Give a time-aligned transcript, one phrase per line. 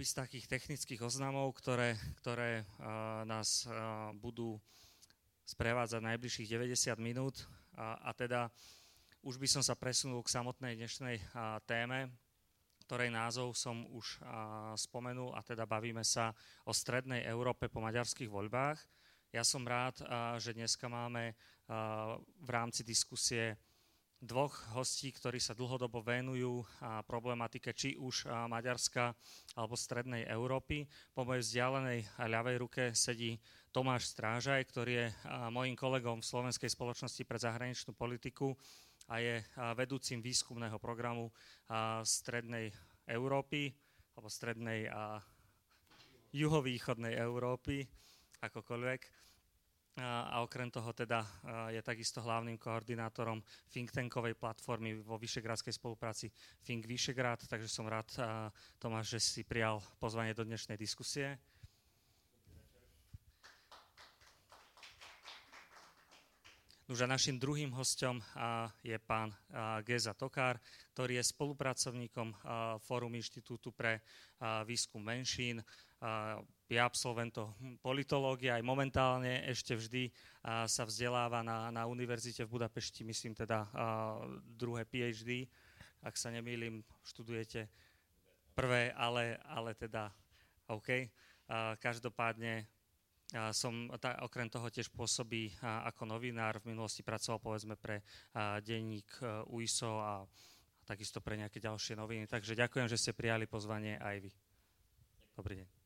[0.00, 1.92] akoby z takých technických oznamov, ktoré,
[2.24, 4.56] ktoré uh, nás uh, budú
[5.44, 7.44] sprevádzať najbližších 90 minút.
[7.76, 8.48] A, a teda
[9.20, 12.08] už by som sa presunul k samotnej dnešnej uh, téme,
[12.88, 16.32] ktorej názov som už uh, spomenul, a teda bavíme sa
[16.64, 18.80] o strednej Európe po maďarských voľbách.
[19.36, 23.52] Ja som rád, uh, že dneska máme uh, v rámci diskusie
[24.20, 26.60] dvoch hostí, ktorí sa dlhodobo venujú
[27.08, 29.16] problematike či už Maďarska
[29.56, 30.84] alebo Strednej Európy.
[31.16, 33.40] Po mojej vzdialenej ľavej ruke sedí
[33.72, 35.06] Tomáš Strážaj, ktorý je
[35.48, 38.52] mojim kolegom v Slovenskej spoločnosti pre zahraničnú politiku
[39.08, 39.40] a je
[39.72, 41.32] vedúcim výskumného programu
[42.04, 42.68] Strednej
[43.08, 43.72] Európy
[44.12, 45.16] alebo Strednej a
[46.36, 47.82] juhovýchodnej Európy,
[48.44, 49.19] akokoľvek
[49.98, 51.26] a okrem toho teda
[51.74, 56.30] je takisto hlavným koordinátorom think tankovej platformy vo Vyšegradskej spolupráci
[56.62, 58.06] Think Vyšegrad, takže som rád,
[58.78, 61.36] Tomáš, že si prijal pozvanie do dnešnej diskusie.
[66.90, 68.18] Už a našim druhým hostom
[68.82, 69.30] je pán
[69.86, 70.58] Geza Tokár,
[70.90, 72.34] ktorý je spolupracovníkom
[72.82, 74.02] Fórum Inštitútu pre
[74.66, 75.62] výskum menšín.
[76.70, 77.52] Je absolventom
[77.84, 80.08] politológie, aj momentálne ešte vždy
[80.64, 83.68] sa vzdeláva na, na univerzite v Budapešti, myslím teda
[84.56, 85.50] druhé PhD.
[86.00, 87.68] Ak sa nemýlim, študujete
[88.56, 90.08] prvé, ale, ale teda
[90.72, 91.10] OK.
[91.82, 92.64] Každopádne
[93.54, 93.90] som
[94.22, 96.58] okrem toho tiež pôsobí ako novinár.
[96.58, 98.02] V minulosti pracoval povedzme pre
[98.66, 100.26] denník e, UISO a
[100.82, 102.26] takisto pre nejaké ďalšie noviny.
[102.26, 104.30] Takže ďakujem, že ste prijali pozvanie aj vy.
[105.38, 105.79] Dobrý deň.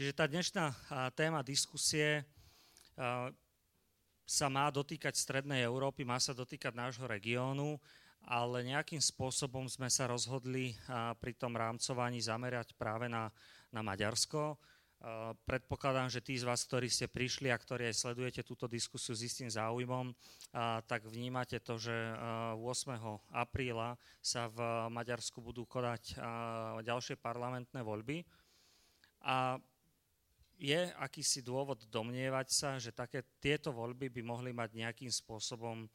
[0.00, 0.72] Čiže tá dnešná
[1.12, 2.24] téma diskusie
[4.24, 7.76] sa má dotýkať Strednej Európy, má sa dotýkať nášho regiónu
[8.24, 10.72] ale nejakým spôsobom sme sa rozhodli
[11.20, 13.28] pri tom rámcovaní zamerať práve na,
[13.68, 14.56] na Maďarsko.
[15.44, 19.24] Predpokladám, že tí z vás, ktorí ste prišli a ktorí aj sledujete túto diskusiu s
[19.24, 20.16] istým záujmom,
[20.88, 23.36] tak vnímate to, že 8.
[23.36, 24.60] apríla sa v
[24.92, 26.16] Maďarsku budú kodať
[26.88, 28.24] ďalšie parlamentné voľby.
[29.24, 29.60] A
[30.60, 35.88] je akýsi dôvod domnievať sa, že také, tieto voľby by mohli mať nejakým spôsobom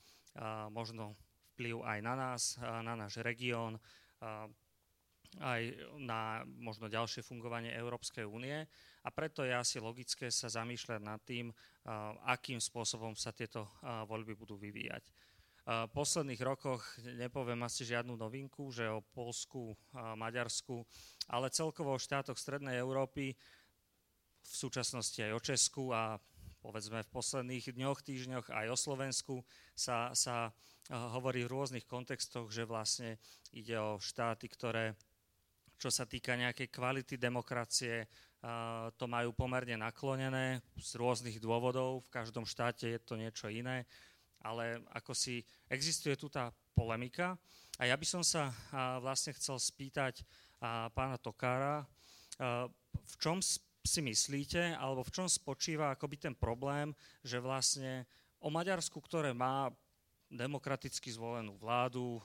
[0.74, 1.14] možno
[1.54, 3.78] vplyv aj na nás, na náš región,
[5.38, 5.62] aj
[6.02, 8.66] na možno ďalšie fungovanie Európskej únie.
[9.06, 11.54] A preto je asi logické sa zamýšľať nad tým,
[12.26, 13.70] akým spôsobom sa tieto
[14.10, 15.06] voľby budú vyvíjať.
[15.66, 16.86] V posledných rokoch
[17.18, 20.86] nepoviem asi žiadnu novinku, že o Polsku, Maďarsku,
[21.30, 23.34] ale celkovo o štátoch Strednej Európy,
[24.46, 26.22] v súčasnosti aj o Česku a
[26.62, 29.36] povedzme v posledných dňoch, týždňoch aj o Slovensku
[29.74, 30.54] sa, sa
[30.90, 33.18] hovorí v rôznych kontextoch, že vlastne
[33.54, 34.94] ide o štáty, ktoré,
[35.82, 38.06] čo sa týka nejakej kvality demokracie,
[38.98, 42.06] to majú pomerne naklonené z rôznych dôvodov.
[42.06, 43.90] V každom štáte je to niečo iné,
[44.46, 47.34] ale ako si existuje tu tá polemika.
[47.82, 48.54] A ja by som sa
[49.02, 50.22] vlastne chcel spýtať
[50.94, 51.90] pána Tokára,
[52.94, 53.42] v čom
[53.86, 56.92] si myslíte, alebo v čom spočíva akoby ten problém,
[57.22, 58.10] že vlastne
[58.42, 59.70] o Maďarsku, ktoré má
[60.26, 62.18] demokraticky zvolenú vládu,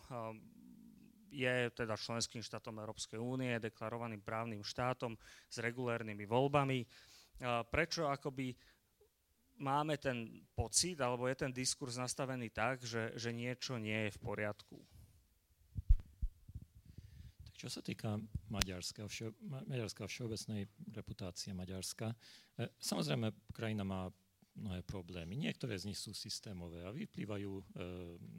[1.31, 5.15] je teda členským štátom Európskej únie, deklarovaným právnym štátom
[5.47, 6.82] s regulérnymi voľbami.
[7.70, 8.56] Prečo akoby
[9.60, 14.22] máme ten pocit, alebo je ten diskurs nastavený tak, že, že niečo nie je v
[14.25, 14.81] poriadku?
[17.60, 18.16] Čo sa týka
[18.48, 19.37] Maďarska, všeo,
[19.69, 20.65] Maďarska všeobecnej
[20.97, 22.09] reputácie Maďarska,
[22.56, 24.09] e, samozrejme krajina má
[24.56, 25.37] mnohé problémy.
[25.37, 27.65] Niektoré z nich sú systémové a vyplývajú e,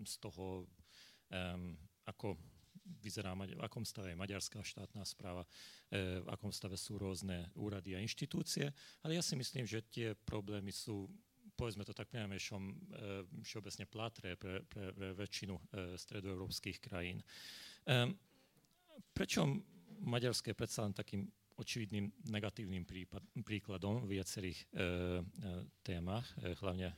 [0.10, 0.66] z toho,
[1.30, 1.46] e,
[2.10, 2.34] ako
[2.98, 5.46] vyzerá, v akom stave je maďarská štátna správa,
[5.94, 8.74] e, v akom stave sú rôzne úrady a inštitúcie,
[9.06, 11.06] ale ja si myslím, že tie problémy sú
[11.54, 12.74] povedzme to tak priamejšom, e,
[13.46, 15.62] všeobecne platré pre, pre, pre väčšinu e,
[15.94, 17.22] stredoeurópskych krajín.
[17.86, 18.10] E,
[19.14, 19.46] prečo
[20.02, 21.30] Maďarské predsa len takým
[21.62, 24.82] očividným negatívnym prípad, príkladom v viacerých e, e,
[25.86, 26.96] témach, e, hlavne e,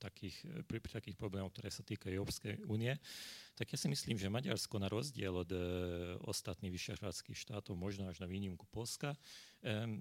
[0.00, 2.96] takých, pri, pri takých problémoch, ktoré sa týkajú Európskej únie,
[3.56, 5.58] tak ja si myslím, že Maďarsko na rozdiel od e,
[6.28, 9.16] ostatných vyšehradských štátov, možno až na výnimku Polska,
[9.64, 9.96] e,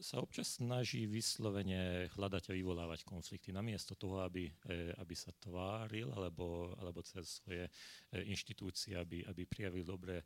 [0.00, 6.08] sa občas snaží vyslovene hľadať a vyvolávať konflikty, namiesto toho, aby, e, aby sa tváril
[6.16, 7.70] alebo, alebo cez svoje e,
[8.32, 10.24] inštitúcie, aby, aby prijavil dobré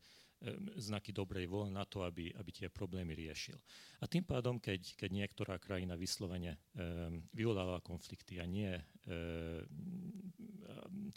[0.79, 3.58] znaky dobrej vôle na to, aby, aby tie problémy riešil.
[3.99, 8.70] A tým pádom, keď, keď niektorá krajina vyslovene um, vyvoláva konflikty a nie,
[9.11, 11.11] um,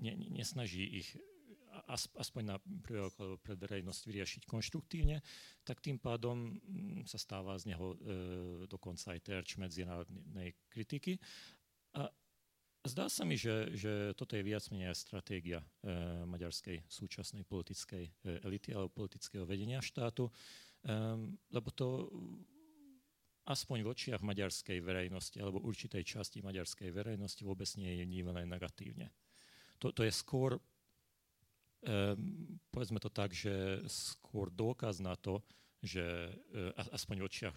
[0.00, 1.12] ne, nesnaží ich
[2.16, 3.10] aspoň na prvého
[3.42, 5.20] pre verejnosť vyriešiť konštruktívne,
[5.66, 7.96] tak tým pádom mm, sa stáva z neho e,
[8.70, 11.18] dokonca aj terč medzinárodnej kritiky.
[11.98, 12.06] A
[12.84, 15.66] zdá sa mi, že, že toto je viac menej stratégia e,
[16.28, 18.12] maďarskej súčasnej politickej e,
[18.44, 20.32] elity alebo politického vedenia štátu, e,
[21.48, 22.12] lebo to
[23.48, 29.12] aspoň v očiach maďarskej verejnosti alebo určitej časti maďarskej verejnosti vôbec nie je vnímané negatívne.
[29.80, 35.44] To, to je skôr, um, povedzme to tak, že skôr dôkaz na to,
[35.84, 37.56] že uh, aspoň v očiach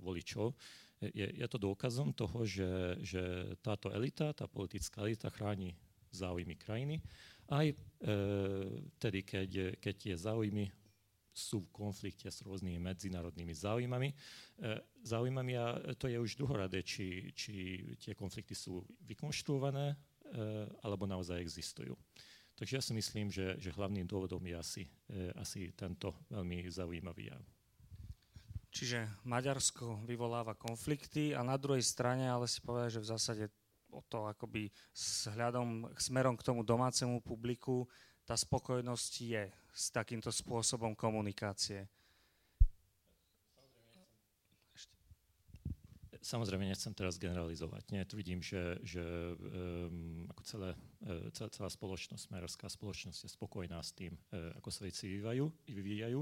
[0.00, 0.56] voličov,
[1.00, 3.22] je, je to dôkazom toho, že, že
[3.60, 5.76] táto elita, tá politická elita chráni
[6.14, 7.02] záujmy krajiny,
[7.52, 7.76] aj uh,
[8.96, 10.72] tedy, keď, keď tie záujmy
[11.36, 14.08] sú v konflikte s rôznymi medzinárodnými záujmami.
[15.04, 19.92] Záujmami a to je už druhoradé, či, či tie konflikty sú vykonštruované
[20.26, 21.94] Eh, alebo naozaj existujú.
[22.58, 27.30] Takže ja si myslím, že, že hlavným dôvodom je asi, eh, asi tento veľmi zaujímavý
[27.30, 27.42] jav.
[28.76, 33.44] Čiže Maďarsko vyvoláva konflikty a na druhej strane ale si povedať, že v zásade
[33.88, 37.88] o to akoby s hľadom, smerom k tomu domácemu publiku
[38.28, 41.88] tá spokojnosť je s takýmto spôsobom komunikácie.
[46.26, 47.94] Samozrejme, nechcem teraz generalizovať.
[47.94, 48.98] Nie, vidím, že, že
[49.38, 50.70] um, ako celé,
[51.06, 55.46] uh, celá, celá spoločnosť, smerovská spoločnosť je spokojná s tým, uh, ako sa veci vyvíjajú,
[55.70, 56.20] vyvíjajú,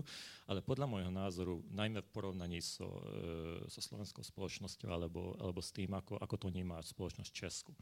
[0.53, 5.73] ale podľa môjho názoru, najmä v porovnaní so, uh, so slovenskou spoločnosťou alebo, alebo s
[5.73, 7.73] tým, ako, ako to nemá spoločnosť Česku.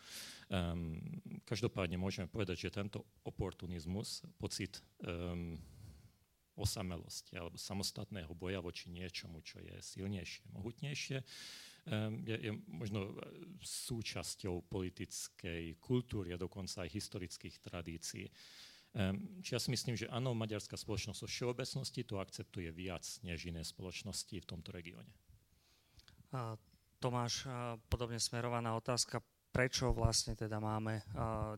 [0.47, 1.03] Um,
[1.43, 5.59] každopádne môžeme povedať, že tento oportunizmus, pocit um,
[6.55, 11.19] osamelosti alebo samostatného boja voči niečomu, čo je silnejšie, mohutnejšie,
[12.23, 13.13] je, je možno e,
[13.59, 18.27] súčasťou politickej kultúry a dokonca aj historických tradícií.
[19.41, 23.65] Či ja si myslím, že áno, maďarská spoločnosť o všeobecnosti to akceptuje viac než iné
[23.65, 25.09] spoločnosti v tomto regióne.
[27.01, 27.49] Tomáš,
[27.89, 31.01] podobne smerovaná otázka, prečo vlastne teda máme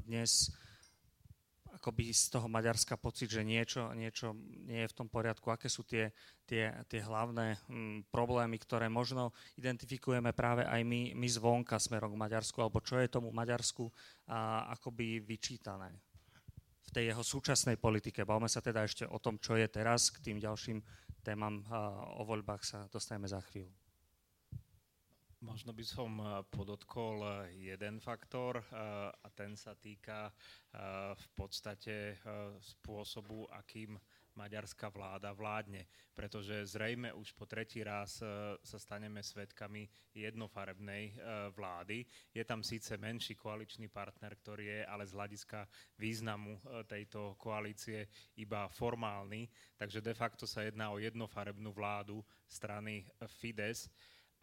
[0.06, 0.54] dnes
[1.84, 4.32] akoby z toho Maďarska pocit, že niečo, niečo
[4.64, 6.16] nie je v tom poriadku, aké sú tie,
[6.48, 12.22] tie, tie hlavné hm, problémy, ktoré možno identifikujeme práve aj my, my zvonka smerom k
[12.24, 13.92] Maďarsku, alebo čo je tomu Maďarsku
[14.32, 15.92] a, akoby vyčítané
[16.88, 18.24] v tej jeho súčasnej politike.
[18.24, 20.80] Bavme sa teda ešte o tom, čo je teraz, k tým ďalším
[21.20, 23.83] témam a, o voľbách sa dostaneme za chvíľu.
[25.44, 28.64] Možno by som eh, podotkol eh, jeden faktor eh,
[29.12, 30.32] a ten sa týka
[31.14, 32.18] v podstate
[32.58, 33.94] spôsobu, akým
[34.34, 35.86] maďarská vláda vládne.
[36.10, 38.18] Pretože zrejme už po tretí raz
[38.58, 39.86] sa staneme svetkami
[40.18, 41.14] jednofarebnej
[41.54, 42.02] vlády.
[42.34, 45.62] Je tam síce menší koaličný partner, ktorý je ale z hľadiska
[45.94, 46.58] významu
[46.90, 48.10] tejto koalície
[48.42, 49.46] iba formálny.
[49.78, 52.18] Takže de facto sa jedná o jednofarebnú vládu
[52.50, 53.06] strany
[53.38, 53.86] Fides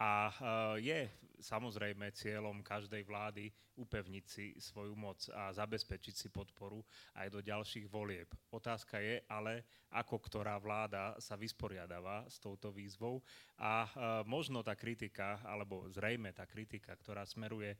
[0.02, 0.34] a
[0.76, 1.10] je
[1.42, 6.84] samozrejme cieľom každej vlády upevniť si svoju moc a zabezpečiť si podporu
[7.18, 8.28] aj do ďalších volieb.
[8.52, 13.20] Otázka je ale, ako ktorá vláda sa vysporiadáva s touto výzvou
[13.60, 13.88] a
[14.24, 17.76] možno tá kritika, alebo zrejme tá kritika, ktorá smeruje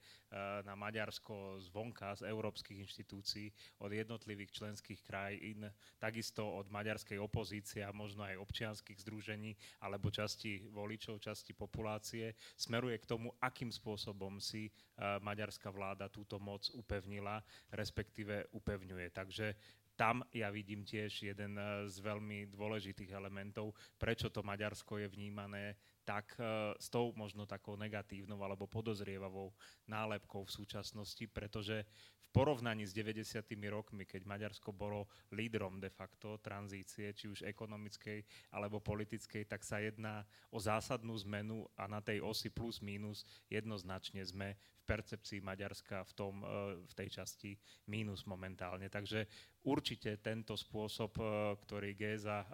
[0.65, 3.49] na Maďarsko zvonka, z európskych inštitúcií,
[3.81, 10.69] od jednotlivých členských krajín, takisto od maďarskej opozície a možno aj občianských združení alebo časti
[10.73, 14.73] voličov, časti populácie, smeruje k tomu, akým spôsobom si
[15.21, 19.13] maďarská vláda túto moc upevnila, respektíve upevňuje.
[19.13, 19.53] Takže
[19.93, 26.35] tam ja vidím tiež jeden z veľmi dôležitých elementov, prečo to Maďarsko je vnímané tak
[26.79, 29.55] s tou možno takou negatívnou alebo podozrievavou
[29.87, 31.87] nálepkou v súčasnosti, pretože
[32.33, 33.45] porovnaní s 90.
[33.69, 38.25] rokmi, keď Maďarsko bolo lídrom de facto tranzície, či už ekonomickej
[38.57, 44.25] alebo politickej, tak sa jedná o zásadnú zmenu a na tej osi plus minus jednoznačne
[44.25, 46.47] sme v percepcii Maďarska v, tom, e,
[46.83, 47.51] v tej časti
[47.89, 48.91] mínus momentálne.
[48.91, 49.27] Takže
[49.65, 51.25] určite tento spôsob, e,
[51.63, 52.49] ktorý Géza e,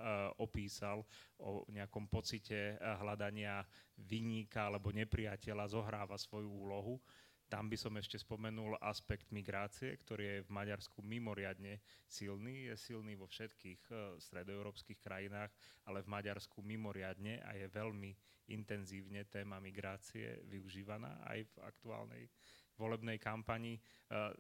[0.45, 1.03] opísal
[1.41, 3.63] o nejakom pocite hľadania
[3.95, 6.99] vyníka alebo nepriateľa zohráva svoju úlohu.
[7.49, 12.69] Tam by som ešte spomenul aspekt migrácie, ktorý je v Maďarsku mimoriadne silný.
[12.69, 15.49] Je silný vo všetkých uh, stredoeurópskych krajinách,
[15.89, 18.13] ale v Maďarsku mimoriadne a je veľmi
[18.53, 22.25] intenzívne téma migrácie využívaná aj v aktuálnej
[22.79, 23.77] volebnej kampani.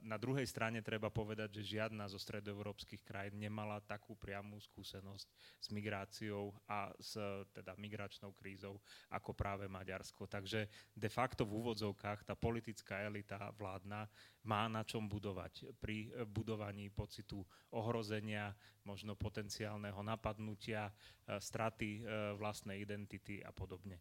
[0.06, 5.28] Na druhej strane treba povedať, že žiadna zo stredoeurópskych krajín nemala takú priamú skúsenosť
[5.60, 7.18] s migráciou a s
[7.52, 8.80] teda migračnou krízou
[9.12, 10.24] ako práve Maďarsko.
[10.24, 14.08] Takže de facto v úvodzovkách tá politická elita vládna
[14.46, 18.56] má na čom budovať pri budovaní pocitu ohrozenia,
[18.88, 20.88] možno potenciálneho napadnutia,
[21.28, 22.06] straty
[22.40, 24.00] vlastnej identity a podobne.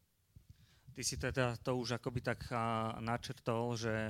[0.97, 2.49] Ty si teda to už akoby tak
[3.05, 4.09] načrtol, že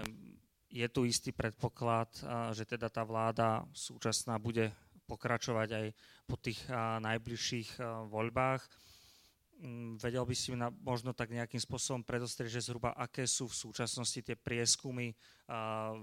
[0.71, 2.07] je tu istý predpoklad,
[2.55, 4.71] že teda tá vláda súčasná bude
[5.03, 5.85] pokračovať aj
[6.31, 6.63] po tých
[7.03, 8.63] najbližších voľbách.
[9.59, 13.59] Mm, vedel by si na, možno tak nejakým spôsobom predostrieť, že zhruba aké sú v
[13.67, 15.11] súčasnosti tie prieskumy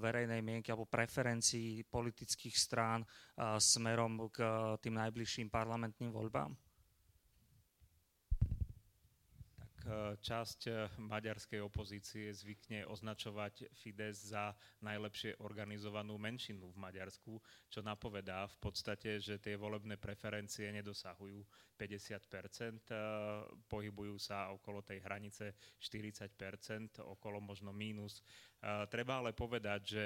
[0.04, 3.08] verejnej mienky alebo preferencií politických strán
[3.56, 4.44] smerom k
[4.84, 6.52] tým najbližším parlamentným voľbám?
[10.20, 17.36] Časť eh, maďarskej opozície zvykne označovať Fides za najlepšie organizovanú menšinu v Maďarsku,
[17.68, 21.44] čo napovedá v podstate, že tie volebné preferencie nedosahujú
[21.76, 22.94] 50 eh,
[23.68, 28.24] pohybujú sa okolo tej hranice 40% okolo možno mínus.
[28.88, 30.04] Treba ale povedať, že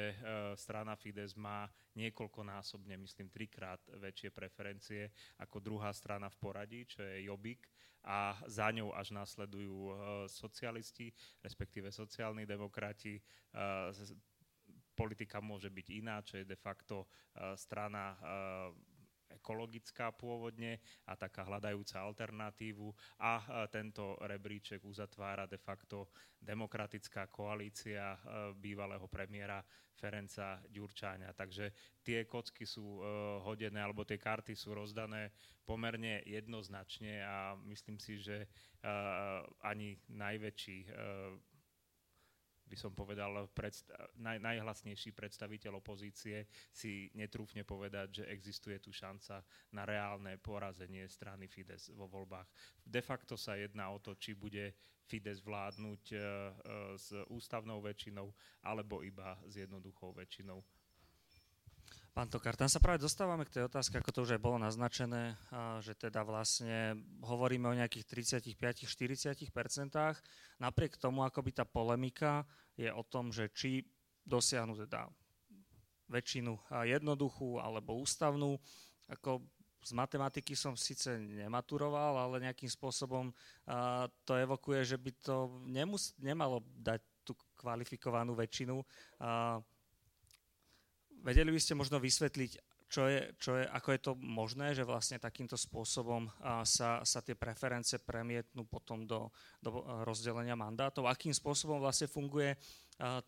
[0.59, 7.31] strana Fides má niekoľkonásobne, myslím, trikrát väčšie preferencie ako druhá strana v poradí, čo je
[7.31, 7.71] Jobbik
[8.03, 9.93] a za ňou až následujú e,
[10.31, 11.11] socialisti,
[11.43, 13.19] respektíve sociálni demokrati.
[14.99, 17.07] Politika môže byť iná, čo je de facto
[17.55, 18.19] strana
[19.39, 22.91] ekologická pôvodne a taká hľadajúca alternatívu
[23.23, 28.19] a tento rebríček uzatvára de facto demokratická koalícia
[28.59, 29.63] bývalého premiéra
[29.99, 31.35] Ferenca Ďurčáňa.
[31.35, 33.03] Takže tie kocky sú
[33.43, 35.35] hodené, alebo tie karty sú rozdané
[35.67, 38.47] pomerne jednoznačne a myslím si, že
[39.67, 40.79] ani najväčší
[42.69, 43.89] by som povedal, predst-
[44.21, 49.41] naj, najhlasnejší predstaviteľ opozície si netrúfne povedať, že existuje tu šanca
[49.73, 52.47] na reálne porazenie strany Fides vo voľbách.
[52.85, 54.77] De facto sa jedná o to, či bude
[55.09, 56.21] Fides vládnuť e, e,
[57.01, 58.29] s ústavnou väčšinou
[58.61, 60.61] alebo iba s jednoduchou väčšinou.
[62.19, 65.39] Pán Tokar, tam sa práve dostávame k tej otázke, ako to už aj bolo naznačené,
[65.79, 69.55] že teda vlastne hovoríme o nejakých 35-40%.
[70.59, 72.43] Napriek tomu, akoby tá polemika
[72.75, 73.87] je o tom, že či
[74.27, 75.07] dosiahnu teda
[76.11, 76.59] väčšinu
[76.91, 78.59] jednoduchú alebo ústavnú.
[79.07, 79.39] Ako
[79.87, 83.31] z matematiky som síce nematuroval, ale nejakým spôsobom
[84.27, 88.83] to evokuje, že by to nemus- nemalo dať tú kvalifikovanú väčšinu.
[91.23, 92.51] Vedeli by ste možno vysvetliť,
[92.89, 96.25] čo je, čo je, ako je to možné, že vlastne takýmto spôsobom
[96.65, 99.29] sa, sa tie preferencie premietnú potom do,
[99.61, 101.05] do rozdelenia mandátov?
[101.05, 102.57] Akým spôsobom vlastne funguje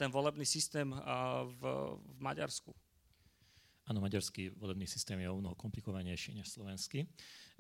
[0.01, 1.63] ten volebný systém v,
[2.01, 2.73] v Maďarsku?
[3.89, 7.09] Áno, maďarský volebný systém je o mnoho komplikovanejší než slovenský.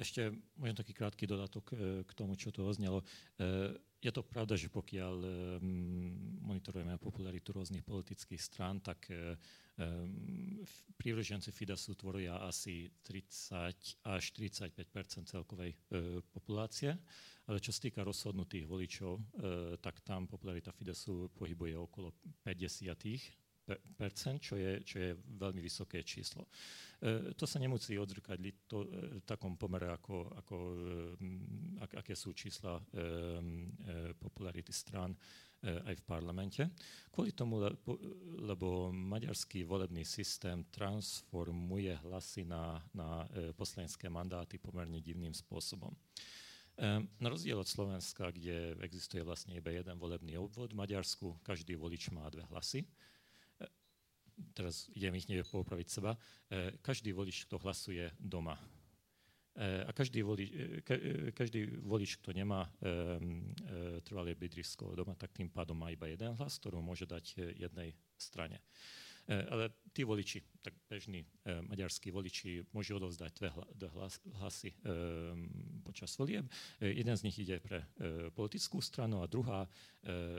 [0.00, 3.00] Ešte možno taký krátky dodatok e, k tomu, čo to oznelo.
[3.00, 3.04] E,
[4.00, 5.28] je to pravda, že pokiaľ e,
[6.40, 9.12] monitorujeme popularitu rôznych politických strán, tak
[11.00, 15.72] prívrženci Fidesu tvoria asi 30 až 35% celkovej
[16.28, 16.92] populácie,
[17.48, 19.40] ale čo sa týka rozhodnutých voličov,
[19.80, 22.12] tak tam popularita Fidesu pohybuje okolo
[22.44, 23.39] 50
[24.40, 26.48] čo je, čo je veľmi vysoké číslo.
[27.00, 28.88] E, to sa nemusí odzrkadliť to, e,
[29.20, 31.26] v takom pomere, ako, ako, e,
[31.80, 32.76] ak, aké sú čísla
[34.20, 35.16] popularity strán
[35.60, 36.62] aj v parlamente.
[37.12, 37.96] Kvôli tomu, lebo,
[38.48, 45.92] lebo maďarský volebný systém transformuje hlasy na, na poslanecké mandáty pomerne divným spôsobom.
[46.96, 52.08] Na rozdiel od Slovenska, kde existuje vlastne iba jeden volebný obvod, v Maďarsku každý volič
[52.08, 52.88] má dve hlasy
[54.54, 56.16] teraz idem ich nevie poupraviť seba,
[56.48, 58.58] e, každý volič, kto hlasuje doma.
[59.54, 62.68] E, a každý volič, e, každý volič kto nemá
[64.04, 68.60] trvalé bydlisko doma, tak tým pádom má iba jeden hlas, ktorú môže dať jednej strane.
[69.30, 73.50] Ale tí voliči, tak bežní maďarskí voliči, môžu odovzdať dve,
[74.42, 74.74] hlasy
[75.86, 76.50] počas volieb.
[76.82, 77.86] Jeden z nich ide pre
[78.34, 79.70] politickú stranu a druhá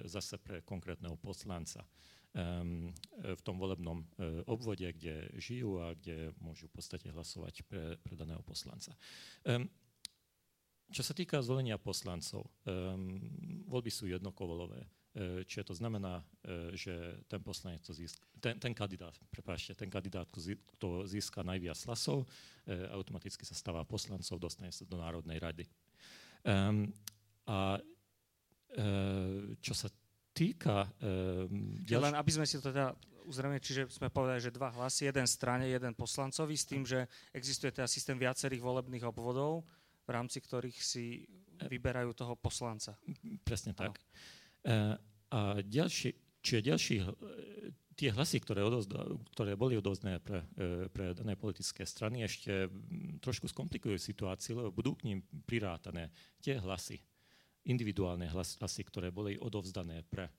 [0.03, 1.87] zase pre konkrétneho poslanca
[2.31, 4.05] v tom volebnom e,
[4.47, 8.95] obvode, kde žijú a kde môžu v podstate hlasovať pre, pre daného poslanca.
[10.91, 12.47] Čo sa týka zvolenia poslancov,
[13.67, 14.83] voľby sú jednokovolové.
[15.11, 19.91] E, čiže to znamená, e, že ten poslanec to získa, ten, ten kandidát, prepáčte, ten
[19.91, 22.23] kandidát, kto získa najviac hlasov,
[22.95, 25.67] automaticky sa stáva poslancov, dostane sa do Národnej rady.
[26.47, 26.87] Um,
[27.43, 27.83] a
[29.59, 29.91] čo sa
[30.33, 30.89] týka...
[30.99, 32.03] Um, ďalš...
[32.11, 32.95] Len aby sme si to teda
[33.27, 37.69] uzrejme, čiže sme povedali, že dva hlasy, jeden strane, jeden poslancovi, s tým, že existuje
[37.69, 39.63] teda systém viacerých volebných obvodov,
[40.03, 41.23] v rámci ktorých si
[41.61, 42.97] vyberajú toho poslanca.
[43.45, 44.01] Presne tak.
[44.65, 44.97] Uh,
[45.31, 46.95] a ďalší, čiže ďalší,
[48.01, 48.97] tie hlasy, ktoré, odozda,
[49.37, 52.65] ktoré boli odozdané pre, e, pre dané politické strany, ešte
[53.21, 56.09] trošku skomplikujú situáciu, lebo budú k ním prirátané
[56.41, 56.97] tie hlasy,
[57.67, 60.31] individuálne hlasy, ktoré boli odovzdané pre e,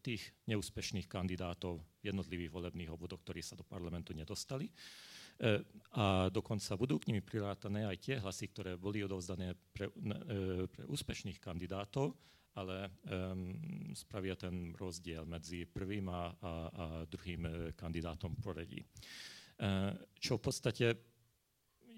[0.00, 4.68] tých neúspešných kandidátov jednotlivých volebných obvodov, ktorí sa do parlamentu nedostali.
[4.68, 4.72] E,
[5.96, 9.88] a dokonca budú k nimi prirátané aj tie hlasy, ktoré boli odovzdané pre,
[10.68, 12.12] pre úspešných kandidátov,
[12.58, 13.54] ale um,
[13.94, 18.82] spravia ten rozdiel medzi prvým a, a, a druhým e, kandidátom v poradí.
[20.16, 21.09] Čo v podstate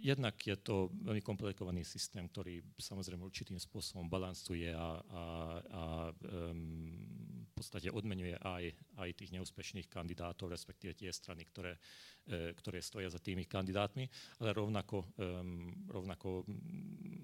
[0.02, 5.22] jednak je to veľmi komplikovaný systém, ktorý samozrejme určitým spôsobom balansuje a, a,
[5.62, 11.78] a um, v podstate odmenuje aj, aj tých neúspešných kandidátov, respektíve tie strany, ktoré,
[12.26, 14.10] e, ktoré stoja za tými kandidátmi,
[14.42, 16.42] ale rovnako, um, rovnako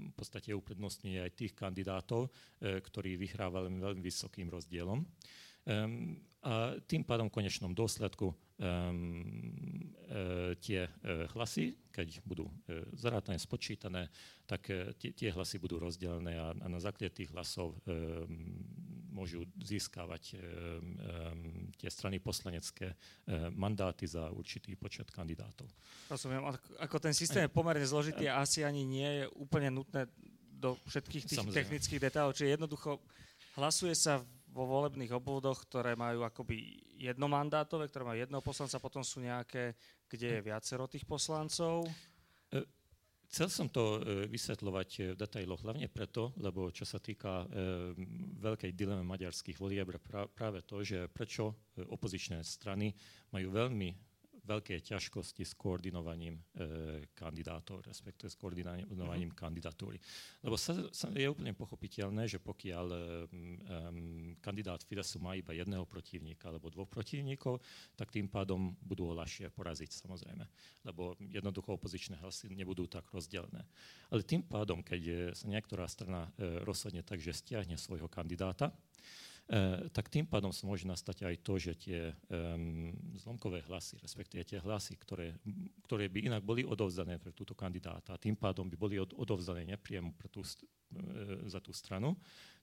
[0.08, 2.30] v podstate uprednostňuje aj tých kandidátov,
[2.62, 5.02] e, ktorí vyhrávali veľmi vysokým rozdielom.
[6.38, 8.36] A tým pádom v konečnom dôsledku um,
[10.06, 10.90] e, tie e,
[11.34, 14.06] hlasy, keď budú e, zarátané, spočítané,
[14.46, 18.22] tak e, tie, tie hlasy budú rozdelené a, a na základe tých hlasov e,
[19.10, 20.34] môžu získavať e,
[21.74, 22.94] tie strany poslanecké
[23.58, 25.66] mandáty za určitý počet kandidátov.
[26.06, 26.46] Rozumiem,
[26.78, 30.06] ako ten systém je pomerne zložitý a asi ani nie je úplne nutné
[30.54, 31.58] do všetkých tých Samozrejme.
[31.58, 33.02] technických detailov, čiže jednoducho
[33.58, 34.22] hlasuje sa
[34.58, 39.78] vo volebných obvodoch, ktoré majú akoby jednomandátové, ktoré majú jedného poslanca, potom sú nejaké,
[40.10, 41.86] kde je viacero tých poslancov.
[42.50, 42.66] E,
[43.30, 47.94] chcel som to e, vysvetľovať v detailoch hlavne preto, lebo čo sa týka e,
[48.42, 49.94] veľkej dilemy maďarských volieb,
[50.34, 52.90] práve to, že prečo opozičné strany
[53.30, 54.07] majú veľmi
[54.48, 59.42] veľké ťažkosti s koordinovaním e, kandidátov, respektíve s koordinovaním uh-huh.
[59.44, 60.00] kandidatúry.
[60.40, 66.48] Lebo sa, sa je úplne pochopiteľné, že pokiaľ um, kandidát Fidesu má iba jedného protivníka
[66.48, 67.60] alebo dvoch protivníkov,
[67.92, 70.44] tak tým pádom budú ho ľahšie poraziť samozrejme,
[70.88, 73.68] lebo jednoducho opozičné hlasy nebudú tak rozdelené.
[74.08, 78.72] Ale tým pádom, keď sa niektorá strana e, rozhodne tak, že stiahne svojho kandidáta,
[79.96, 84.60] tak tým pádom sa môže nastať aj to, že tie um, zlomkové hlasy, respektíve tie
[84.60, 85.40] hlasy, ktoré,
[85.88, 89.64] ktoré by inak boli odovzdané pre túto kandidáta a tým pádom by boli od, odovzdané
[89.72, 92.12] nepriamo pre tú, e, za tú stranu,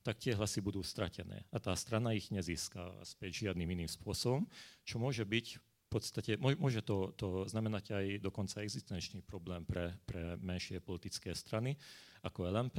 [0.05, 1.49] tak tie hlasy budú stratené.
[1.49, 4.45] A tá strana ich nezíska späť žiadnym iným spôsobom,
[4.85, 10.37] čo môže byť v podstate, môže to, to znamenať aj dokonca existenčný problém pre, pre
[10.37, 11.77] menšie politické strany,
[12.25, 12.77] ako LMP,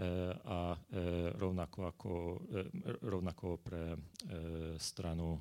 [0.00, 2.64] E, a e, rovnako, ako, e,
[3.04, 4.00] rovnako pre
[4.80, 5.36] stranu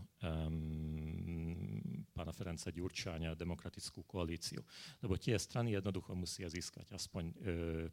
[2.12, 4.60] pána Ferenca Ďurčáňa demokratickú koalíciu.
[5.00, 7.24] Lebo tie strany jednoducho musia získať aspoň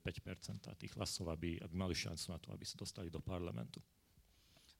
[0.02, 3.78] 5 tých hlasov, aby, aby mali šancu na to, aby sa dostali do parlamentu.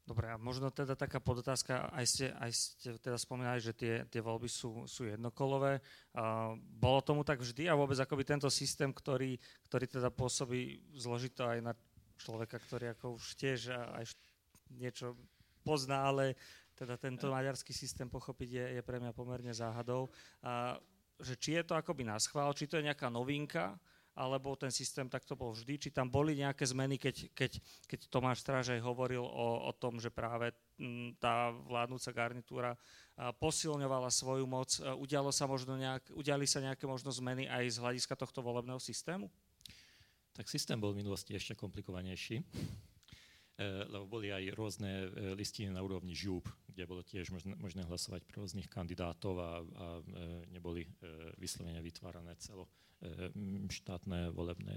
[0.07, 4.23] Dobre, a možno teda taká podotázka, aj ste, aj ste teda spomínali, že tie, tie
[4.23, 5.83] voľby sú, sú jednokolové.
[6.14, 9.35] Uh, bolo tomu tak vždy a vôbec akoby tento systém, ktorý,
[9.66, 11.75] ktorý teda pôsobí zložito aj na
[12.23, 14.14] človeka, ktorý ako už tiež aj
[14.79, 15.19] niečo
[15.66, 16.38] pozná, ale
[16.79, 20.07] teda tento maďarský systém pochopiť je, je pre mňa pomerne záhadou.
[20.47, 20.79] A,
[21.19, 23.75] že či je to akoby na schvál, či to je nejaká novinka,
[24.16, 25.76] alebo ten systém takto bol vždy?
[25.76, 27.52] Či tam boli nejaké zmeny, keď, keď,
[27.85, 30.57] keď Tomáš Strážaj hovoril o, o tom, že práve
[31.20, 32.72] tá vládnúca garnitúra
[33.40, 34.76] posilňovala svoju moc.
[34.81, 39.29] Udialo sa možno nejak, udiali sa nejaké možno zmeny aj z hľadiska tohto volebného systému?
[40.37, 42.44] Tak systém bol v minulosti ešte komplikovanejší.
[43.57, 47.88] Eh, lebo boli aj rôzne eh, listiny na úrovni žúb, kde bolo tiež možné, možné
[47.88, 50.85] hlasovať pre rôznych kandidátov a, a eh, neboli
[51.40, 52.68] vyslovene vytvárané celo
[53.71, 54.77] štátne volebné,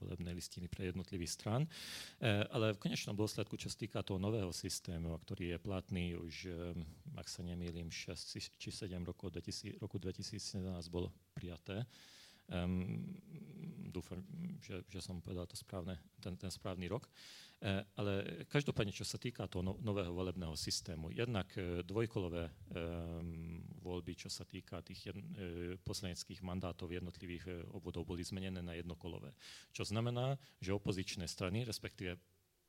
[0.00, 1.62] volebné listiny pre jednotlivých strán.
[2.52, 6.34] Ale v konečnom dôsledku, čo sa týka toho nového systému, ktorý je platný už,
[7.18, 11.84] ak sa nemýlim, 6 či 7 rokov, 2000, roku 2017 bolo prijaté,
[12.46, 13.02] Um,
[13.90, 14.22] dúfam,
[14.62, 17.10] že, že som povedal to správne, ten, ten správny rok.
[17.56, 18.12] Uh, ale
[18.52, 22.52] každopádne, čo sa týka toho no, nového volebného systému, jednak uh, dvojkolové
[23.80, 25.16] voľby, čo sa týka tých uh,
[25.80, 29.32] poslaneckých mandátov jednotlivých obvodov, boli zmenené na jednokolové.
[29.72, 32.20] Čo znamená, že opozičné strany, respektíve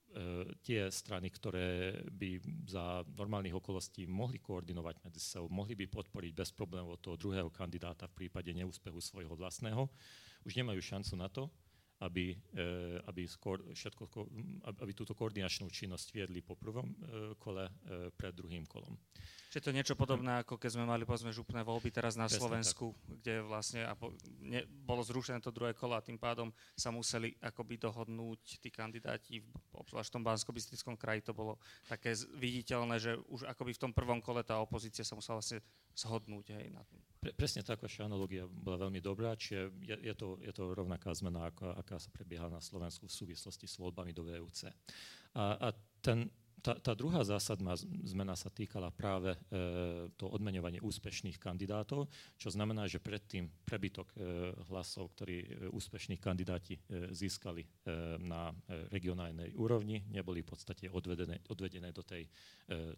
[0.08, 6.32] E, tie strany, ktoré by za normálnych okolností mohli koordinovať medzi sebou, mohli by podporiť
[6.32, 9.84] bez problémov toho druhého kandidáta v prípade neúspechu svojho vlastného,
[10.48, 11.52] už nemajú šancu na to,
[11.98, 12.38] aby,
[13.10, 14.04] aby, skôr, všetko,
[14.70, 16.94] aby túto koordinačnú činnosť viedli po prvom
[17.42, 17.66] kole
[18.14, 18.94] pred druhým kolom.
[19.48, 22.92] Čiže to niečo podobné, ako keď sme mali povedzme župné voľby teraz na Presne Slovensku,
[22.92, 23.00] tak.
[23.24, 23.82] kde vlastne
[24.44, 29.40] ne, bolo zrušené to druhé kolo a tým pádom sa museli akoby dohodnúť tí kandidáti,
[29.72, 30.52] obzvlášť v tom bansko
[31.00, 31.56] kraji to bolo
[31.88, 35.64] také viditeľné, že už akoby v tom prvom kole tá opozícia sa musela vlastne
[35.98, 36.54] zhodnúť.
[36.54, 37.02] Hej, na tom.
[37.18, 41.10] Pre, presne tak, vaša analogia bola veľmi dobrá, čiže je, je, to, je to rovnaká
[41.18, 44.70] zmena, ako, aká sa prebieha na Slovensku v súvislosti s voľbami do VUC.
[45.34, 46.30] A, a ten,
[46.68, 49.40] tá, tá druhá zásadná zmena sa týkala práve e,
[50.20, 54.16] to odmeňovanie úspešných kandidátov, čo znamená, že predtým prebytok e,
[54.68, 57.70] hlasov, ktorí e, úspešní kandidáti e, získali e,
[58.20, 62.30] na e, regionálnej úrovni, neboli v podstate odvedené, odvedené do tej e,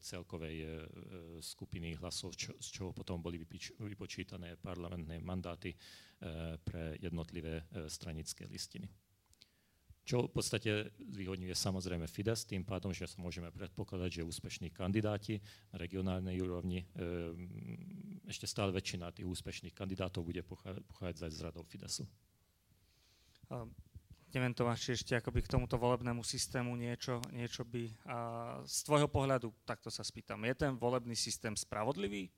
[0.01, 0.67] celkovej e,
[1.37, 5.77] skupiny hlasov, čo, z čoho potom boli vypič, vypočítané parlamentné mandáty e,
[6.57, 9.08] pre jednotlivé e, stranické listiny.
[10.09, 15.37] Čo v podstate zvýhodňuje samozrejme Fides, tým pádom, že sa môžeme predpokladať, že úspešní kandidáti
[15.69, 22.09] na regionálnej úrovni, ehm, ešte stále väčšina tých úspešných kandidátov bude pochádzať z radov Fidesu.
[23.53, 23.69] Um.
[24.29, 27.89] Neviem, Tomáš, či ešte akoby k tomuto volebnému systému niečo, niečo by...
[28.05, 28.17] A
[28.61, 32.29] z tvojho pohľadu, takto sa spýtam, je ten volebný systém spravodlivý?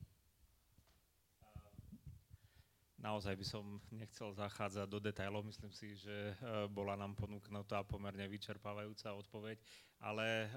[3.02, 6.34] Naozaj by som nechcel zachádzať do detajlov, myslím si, že e,
[6.70, 9.58] bola nám ponúknutá pomerne vyčerpávajúca odpoveď,
[10.06, 10.48] ale e,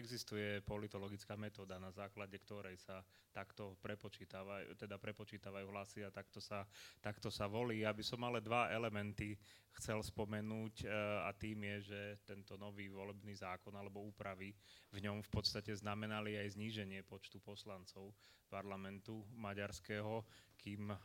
[0.00, 3.04] existuje politologická metóda, na základe ktorej sa
[3.36, 6.64] takto prepočítavajú, teda prepočítavajú hlasy a takto sa,
[7.04, 7.84] takto sa volí.
[7.84, 9.36] Aby som ale dva elementy
[9.78, 10.86] chcel spomenúť e,
[11.24, 14.50] a tým je, že tento nový volebný zákon alebo úpravy
[14.90, 18.10] v ňom v podstate znamenali aj zníženie počtu poslancov
[18.48, 20.24] parlamentu maďarského,
[20.58, 20.98] kým uh,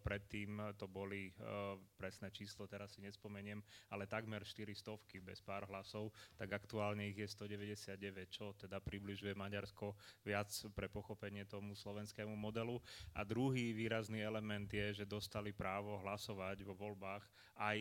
[0.00, 3.60] predtým to boli uh, presné číslo, teraz si nespomeniem,
[3.92, 6.08] ale takmer 400 bez pár hlasov,
[6.40, 8.00] tak aktuálne ich je 199,
[8.32, 9.92] čo teda približuje Maďarsko
[10.24, 12.80] viac pre pochopenie tomu slovenskému modelu.
[13.12, 17.28] A druhý výrazný element je, že dostali právo hlasovať vo voľbách
[17.60, 17.78] aj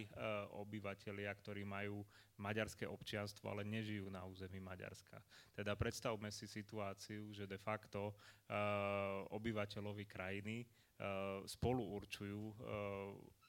[0.58, 2.02] obyvatelia, ktorí majú
[2.40, 5.22] maďarské občianstvo, ale nežijú na území Maďarska.
[5.54, 13.43] Teda predstavme si situáciu, že de facto uh, obyvateľovi krajiny uh, spolu určujú by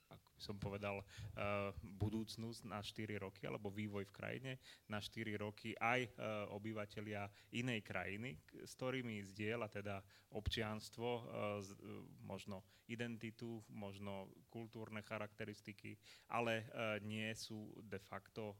[0.44, 4.52] som povedal, uh, budúcnosť na 4 roky, alebo vývoj v krajine
[4.92, 7.24] na 4 roky aj uh, obyvateľia
[7.56, 9.96] inej krajiny, s ktorými zdieľa teda
[10.36, 11.24] občianstvo, uh,
[12.28, 15.96] možno identitu, možno kultúrne charakteristiky,
[16.28, 16.68] ale
[17.00, 18.52] nie sú de facto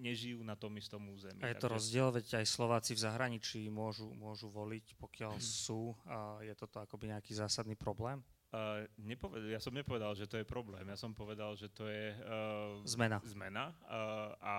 [0.00, 1.44] nežijú na tom istom území.
[1.44, 1.74] A je to Takže...
[1.76, 5.44] rozdiel, veď aj Slováci v zahraničí môžu, môžu voliť, pokiaľ hmm.
[5.44, 5.92] sú.
[6.08, 8.24] A je toto akoby nejaký zásadný problém?
[8.50, 10.82] Uh, nepoved- ja som nepovedal, že to je problém.
[10.90, 14.54] Ja som povedal, že to je uh, zmena, zmena uh, a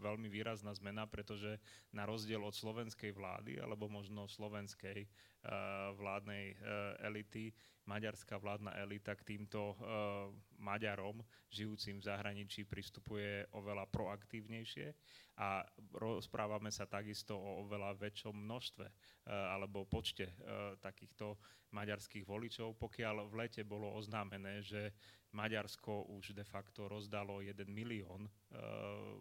[0.00, 1.60] veľmi výrazná zmena, pretože
[1.92, 7.52] na rozdiel od slovenskej vlády alebo možno slovenskej uh, vládnej uh, elity
[7.84, 14.92] maďarská vládna elita k týmto uh, Maďarom žijúcim v zahraničí pristupuje oveľa proaktívnejšie
[15.40, 15.64] a
[15.96, 21.40] rozprávame sa takisto o oveľa väčšom množstve uh, alebo počte uh, takýchto
[21.72, 24.92] maďarských voličov, pokiaľ v lete bolo oznámené, že
[25.32, 29.16] Maďarsko už de facto rozdalo 1 milión uh,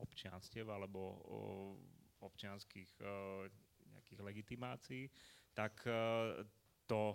[0.00, 1.20] občianstiev alebo
[2.24, 3.04] občianských
[3.92, 5.04] nejakých legitimácií,
[5.52, 5.84] tak
[6.90, 7.14] to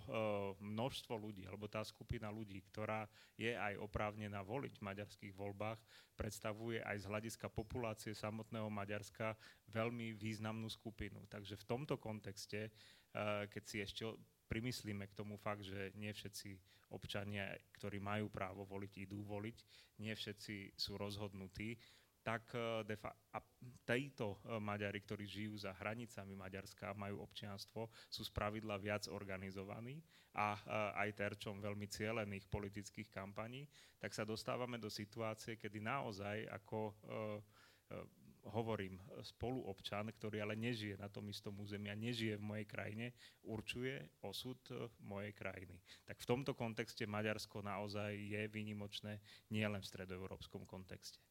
[0.64, 3.04] množstvo ľudí, alebo tá skupina ľudí, ktorá
[3.36, 5.76] je aj oprávnená voliť v maďarských voľbách,
[6.16, 9.36] predstavuje aj z hľadiska populácie samotného Maďarska
[9.68, 11.28] veľmi významnú skupinu.
[11.28, 14.02] Takže v tomto kontexte, uh, keď si ešte
[14.48, 16.56] primyslíme k tomu fakt, že nie všetci
[16.96, 19.58] občania, ktorí majú právo voliť, idú voliť,
[20.00, 21.76] nie všetci sú rozhodnutí,
[22.26, 23.38] tak eh, defa- a
[23.86, 30.02] títo eh, Maďari, ktorí žijú za hranicami Maďarska, majú občianstvo, sú spravidla viac organizovaní
[30.34, 33.70] a eh, aj terčom veľmi cielených politických kampaní,
[34.02, 36.98] tak sa dostávame do situácie, kedy naozaj ako
[38.50, 43.06] hovorím, spoluobčan, ktorý ale nežije na tom istom území a nežije v mojej krajine,
[43.46, 44.58] určuje osud
[45.02, 45.78] mojej krajiny.
[46.06, 49.18] Tak v tomto kontexte Maďarsko naozaj je výnimočné
[49.50, 51.25] nielen v stredoeurópskom kontexte.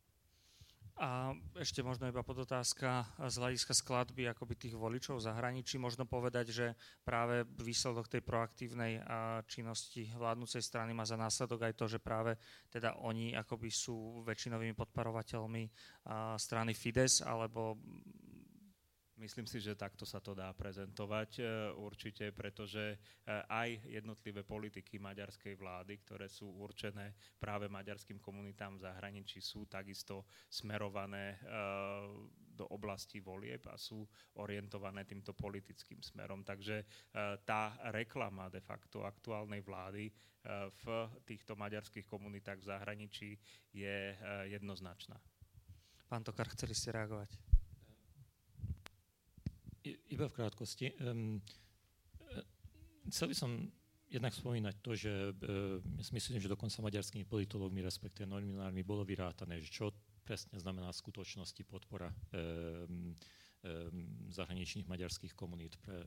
[0.96, 5.76] A ešte možno iba podotázka z hľadiska skladby akoby tých voličov zahraničí.
[5.76, 6.68] Možno povedať, že
[7.04, 9.04] práve výsledok tej proaktívnej
[9.44, 12.40] činnosti vládnúcej strany má za následok aj to, že práve
[12.72, 15.68] teda oni akoby sú väčšinovými podporovateľmi
[16.40, 17.76] strany Fides, alebo
[19.16, 21.44] Myslím si, že takto sa to dá prezentovať e,
[21.80, 22.98] určite, pretože e,
[23.48, 30.28] aj jednotlivé politiky maďarskej vlády, ktoré sú určené práve maďarským komunitám v zahraničí, sú takisto
[30.52, 31.38] smerované e,
[32.60, 34.04] do oblasti volieb a sú
[34.36, 36.40] orientované týmto politickým smerom.
[36.48, 36.88] Takže
[37.44, 40.08] tá reklama de facto aktuálnej vlády
[40.72, 40.84] v
[41.28, 43.30] týchto maďarských komunitách v zahraničí
[43.76, 44.16] je
[44.48, 45.20] jednoznačná.
[46.08, 47.55] Pán Tokar, chceli ste reagovať?
[49.86, 50.98] Iba v krátkosti.
[51.04, 51.38] Um,
[53.10, 53.52] chcel by som
[54.10, 59.06] jednak spomínať to, že uh, ja si myslím, že dokonca maďarskými politológmi, respektíve nominármi, bolo
[59.06, 59.94] vyrátané, že čo
[60.26, 63.14] presne znamená v skutočnosti podpora um, um,
[64.34, 66.06] zahraničných maďarských komunít pre, uh,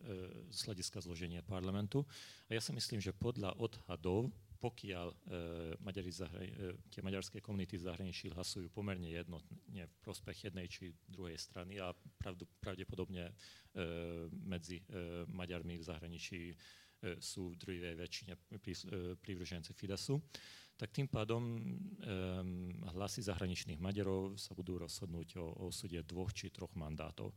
[0.51, 2.03] z hľadiska zloženia parlamentu.
[2.51, 5.17] A ja si myslím, že podľa odhadov pokiaľ e,
[5.79, 10.91] Maďari zahra- e, tie maďarské komunity v zahraničí hlasujú pomerne jednotne v prospech jednej či
[11.07, 13.33] druhej strany a pravdu, pravdepodobne e,
[14.35, 16.55] medzi e, Maďarmi v zahraničí e,
[17.23, 19.23] sú v druhej väčšine prí, e,
[19.79, 20.19] Fidesu,
[20.79, 21.63] tak tým pádom e,
[22.95, 25.75] hlasy zahraničných Maďarov sa budú rozhodnúť o, o
[26.07, 27.35] dvoch či troch mandátov.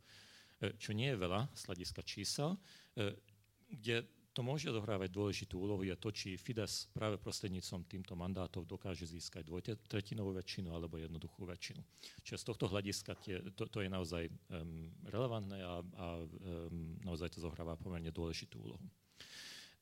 [0.61, 1.61] E, čo nie je veľa z
[2.05, 2.53] čísel,
[2.93, 3.17] e,
[3.65, 9.03] kde to môže zohrávať dôležitú úlohu je to, či Fides práve prostredníctvom týmto mandátov dokáže
[9.03, 11.83] získať dvojtretinovú väčšinu alebo jednoduchú väčšinu.
[12.23, 17.35] Čiže z tohto hľadiska tie, to, to je naozaj um, relevantné a, a um, naozaj
[17.35, 18.87] to zohráva pomerne dôležitú úlohu.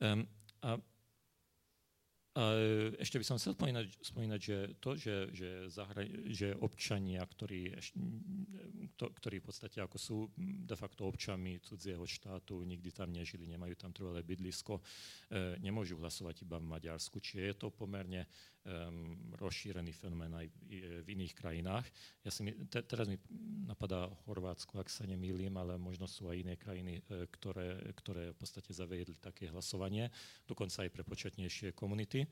[0.01, 0.25] Um,
[0.65, 0.81] a
[2.99, 7.73] ešte by som chcel spomínať, spomínať že to, že, že, zahra, že občania, ktorí,
[8.95, 13.75] to, ktorí v podstate ako sú de facto občanmi cudzieho štátu, nikdy tam nežili, nemajú
[13.75, 14.81] tam trvalé bydlisko, e,
[15.63, 17.17] nemôžu hlasovať iba v Maďarsku.
[17.17, 18.29] Čiže je to pomerne
[18.69, 20.47] um, rozšírený fenomén aj
[21.01, 21.89] v iných krajinách.
[22.21, 23.17] Ja si, te, teraz mi
[23.65, 28.37] napadá Chorvátsko, ak sa nemýlim, ale možno sú aj iné krajiny, e, ktoré, ktoré v
[28.37, 30.13] podstate zaviedli také hlasovanie,
[30.45, 32.25] dokonca aj pre početnejšie komunity.
[32.25, 32.27] E,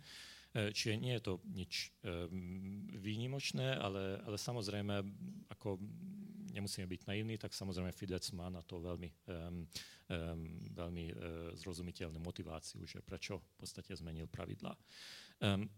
[0.70, 1.90] čiže nie je to nič
[3.02, 5.02] výnimočné, ale, ale samozrejme,
[5.50, 5.82] ako
[6.58, 9.62] nemusíme byť naivní, tak samozrejme Fidesz má na to veľmi, um,
[10.10, 10.42] um,
[10.74, 11.16] veľmi uh,
[11.54, 14.74] zrozumiteľnú motiváciu, že prečo v podstate zmenil pravidlá.
[15.38, 15.70] Um,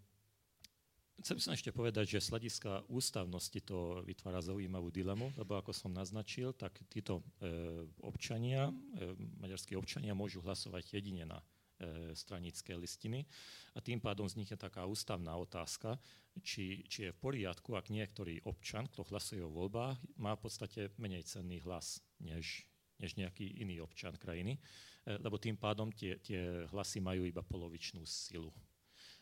[1.19, 5.91] Chcel som ešte povedať, že z hľadiska ústavnosti to vytvára zaujímavú dilemu, lebo ako som
[5.91, 13.27] naznačil, tak títo e, občania, e, maďarskí občania môžu hlasovať jedine na e, stranické listiny
[13.75, 15.99] a tým pádom vznikne taká ústavná otázka,
[16.39, 20.95] či, či je v poriadku, ak niektorý občan, kto hlasuje o voľbách, má v podstate
[20.95, 22.63] menej cenný hlas než,
[22.95, 24.55] než nejaký iný občan krajiny,
[25.03, 28.55] e, lebo tým pádom tie, tie hlasy majú iba polovičnú silu.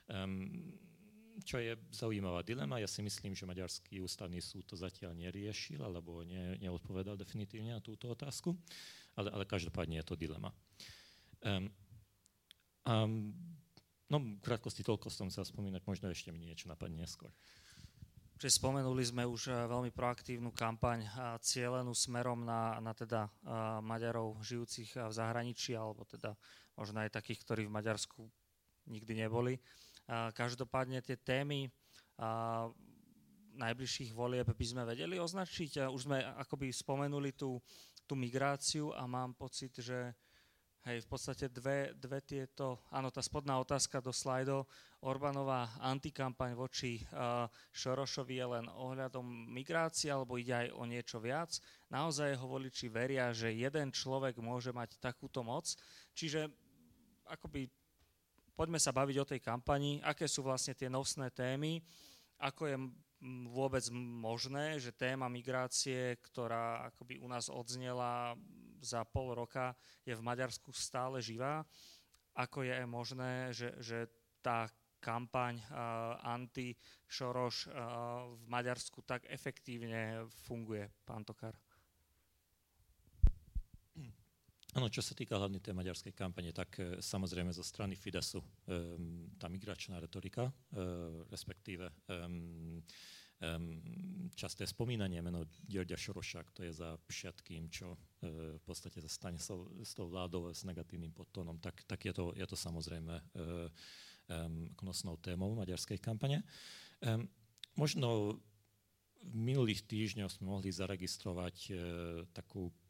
[0.08, 0.78] Um,
[1.44, 2.82] čo je zaujímavá dilema.
[2.82, 7.82] Ja si myslím, že Maďarský ústavný súd to zatiaľ neriešil alebo ne, neodpovedal definitívne na
[7.84, 8.58] túto otázku,
[9.14, 10.50] ale, ale každopádne je to dilema.
[11.46, 11.70] Um,
[12.90, 13.14] um,
[14.10, 17.30] no, v krátkosti toľko som sa spomínať, možno ešte mi niečo napadne neskôr.
[18.38, 21.02] Čiže spomenuli sme už eh, veľmi proaktívnu kampaň
[21.42, 23.32] cielenú smerom na, na teda eh,
[23.82, 26.38] Maďarov žijúcich v zahraničí, alebo teda
[26.78, 28.30] možno aj takých, ktorí v Maďarsku
[28.88, 29.58] nikdy neboli.
[30.08, 31.68] Každopádne tie témy
[33.58, 35.92] najbližších volieb by sme vedeli označiť.
[35.92, 37.60] Už sme akoby spomenuli tú,
[38.08, 40.16] tú migráciu a mám pocit, že
[40.88, 44.64] hej, v podstate dve, dve tieto, áno, tá spodná otázka do slajdo,
[45.04, 51.52] Orbánová antikampaň voči uh, Šorošovi je len ohľadom migrácie, alebo ide aj o niečo viac.
[51.92, 55.70] Naozaj jeho voliči veria, že jeden človek môže mať takúto moc.
[56.16, 56.48] Čiže
[57.28, 57.68] akoby
[58.58, 61.78] poďme sa baviť o tej kampani, aké sú vlastne tie nosné témy,
[62.42, 62.78] ako je
[63.50, 68.38] vôbec možné, že téma migrácie, ktorá akoby u nás odznela
[68.82, 69.74] za pol roka,
[70.06, 71.66] je v Maďarsku stále živá.
[72.38, 74.06] Ako je možné, že, že
[74.42, 74.70] tá
[75.02, 77.74] kampaň uh, anti-Šoroš uh,
[78.38, 81.58] v Maďarsku tak efektívne funguje, pán Tokar?
[84.76, 88.48] Áno, čo sa týka hlavne tej maďarskej kampane, tak e, samozrejme zo strany Fidesu e,
[89.40, 90.52] tá migračná retorika, e,
[91.32, 91.88] respektíve
[94.34, 97.94] časté spomínanie meno Ďorďa Šoroša, to je za všetkým, čo
[98.26, 102.42] v podstate sa stane s tou vládou s negatívnym podtónom, tak, tak je, to, je
[102.50, 103.14] to samozrejme
[104.82, 106.42] nosnou témou maďarskej kampane.
[107.78, 108.42] Možno
[109.22, 111.78] v minulých týždňoch sme mohli zaregistrovať
[112.34, 112.87] takú um,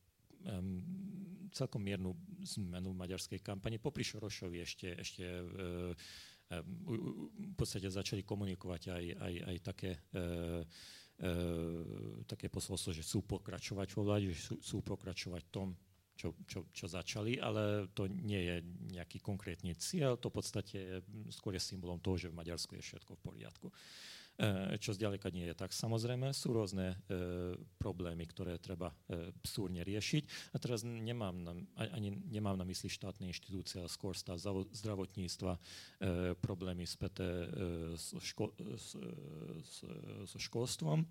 [1.52, 2.14] celkom miernu
[2.58, 3.82] zmenu maďarskej kampani.
[3.82, 5.92] Popri Šorošovi ešte, ešte uh,
[6.48, 10.64] v podstate začali komunikovať aj, aj, aj také uh,
[12.30, 15.68] také posolstvo, že sú pokračovať vo vláde, že sú pokračovať v tom,
[16.18, 18.56] čo, čo, čo začali, ale to nie je
[18.98, 20.98] nejaký konkrétny cieľ, to v podstate je
[21.30, 23.68] skôr je symbolom toho, že v Maďarsku je všetko v poriadku.
[23.70, 23.74] E,
[24.78, 25.74] čo zďaleka nie je tak.
[25.74, 26.96] Samozrejme sú rôzne e,
[27.82, 30.54] problémy, ktoré treba e, súrne riešiť.
[30.54, 34.38] A teraz nemám na, ani nemám na mysli štátne inštitúcie, ale skôr stav
[34.74, 35.58] zdravotníctva,
[36.38, 37.50] problémy späté
[37.98, 39.02] so, ško, so,
[40.30, 41.02] so školstvom.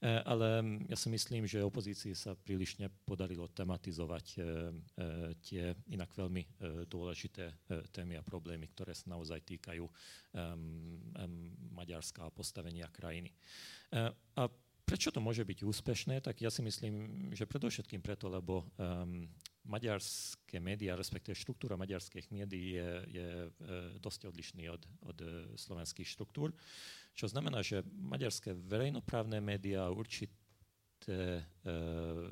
[0.00, 6.08] Eh, ale ja si myslím, že opozícii sa príliš nepodarilo tematizovať eh, eh, tie inak
[6.16, 6.42] veľmi
[6.88, 7.52] dôležité
[7.92, 9.84] témy a problémy, ktoré sa naozaj týkajú
[11.72, 13.32] Maďarska a postavenia krajiny.
[14.36, 14.42] A
[14.84, 16.20] prečo to môže byť úspešné?
[16.24, 18.68] Tak ja si myslím, že predovšetkým preto, lebo
[19.66, 23.28] maďarské médiá, respektíve štruktúra maďarských médií je, je
[23.98, 25.18] dosť odlišný od, od
[25.56, 26.54] slovenských štruktúr.
[27.14, 32.28] Čo znamená, že maďarské verejnoprávne médiá, určité, uh,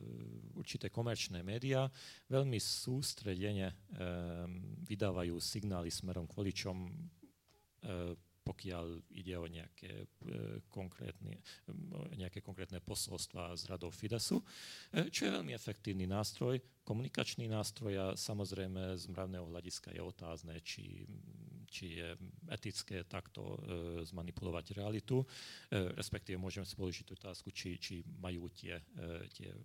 [0.57, 1.91] určité komerčné médiá
[2.31, 4.49] veľmi sústredene uh,
[4.89, 8.15] vydávajú signály smerom k voličom uh,
[8.49, 10.09] pokiaľ ide o nejaké,
[10.73, 11.37] konkrétne,
[12.17, 14.41] nejaké konkrétne posolstva z radov Fidesu,
[15.13, 16.57] čo je veľmi efektívny nástroj,
[16.89, 21.05] komunikačný nástroj a samozrejme z mravného hľadiska je otázne, či
[21.69, 22.09] či je
[22.49, 23.57] etické takto e,
[24.09, 25.27] zmanipulovať realitu, e,
[25.93, 29.59] respektíve môžeme si položiť otázku, či, či majú tie, e, tie e,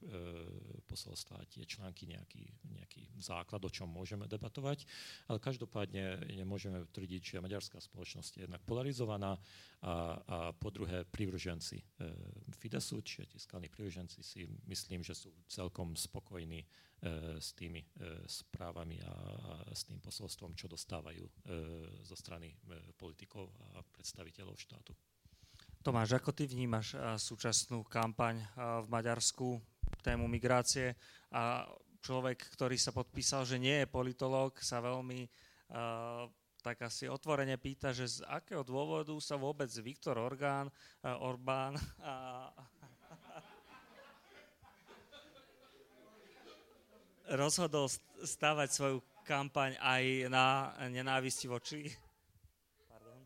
[0.83, 2.43] posolstvá, tie články nejaký,
[2.75, 4.83] nejaký základ, o čom môžeme debatovať.
[5.31, 9.39] Ale každopádne nemôžeme tvrdiť, že maďarská spoločnosť je jednak polarizovaná a,
[9.87, 9.95] a
[10.51, 11.85] po druhé privrženci e,
[12.59, 16.67] Fidesu, čiže tí skalní privrženci si myslím, že sú celkom spokojní
[17.39, 17.87] s tými e,
[18.23, 19.13] správami a
[19.75, 21.31] s tým posolstvom, čo dostávajú e,
[21.99, 22.55] zo strany
[22.95, 24.95] politikov a predstaviteľov štátu.
[25.83, 29.59] Tomáš, ako ty vnímaš súčasnú kampaň v Maďarsku,
[29.99, 30.95] tému migrácie
[31.27, 31.67] a
[31.99, 35.27] človek, ktorý sa podpísal, že nie je politológ, sa veľmi
[36.63, 40.71] tak asi otvorene pýta, že z akého dôvodu sa vôbec Viktor Orgán,
[41.03, 42.47] Orbán a,
[47.31, 47.87] rozhodol
[48.23, 51.87] stavať svoju kampaň aj na nenávisti voči,
[52.91, 53.23] pardon,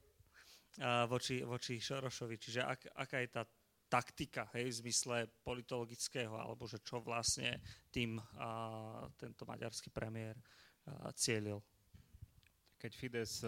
[1.09, 2.35] voči, voči Šorošovi.
[2.37, 3.43] Čiže ak, aká je tá
[3.87, 7.57] taktika hej, v zmysle politologického, alebo že čo vlastne
[7.89, 11.57] tým a, tento maďarský premiér a, cielil?
[12.77, 13.41] Keď Fides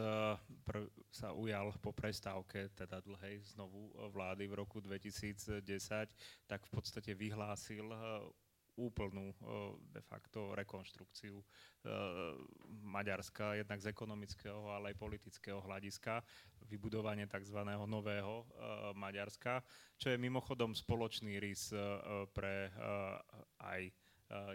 [1.14, 5.62] sa ujal po prestávke, teda dlhej znovu vlády v roku 2010,
[6.50, 7.94] tak v podstate vyhlásil
[8.80, 9.36] úplnú
[9.92, 11.36] de facto rekonštrukciu
[12.88, 16.24] Maďarska, jednak z ekonomického, ale aj politického hľadiska,
[16.72, 17.60] vybudovanie tzv.
[17.84, 18.48] nového
[18.96, 19.60] Maďarska,
[20.00, 21.76] čo je mimochodom spoločný rys
[22.32, 22.72] pre
[23.60, 23.92] aj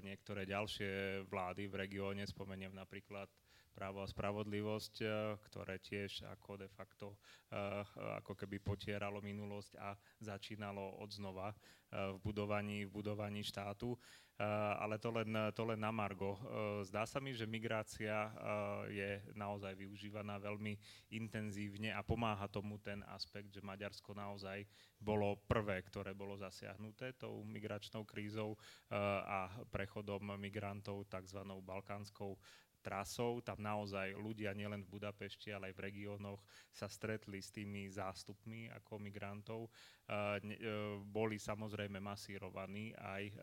[0.00, 3.28] niektoré ďalšie vlády v regióne, spomeniem napríklad
[3.74, 4.94] právo a spravodlivosť,
[5.50, 7.18] ktoré tiež ako de facto
[8.22, 11.50] ako keby potieralo minulosť a začínalo od znova
[11.90, 13.98] v budovaní, v budovaní štátu.
[14.82, 16.34] Ale to len, to len na Margo.
[16.82, 18.34] Zdá sa mi, že migrácia
[18.90, 20.74] je naozaj využívaná veľmi
[21.14, 24.66] intenzívne a pomáha tomu ten aspekt, že Maďarsko naozaj
[24.98, 28.58] bolo prvé, ktoré bolo zasiahnuté tou migračnou krízou
[28.90, 31.38] a prechodom migrantov tzv.
[31.62, 32.34] balkánskou
[32.84, 33.40] trasou.
[33.40, 38.68] Tam naozaj ľudia nielen v Budapešti, ale aj v regiónoch sa stretli s tými zástupmi
[38.76, 39.72] ako migrantov.
[40.04, 40.60] E,
[41.08, 43.34] boli samozrejme masírovaní aj e,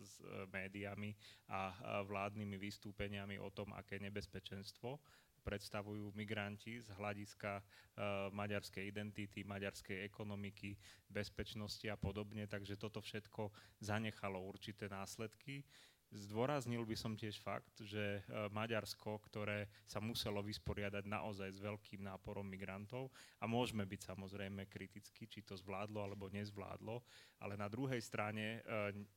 [0.00, 1.12] s médiami
[1.52, 1.76] a
[2.08, 4.96] vládnymi vystúpeniami o tom, aké nebezpečenstvo
[5.40, 7.64] predstavujú migranti z hľadiska uh,
[8.30, 10.76] maďarskej identity, maďarskej ekonomiky,
[11.08, 12.44] bezpečnosti a podobne.
[12.44, 13.48] Takže toto všetko
[13.80, 15.64] zanechalo určité následky.
[16.10, 18.20] Zdôraznil by som tiež fakt, že e,
[18.50, 25.30] Maďarsko, ktoré sa muselo vysporiadať naozaj s veľkým náporom migrantov a môžeme byť samozrejme kriticky,
[25.30, 26.98] či to zvládlo alebo nezvládlo,
[27.38, 28.60] ale na druhej strane e,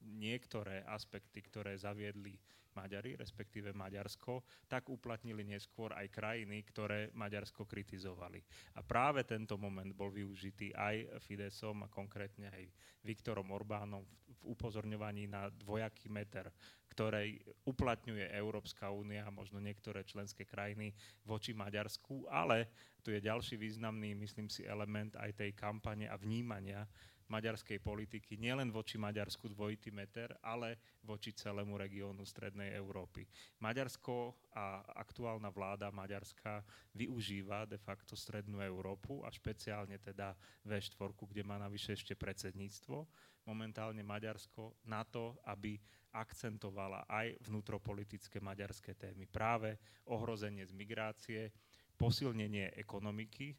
[0.05, 2.37] niektoré aspekty, ktoré zaviedli
[2.73, 8.41] Maďari, respektíve Maďarsko, tak uplatnili neskôr aj krajiny, ktoré Maďarsko kritizovali.
[8.77, 12.63] A práve tento moment bol využitý aj Fidesom a konkrétne aj
[13.05, 14.03] Viktorom Orbánom
[14.41, 16.49] v upozorňovaní na dvojaký meter
[16.93, 20.93] ktorej uplatňuje Európska únia a možno niektoré členské krajiny
[21.25, 22.69] voči Maďarsku, ale
[23.01, 26.85] tu je ďalší významný, myslím si, element aj tej kampane a vnímania
[27.33, 33.25] maďarskej politiky, nielen voči Maďarsku dvojitý meter, ale voči celému regiónu Strednej Európy.
[33.57, 36.61] Maďarsko a aktuálna vláda Maďarska
[36.93, 43.09] využíva de facto Strednú Európu a špeciálne teda V4, kde má navyše ešte predsedníctvo,
[43.49, 45.81] momentálne Maďarsko, na to, aby
[46.13, 49.25] akcentovala aj vnútropolitické maďarské témy.
[49.25, 51.49] Práve ohrozenie z migrácie,
[51.97, 53.53] posilnenie ekonomiky.
[53.53, 53.55] E,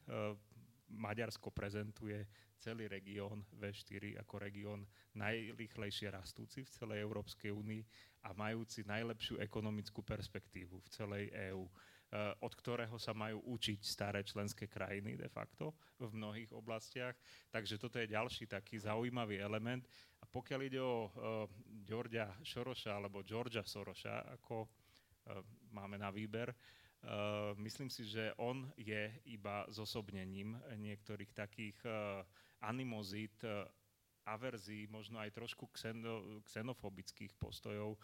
[0.95, 2.23] Maďarsko prezentuje
[2.65, 4.81] celý región V4 ako región
[5.13, 7.83] najrýchlejšie rastúci v celej Európskej únii
[8.25, 11.73] a majúci najlepšiu ekonomickú perspektívu v celej EÚ, e,
[12.41, 17.13] od ktorého sa majú učiť staré členské krajiny de facto v mnohých oblastiach.
[17.53, 19.85] Takže toto je ďalší taký zaujímavý element.
[20.19, 21.11] A pokiaľ ide o uh,
[21.85, 24.69] Georgia Soroša alebo Georgia Soroša, ako uh,
[25.69, 26.84] máme na výber, Uh,
[27.61, 32.25] myslím si, že on je iba zosobnením niektorých takých uh,
[32.65, 33.69] animozít, uh,
[34.25, 38.01] averzí, možno aj trošku xeno, xenofobických postojov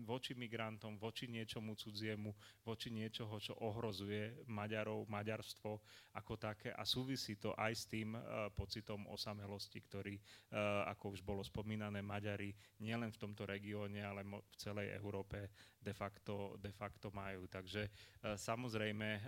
[0.00, 2.32] voči migrantom, voči niečomu cudziemu,
[2.64, 5.76] voči niečoho, čo ohrozuje Maďarov, maďarstvo
[6.16, 6.72] ako také.
[6.72, 12.00] A súvisí to aj s tým uh, pocitom osamelosti, ktorý, uh, ako už bolo spomínané,
[12.00, 17.48] Maďari nielen v tomto regióne, ale mo- v celej Európe de facto, de facto majú.
[17.48, 19.22] Takže uh, samozrejme uh,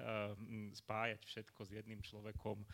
[0.77, 2.69] spájať všetko s jedným človekom uh,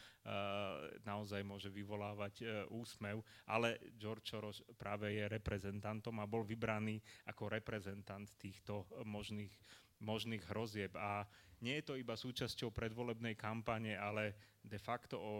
[1.06, 6.98] naozaj môže vyvolávať úsmev, ale George Soros práve je reprezentantom a bol vybraný
[7.30, 9.54] ako reprezentant týchto možných,
[10.02, 10.92] možných hrozieb.
[10.98, 11.24] A
[11.62, 14.34] nie je to iba súčasťou predvolebnej kampane, ale
[14.68, 15.32] de facto o,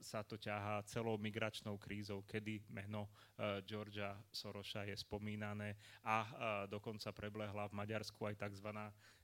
[0.00, 6.28] sa to ťahá celou migračnou krízou, kedy meno uh, Georgia Soroša je spomínané a uh,
[6.66, 8.72] dokonca preblehla v Maďarsku aj tzv.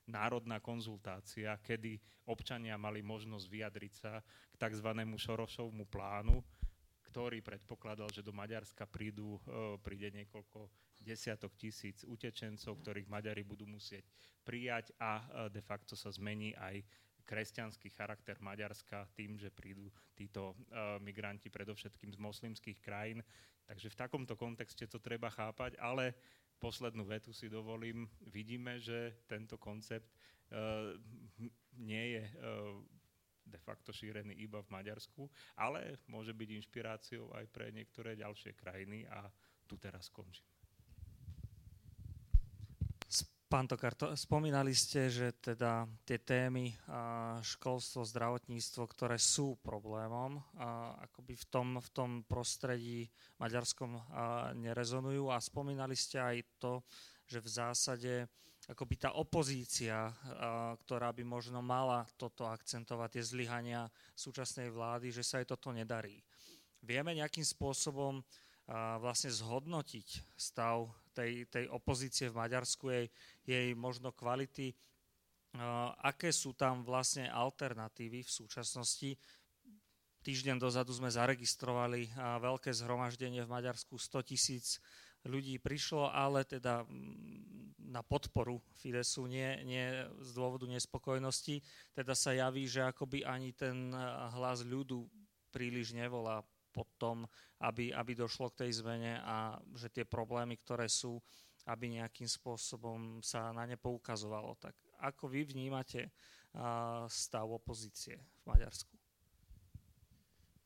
[0.05, 1.97] národná konzultácia, kedy
[2.29, 4.89] občania mali možnosť vyjadriť sa k tzv.
[5.17, 6.45] Sorošovmu plánu,
[7.09, 10.69] ktorý predpokladal, že do Maďarska prídu, uh, príde niekoľko
[10.99, 14.03] desiatok tisíc utečencov, ktorých Maďari budú musieť
[14.43, 16.83] prijať a e, de facto sa zmení aj
[17.29, 23.21] kresťanský charakter Maďarska tým, že prídu títo uh, migranti predovšetkým z moslimských krajín.
[23.69, 26.17] Takže v takomto kontexte to treba chápať, ale
[26.57, 28.09] poslednú vetu si dovolím.
[28.33, 30.97] Vidíme, že tento koncept uh,
[31.77, 32.81] nie je uh,
[33.45, 39.05] de facto šírený iba v Maďarsku, ale môže byť inšpiráciou aj pre niektoré ďalšie krajiny
[39.05, 39.29] a
[39.69, 40.58] tu teraz skončím.
[43.49, 46.69] Pán Tokar, to, spomínali ste, že teda tie témy
[47.41, 50.37] školstvo, zdravotníctvo, ktoré sú problémom,
[51.09, 53.09] akoby v tom, v tom prostredí
[53.41, 53.97] maďarskom
[54.53, 56.85] nerezonujú a spomínali ste aj to,
[57.25, 58.13] že v zásade
[58.69, 60.13] akoby tá opozícia,
[60.85, 66.21] ktorá by možno mala toto akcentovať, tie zlyhania súčasnej vlády, že sa jej toto nedarí.
[66.85, 68.21] Vieme nejakým spôsobom
[69.01, 70.85] vlastne zhodnotiť stav
[71.19, 73.11] tej, tej opozície v Maďarsku, jej,
[73.43, 74.71] jej možno kvality,
[75.99, 79.19] aké sú tam vlastne alternatívy v súčasnosti.
[80.23, 84.79] Týždeň dozadu sme zaregistrovali veľké zhromaždenie v Maďarsku, 100 tisíc
[85.27, 86.87] ľudí prišlo, ale teda
[87.89, 91.59] na podporu Fidesu, nie, nie z dôvodu nespokojnosti.
[91.91, 93.91] Teda sa javí, že akoby ani ten
[94.37, 95.09] hlas ľudu
[95.49, 96.45] príliš nevolá
[96.79, 97.27] potom,
[97.59, 101.19] aby, aby došlo k tej zmene a že tie problémy, ktoré sú,
[101.67, 104.55] aby nejakým spôsobom sa na ne poukazovalo.
[104.55, 104.71] Tak
[105.03, 106.07] ako vy vnímate
[107.11, 108.95] stav opozície v Maďarsku?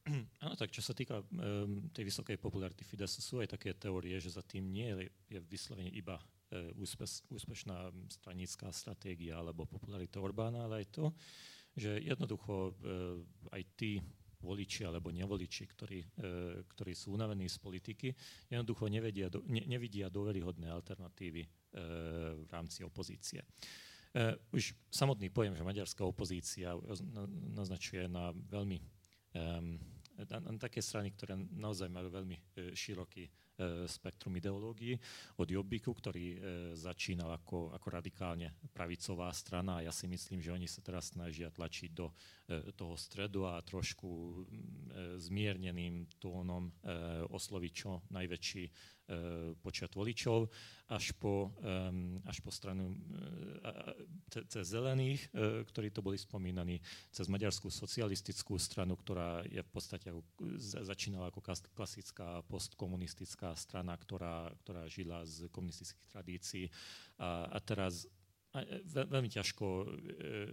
[0.44, 4.36] Áno, tak čo sa týka um, tej vysokej popularity Fidesu, sú aj také teórie, že
[4.36, 4.96] za tým nie je,
[5.32, 11.06] je vyslovene iba uh, úspeš, úspešná stranická stratégia alebo popularita Orbána, ale aj to,
[11.80, 14.04] že jednoducho uh, aj tí
[14.44, 16.08] voliči alebo nevoliči, ktorí, e,
[16.68, 18.12] ktorí sú unavení z politiky,
[18.52, 21.50] jednoducho nevedia, ne, nevidia dôveryhodné alternatívy e,
[22.44, 23.40] v rámci opozície.
[23.42, 26.76] E, už samotný pojem, že maďarská opozícia
[27.56, 28.80] naznačuje na veľmi
[29.34, 32.38] na, na také strany, ktoré naozaj majú veľmi
[32.78, 33.26] široký
[33.86, 34.98] spektrum ideológií.
[35.38, 36.38] Od Jobbiku, ktorý e,
[36.74, 39.80] začínal ako, ako radikálne pravicová strana.
[39.80, 42.14] A ja si myslím, že oni sa teraz snažia tlačiť do e,
[42.74, 44.10] toho stredu a trošku
[45.18, 46.70] zmierneným tónom
[47.34, 48.64] osloviť čo najväčší
[49.60, 50.48] počet voličov
[50.88, 51.52] až po,
[52.24, 52.96] až po stranu
[54.32, 55.28] cez zelených,
[55.68, 56.80] ktorí to boli spomínaní,
[57.12, 60.08] cez maďarskú socialistickú stranu, ktorá je v podstate
[60.64, 61.44] začínala ako
[61.76, 66.66] klasická postkomunistická strana, ktorá, ktorá žila z komunistických tradícií
[67.20, 68.08] a, a teraz
[68.86, 69.66] veľmi ťažko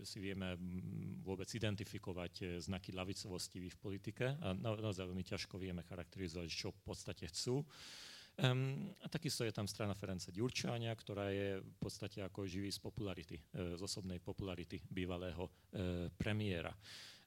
[0.00, 0.56] si vieme
[1.20, 7.28] vôbec identifikovať znaky lavicovosti v politike a naozaj veľmi ťažko vieme charakterizovať, čo v podstate
[7.28, 7.60] chcú.
[8.40, 12.80] Um, a takisto je tam strana Ferenca Ďurčáňa, ktorá je v podstate ako živý z
[12.80, 16.72] popularity, z osobnej popularity bývalého uh, premiéra.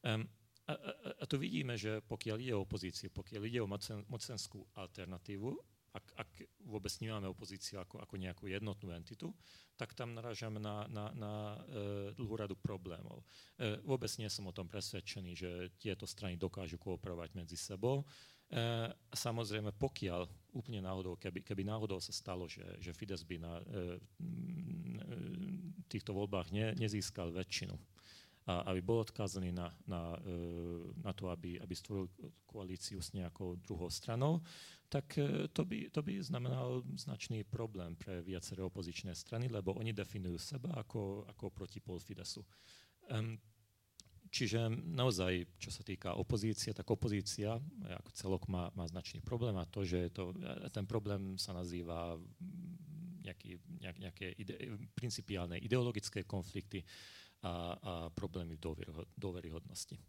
[0.02, 0.26] Um,
[0.66, 0.92] a, a,
[1.22, 5.52] a tu vidíme, že pokiaľ ide o opozíciu, pokiaľ ide o mocen, mocenskú alternatívu,
[5.94, 6.30] ak, ak
[6.66, 9.30] vôbec vnímame opozíciu ako, ako nejakú jednotnú entitu,
[9.78, 13.22] tak tam narážame na, na, na e, dlhú radu problémov.
[13.62, 18.10] E, vôbec nie som o tom presvedčený, že tieto strany dokážu kooperovať medzi sebou.
[18.52, 23.54] E, samozrejme, pokiaľ úplne náhodou, keby, keby náhodou sa stalo, že, že Fides by na
[23.60, 23.64] e,
[25.90, 27.74] týchto voľbách ne, nezískal väčšinu,
[28.44, 30.42] a aby bol odkázaný na, na, e,
[31.00, 32.12] na to, aby, aby stvoril
[32.44, 34.44] koalíciu s nejakou druhou stranou,
[34.92, 39.96] tak e, to by, to by znamenal značný problém pre viaceré opozičné strany, lebo oni
[39.96, 42.44] definujú seba ako, ako protipol Fidesu.
[43.08, 43.40] Um,
[44.34, 49.70] čiže naozaj, čo sa týka opozície, tak opozícia ako celok má, má značný problém a
[49.70, 50.34] to, že to,
[50.74, 52.18] ten problém sa nazýva
[53.22, 54.58] nejaký, nejak, nejaké ide,
[54.98, 56.82] principiálne ideologické konflikty,
[57.44, 58.56] a, a problémy
[59.20, 60.00] dôveryhodnosti.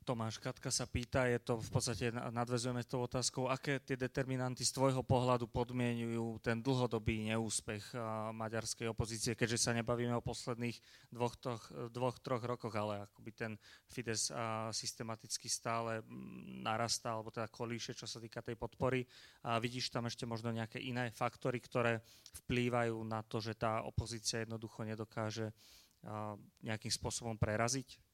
[0.00, 4.74] Tomáš Katka sa pýta, je to v podstate, nadvezujeme tou otázkou, aké tie determinanty z
[4.74, 7.94] tvojho pohľadu podmienujú ten dlhodobý neúspech
[8.34, 10.74] maďarskej opozície, keďže sa nebavíme o posledných
[11.14, 13.52] dvoch, troch, dvoch troch rokoch, ale akoby ten
[13.86, 14.32] Fides
[14.74, 16.02] systematicky stále
[16.64, 19.06] narastá, alebo teda kolíše, čo sa týka tej podpory.
[19.46, 22.02] A vidíš tam ešte možno nejaké iné faktory, ktoré
[22.44, 25.54] vplývajú na to, že tá opozícia jednoducho nedokáže
[26.64, 28.09] nejakým spôsobom preraziť?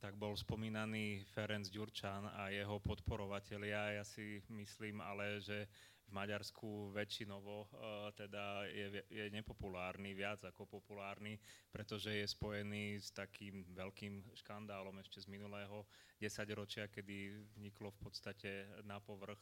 [0.00, 4.00] Tak bol spomínaný Ferenc Ďurčan a jeho podporovatelia.
[4.00, 5.68] Ja si myslím ale, že
[6.10, 11.38] v Maďarsku väčšinovo uh, teda je, je nepopulárny, viac ako populárny,
[11.70, 15.86] pretože je spojený s takým veľkým škandálom ešte z minulého
[16.18, 18.50] desaťročia, kedy vniklo v podstate
[18.82, 19.38] na povrch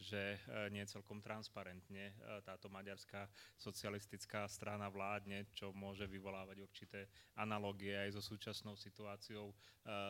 [0.00, 0.38] že e,
[0.72, 2.14] nie celkom transparentne e,
[2.46, 3.28] táto maďarská
[3.60, 7.00] socialistická strana vládne, čo môže vyvolávať určité
[7.36, 9.54] analogie aj so súčasnou situáciou e,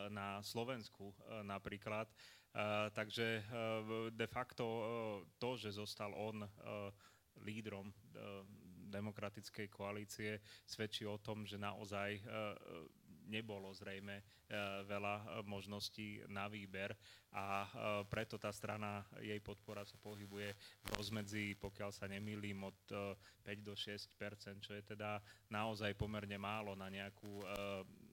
[0.09, 1.11] na Slovensku
[1.43, 2.07] napríklad.
[2.91, 3.43] Takže
[4.11, 4.65] de facto
[5.39, 6.43] to, že zostal on
[7.47, 7.93] lídrom
[8.91, 12.19] demokratickej koalície, svedčí o tom, že naozaj
[13.31, 14.19] nebolo zrejme
[14.83, 16.91] veľa možností na výber
[17.31, 17.63] a
[18.11, 20.51] preto tá strana, jej podpora sa pohybuje
[20.83, 22.75] v rozmedzi, pokiaľ sa nemýlim, od
[23.47, 27.39] 5 do 6% čo je teda naozaj pomerne málo na nejakú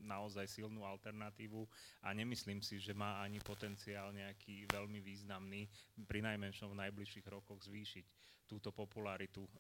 [0.03, 1.67] naozaj silnú alternatívu
[2.03, 5.67] a nemyslím si, že má ani potenciál nejaký veľmi významný
[6.07, 8.07] pri najmenšom v najbližších rokoch zvýšiť
[8.49, 9.45] túto popularitu.
[9.45, 9.51] E,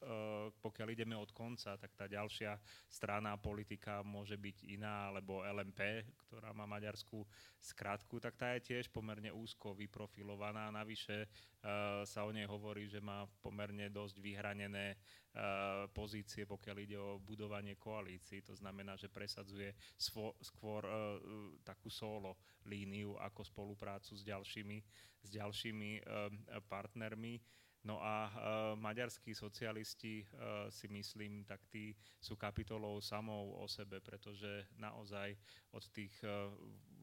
[0.56, 2.56] pokiaľ ideme od konca, tak tá ďalšia
[2.88, 7.20] strana politika môže byť iná, alebo LMP, ktorá má maďarskú
[7.60, 10.72] skratku, tak tá je tiež pomerne úzko vyprofilovaná.
[10.72, 11.28] Navyše e,
[12.08, 14.96] sa o nej hovorí, že má pomerne dosť vyhranené e,
[15.92, 18.40] pozície, pokiaľ ide o budovanie koalícií.
[18.48, 19.76] To znamená, že presadzuje
[20.40, 20.82] skôr
[21.60, 24.78] takú solo líniu ako spoluprácu s ďalšími,
[25.20, 25.90] s ďalšími
[26.64, 27.36] partnermi.
[27.86, 28.32] No a uh,
[28.74, 35.38] maďarskí socialisti, uh, si myslím, tak tí sú kapitolou samou o sebe, pretože naozaj
[35.70, 36.50] od tých uh,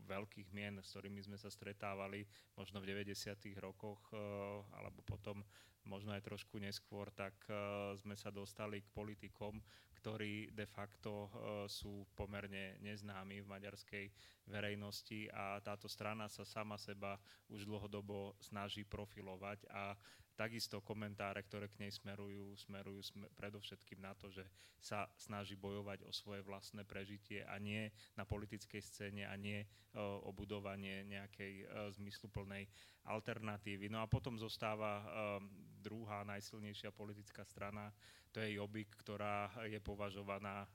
[0.05, 2.27] veľkých mien, s ktorými sme sa stretávali
[2.59, 3.15] možno v 90.
[3.63, 5.39] rokoch, uh, alebo potom
[5.85, 9.61] možno aj trošku neskôr, tak uh, sme sa dostali k politikom,
[10.01, 14.05] ktorí de facto uh, sú pomerne neznámi v maďarskej
[14.49, 17.17] verejnosti a táto strana sa sama seba
[17.49, 19.97] už dlhodobo snaží profilovať a
[20.35, 24.43] Takisto komentáre, ktoré k nej smerujú, smerujú smer, predovšetkým na to, že
[24.83, 27.87] sa snaží bojovať o svoje vlastné prežitie a nie
[28.19, 32.67] na politickej scéne a nie uh, o budovanie nejakej uh, zmysluplnej
[33.05, 33.87] alternatívy.
[33.89, 35.39] No a potom zostáva uh,
[35.79, 37.93] druhá najsilnejšia politická strana,
[38.33, 40.67] to je Jobbik, ktorá je považovaná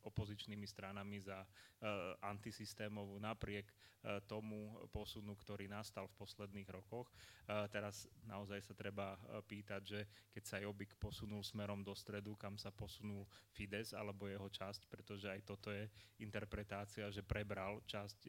[0.00, 1.44] opozičnými stranami za
[2.24, 3.68] antisystémovú napriek
[4.24, 7.12] tomu posunu, ktorý nastal v posledných rokoch.
[7.68, 9.12] Teraz naozaj sa treba
[9.44, 10.00] pýtať, že
[10.32, 15.28] keď sa Jobbik posunul smerom do stredu, kam sa posunul Fides alebo jeho časť, pretože
[15.28, 15.84] aj toto je
[16.24, 18.24] interpretácia, že prebral časť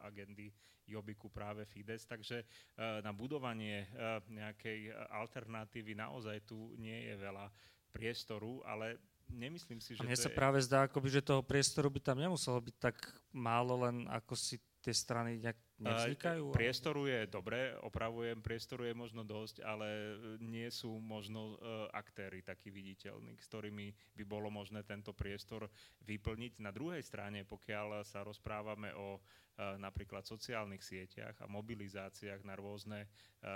[0.00, 0.48] agendy
[0.86, 2.06] Jobbiku práve Fides.
[2.06, 2.46] Takže
[2.78, 3.90] na budovanie
[4.30, 7.46] nejakej alternatívy naozaj tu nie je veľa
[7.90, 10.38] priestoru, ale nemyslím si, že a mne sa je...
[10.38, 12.96] práve zdá, akoby, že toho priestoru by tam nemuselo byť tak
[13.34, 16.52] málo, len ako si tie strany nejak nevznikajú?
[16.52, 21.60] Priestoru je dobre, opravujem, priestoru je možno dosť, ale nie sú možno
[21.92, 25.68] aktéry takí viditeľní, s ktorými by bolo možné tento priestor
[26.04, 26.60] vyplniť.
[26.64, 29.20] Na druhej strane, pokiaľ sa rozprávame o
[29.56, 33.08] napríklad sociálnych sieťach a mobilizáciách na rôzne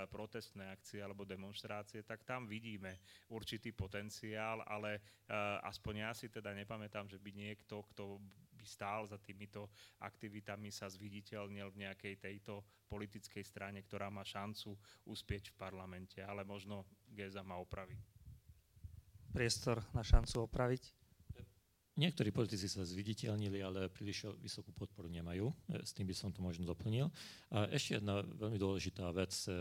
[0.09, 2.97] protestné akcie alebo demonstrácie, tak tam vidíme
[3.29, 4.97] určitý potenciál, ale
[5.61, 8.17] aspoň ja si teda nepamätám, že by niekto, kto
[8.61, 9.73] by stál za týmito
[10.05, 14.77] aktivitami, sa zviditeľnil v nejakej tejto politickej strane, ktorá má šancu
[15.09, 17.97] uspieť v parlamente, ale možno Geza ma opraví.
[19.33, 21.01] Priestor na šancu opraviť?
[21.99, 25.51] Niektorí politici sa zviditeľnili, ale príliš vysokú podporu nemajú.
[25.51, 27.11] E, s tým by som to možno doplnil.
[27.51, 29.35] A ešte jedna veľmi dôležitá vec.
[29.45, 29.55] E, e,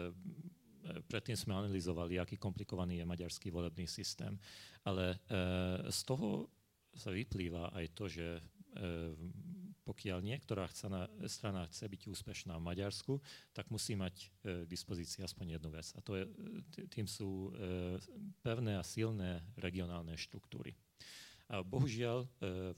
[1.11, 4.39] predtým sme analyzovali, aký komplikovaný je maďarský volebný systém.
[4.87, 5.21] Ale
[5.93, 6.49] z toho
[6.97, 8.41] sa vyplýva aj to, že
[9.81, 10.71] pokiaľ niektorá
[11.27, 13.19] strana chce byť úspešná v Maďarsku,
[13.51, 15.91] tak musí mať k dispozícii aspoň jednu vec.
[15.97, 16.25] A to je,
[16.93, 17.51] tým sú
[18.45, 20.79] pevné a silné regionálne štruktúry.
[21.51, 22.29] A bohužiaľ, e,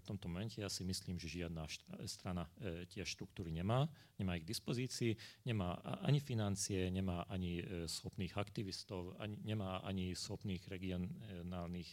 [0.01, 1.69] v tomto momente ja si myslím, že žiadna
[2.09, 3.85] strana e, tie štruktúry nemá,
[4.17, 5.13] nemá ich k dispozícii,
[5.45, 11.91] nemá ani financie, nemá ani e, schopných aktivistov, ani, nemá ani schopných regionálnych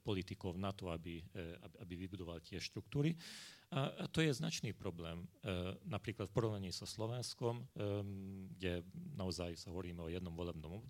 [0.00, 1.20] politikov na to, aby,
[1.84, 3.14] aby vybudoval tie štruktúry.
[3.68, 5.28] A to je značný problém.
[5.84, 7.68] Napríklad v porovnaní so Slovenskom,
[8.56, 8.80] kde
[9.12, 10.80] naozaj sa hovoríme o jednom volebnom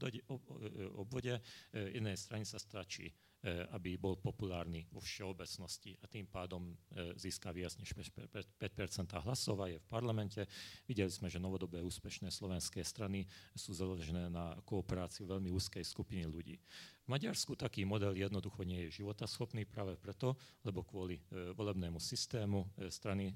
[0.94, 1.42] obvode,
[1.74, 7.54] jednej strane sa stračí E, aby bol populárny vo všeobecnosti a tým pádom e, získa
[7.54, 10.42] viac než 5% hlasov a je v parlamente.
[10.90, 16.58] Videli sme, že novodobé úspešné slovenské strany sú založené na kooperáciu veľmi úzkej skupiny ľudí.
[17.06, 20.34] V Maďarsku taký model jednoducho nie je životaschopný práve preto,
[20.66, 23.30] lebo kvôli e, volebnému systému strany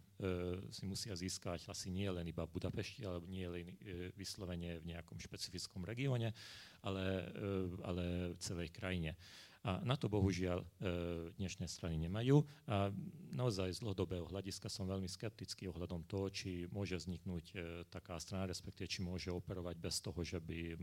[0.71, 3.67] si musia získať asi nie len iba v Budapešti, alebo nie len
[4.15, 6.31] vyslovene v nejakom špecifickom regióne,
[6.87, 7.27] ale,
[7.83, 9.19] ale v celej krajine.
[9.63, 10.67] A na to bohužiaľ e,
[11.39, 12.43] dnešné strany nemajú.
[12.67, 12.91] A
[13.31, 17.55] naozaj z dlhodobého hľadiska som veľmi skeptický ohľadom toho, či môže vzniknúť e,
[17.87, 20.79] taká strana, respektíve či môže operovať bez toho, že by, e,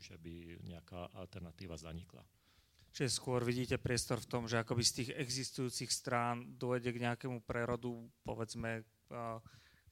[0.00, 2.24] že by nejaká alternatíva zanikla.
[2.92, 7.44] Čiže skôr vidíte priestor v tom, že akoby z tých existujúcich strán dôjde k nejakému
[7.44, 8.84] prerodu, povedzme,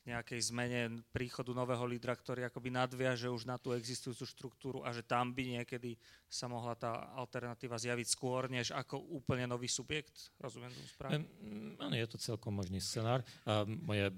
[0.09, 5.05] nejakej zmene príchodu nového lídra, ktorý akoby nadviaže už na tú existujúcu štruktúru a že
[5.05, 10.30] tam by niekedy sa mohla tá alternatíva zjaviť skôr, než ako úplne nový subjekt?
[10.38, 11.26] Rozumiem tomu správne?
[11.42, 13.26] Um, áno, je to celkom možný scenár.
[13.42, 14.14] A moje e,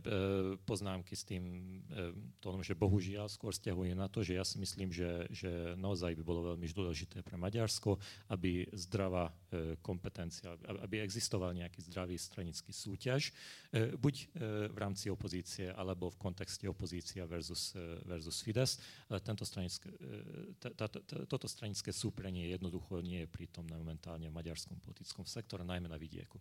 [0.60, 1.42] poznámky s tým,
[1.88, 2.12] e,
[2.44, 6.22] tom, že bohužiaľ skôr stiahujú na to, že ja si myslím, že, že naozaj by
[6.22, 7.96] bolo veľmi dôležité pre Maďarsko,
[8.28, 10.52] aby zdravá e, kompetencia,
[10.84, 13.32] aby existoval nejaký zdravý stranický súťaž,
[13.72, 14.24] e, buď e,
[14.68, 18.78] v rámci opozície, alebo v kontexte opozícia versus, eh, versus Fides.
[19.08, 25.26] Ale tento stranické, eh, toto stranické súprenie jednoducho nie je prítomné momentálne v maďarskom politickom
[25.26, 26.40] sektore, najmä na vidieku.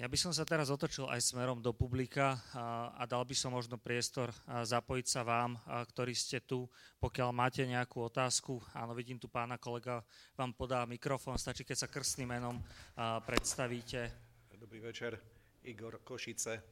[0.00, 3.52] Ja by som sa teraz otočil aj smerom do publika a, a dal by som
[3.52, 6.64] možno priestor zapojiť sa vám, a, ktorí ste tu.
[6.96, 10.00] Pokiaľ máte nejakú otázku, áno, vidím tu pána kolega,
[10.32, 12.56] vám podá mikrofón, stačí, keď sa krstným menom
[12.96, 14.08] a, predstavíte.
[14.56, 15.20] Dobrý večer,
[15.62, 16.71] Igor Košice.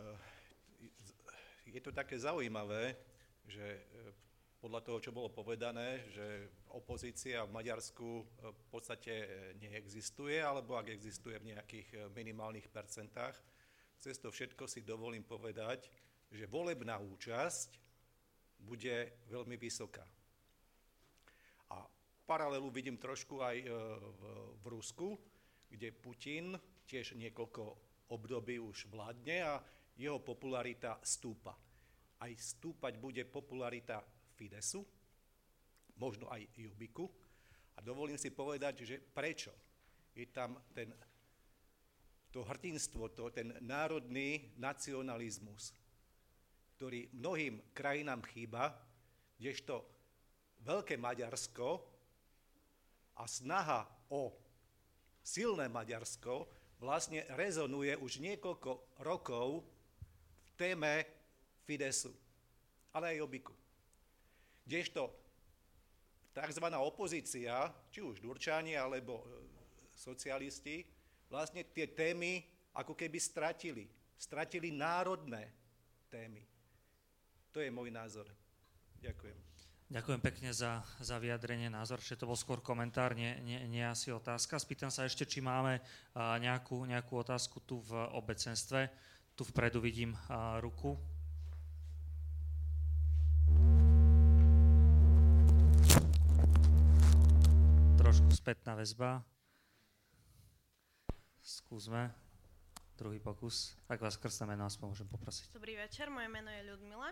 [0.00, 0.16] Eh,
[1.76, 2.96] je to také zaujímavé,
[3.44, 3.80] že eh,
[4.60, 9.12] podľa toho, čo bolo povedané, že opozícia v Maďarsku eh, v podstate
[9.60, 13.36] neexistuje, alebo ak existuje v nejakých minimálnych percentách.
[14.00, 15.92] Cez to všetko si dovolím povedať,
[16.32, 17.76] že volebná účasť
[18.64, 18.96] bude
[19.28, 20.04] veľmi vysoká.
[21.68, 21.84] A
[22.24, 25.20] paralelu vidím trošku aj v, Rusku,
[25.68, 26.56] kde Putin
[26.88, 29.54] tiež niekoľko období už vládne a
[29.96, 31.56] jeho popularita stúpa.
[32.20, 34.04] Aj stúpať bude popularita
[34.36, 34.84] Fidesu,
[35.96, 37.08] možno aj Jubiku.
[37.76, 39.52] A dovolím si povedať, že prečo
[40.12, 40.92] je tam ten,
[42.28, 45.72] to hrdinstvo, to, ten národný nacionalizmus,
[46.76, 48.76] ktorý mnohým krajinám chýba,
[49.40, 49.80] kdežto
[50.64, 51.68] veľké Maďarsko
[53.16, 54.32] a snaha o
[55.24, 56.48] silné Maďarsko
[56.80, 59.64] vlastne rezonuje už niekoľko rokov
[60.60, 61.08] téme
[61.64, 62.12] Fidesu,
[62.92, 63.56] ale aj Jobiku.
[64.68, 65.08] Kdežto
[66.36, 66.66] tzv.
[66.76, 69.40] opozícia, či už Durčani alebo e,
[69.96, 70.84] socialisti,
[71.32, 72.44] vlastne tie témy
[72.76, 73.88] ako keby stratili.
[74.20, 75.48] Stratili národné
[76.12, 76.44] témy.
[77.56, 78.28] To je môj názor.
[79.00, 79.38] Ďakujem.
[79.90, 84.14] Ďakujem pekne za, za vyjadrenie názor, že to bol skôr komentár, nie, nie, nie asi
[84.14, 84.60] otázka.
[84.60, 85.82] Spýtam sa ešte, či máme
[86.14, 88.86] nejakú, nejakú otázku tu v obecenstve
[89.40, 90.12] tu vpredu vidím
[90.60, 91.00] ruku.
[97.96, 99.24] Trošku spätná väzba.
[101.40, 102.12] Skúsme.
[103.00, 103.80] Druhý pokus.
[103.88, 105.56] Ak vás krstné meno aspoň môžem poprosiť.
[105.56, 107.08] Dobrý večer, moje meno je Ľudmila.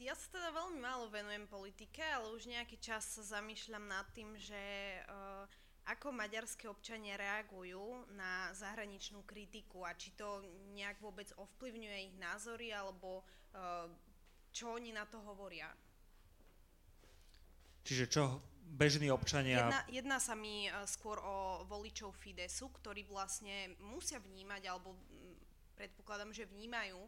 [0.00, 4.32] Ja sa teda veľmi málo venujem politike, ale už nejaký čas sa zamýšľam nad tým,
[4.40, 4.56] že
[5.04, 5.44] uh,
[5.88, 10.44] ako maďarské občania reagujú na zahraničnú kritiku a či to
[10.76, 13.24] nejak vôbec ovplyvňuje ich názory alebo
[13.56, 13.88] uh,
[14.52, 15.72] čo oni na to hovoria.
[17.88, 19.64] Čiže čo bežní občania...
[19.64, 24.92] Jedná, jedná sa mi e, skôr o voličov Fidesu, ktorí vlastne musia vnímať, alebo
[25.72, 27.00] predpokladám, že vnímajú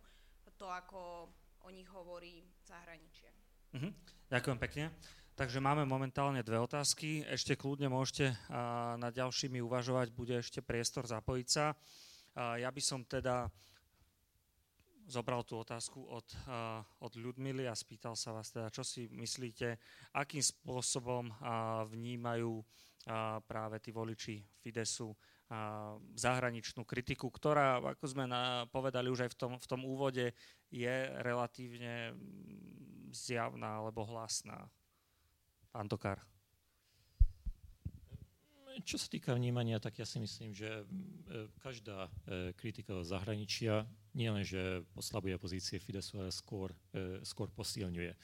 [0.56, 1.28] to, ako
[1.64, 3.28] o nich hovorí zahraničie.
[3.76, 3.92] Uh-huh.
[4.32, 4.84] Ďakujem pekne.
[5.40, 7.24] Takže máme momentálne dve otázky.
[7.24, 8.36] Ešte kľudne môžete
[9.00, 11.72] na ďalšími uvažovať, bude ešte priestor zapojiť sa.
[12.36, 13.48] Ja by som teda
[15.08, 16.28] zobral tú otázku od,
[17.00, 19.80] od Ľudmily a spýtal sa vás teda, čo si myslíte,
[20.12, 21.32] akým spôsobom
[21.88, 22.60] vnímajú
[23.48, 25.08] práve tí voliči Fidesu
[26.20, 30.36] zahraničnú kritiku, ktorá, ako sme na, povedali už aj v tom, v tom úvode,
[30.68, 32.12] je relatívne
[33.08, 34.68] zjavná alebo hlasná.
[35.70, 36.18] Pán Tokár.
[38.82, 40.84] Čo sa týka vnímania, tak ja si myslím, že e,
[41.62, 48.14] každá e, kritika zahraničia nielenže oslabuje pozície Fidesu, ale skôr, e, skôr posilňuje.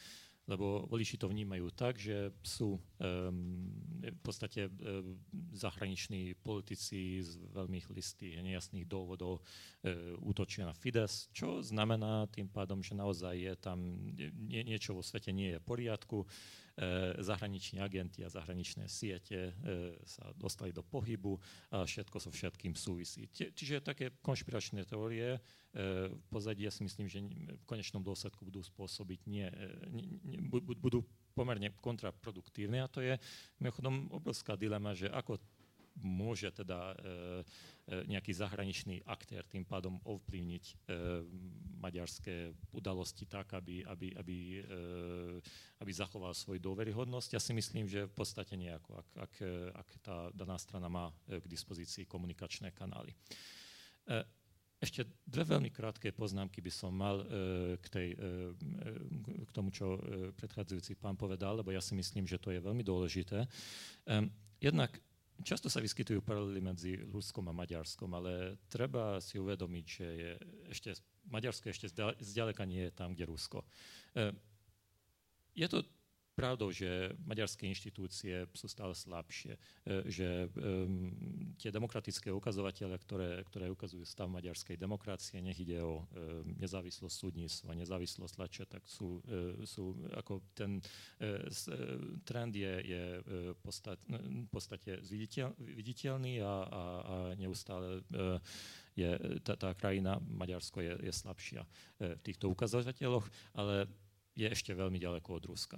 [0.47, 3.67] Lebo voliči to vnímajú tak, že sú um,
[3.99, 5.19] v podstate um,
[5.51, 12.79] zahraniční politici z veľmi listých nejasných dôvodov uh, útočia na Fides, čo znamená tým pádom,
[12.79, 16.66] že naozaj je tam nie, niečo vo svete nie je v poriadku E,
[17.25, 19.53] zahraniční agenti a zahraničné siete e,
[20.05, 21.41] sa dostali do pohybu
[21.73, 23.33] a všetko so všetkým súvisí.
[23.33, 25.41] Čiže také konšpiračné teórie e,
[26.13, 27.25] v pozadí ja si myslím, že
[27.57, 29.49] v konečnom dôsledku budú spôsobiť nie,
[29.89, 30.45] nie,
[30.77, 31.01] budú
[31.33, 33.17] pomerne kontraproduktívne a to je
[33.57, 35.41] mimochodom obrovská dilema, že ako
[36.01, 37.05] môže teda e, e,
[38.13, 40.75] nejaký zahraničný aktér tým pádom ovplyvniť e,
[41.81, 44.39] maďarské udalosti tak, aby, aby, aby,
[45.81, 47.37] aby zachoval svoju dôveryhodnosť.
[47.37, 49.33] Ja si myslím, že v podstate nejako, ak, ak,
[49.77, 53.13] ak tá daná strana má k dispozícii komunikačné kanály.
[54.81, 57.23] Ešte dve veľmi krátke poznámky by som mal
[57.77, 58.09] k, tej,
[59.47, 60.01] k tomu, čo
[60.35, 63.47] predchádzajúci pán povedal, lebo ja si myslím, že to je veľmi dôležité.
[64.59, 64.97] Jednak
[65.45, 70.31] Často sa vyskytujú paralely medzi Ruskom a Maďarskom, ale treba si uvedomiť, že je
[70.73, 70.89] ešte,
[71.29, 73.65] Maďarsko ešte zďaleka nie je tam, kde Rusko.
[74.17, 74.33] E,
[75.57, 75.85] je to
[76.37, 79.61] pravdou, že maďarské inštitúcie sú stále slabšie, e,
[80.05, 81.09] že um,
[81.57, 86.05] tie demokratické ukazovatele, ktoré, ktoré ukazujú stav maďarskej demokracie, nech ide o um,
[86.61, 91.41] nezávislosť súdnictva, nezávislosť tlače, tak sú, uh, sú ako ten uh,
[92.29, 93.05] trend je, je
[93.57, 94.05] v podstate,
[94.53, 96.83] podstate viditeľ, viditeľný a, a, a
[97.41, 98.37] neustále uh,
[98.93, 99.09] je,
[99.41, 101.65] tá, tá krajina, Maďarsko je, je slabšia
[102.01, 103.89] v týchto ukazovateľoch, ale
[104.37, 105.77] je ešte veľmi ďaleko od Ruska.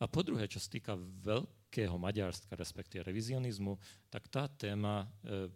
[0.00, 3.76] A po druhé, čo sa týka veľkého Maďarska, respektíve revizionizmu,
[4.08, 5.52] tak tá téma, e,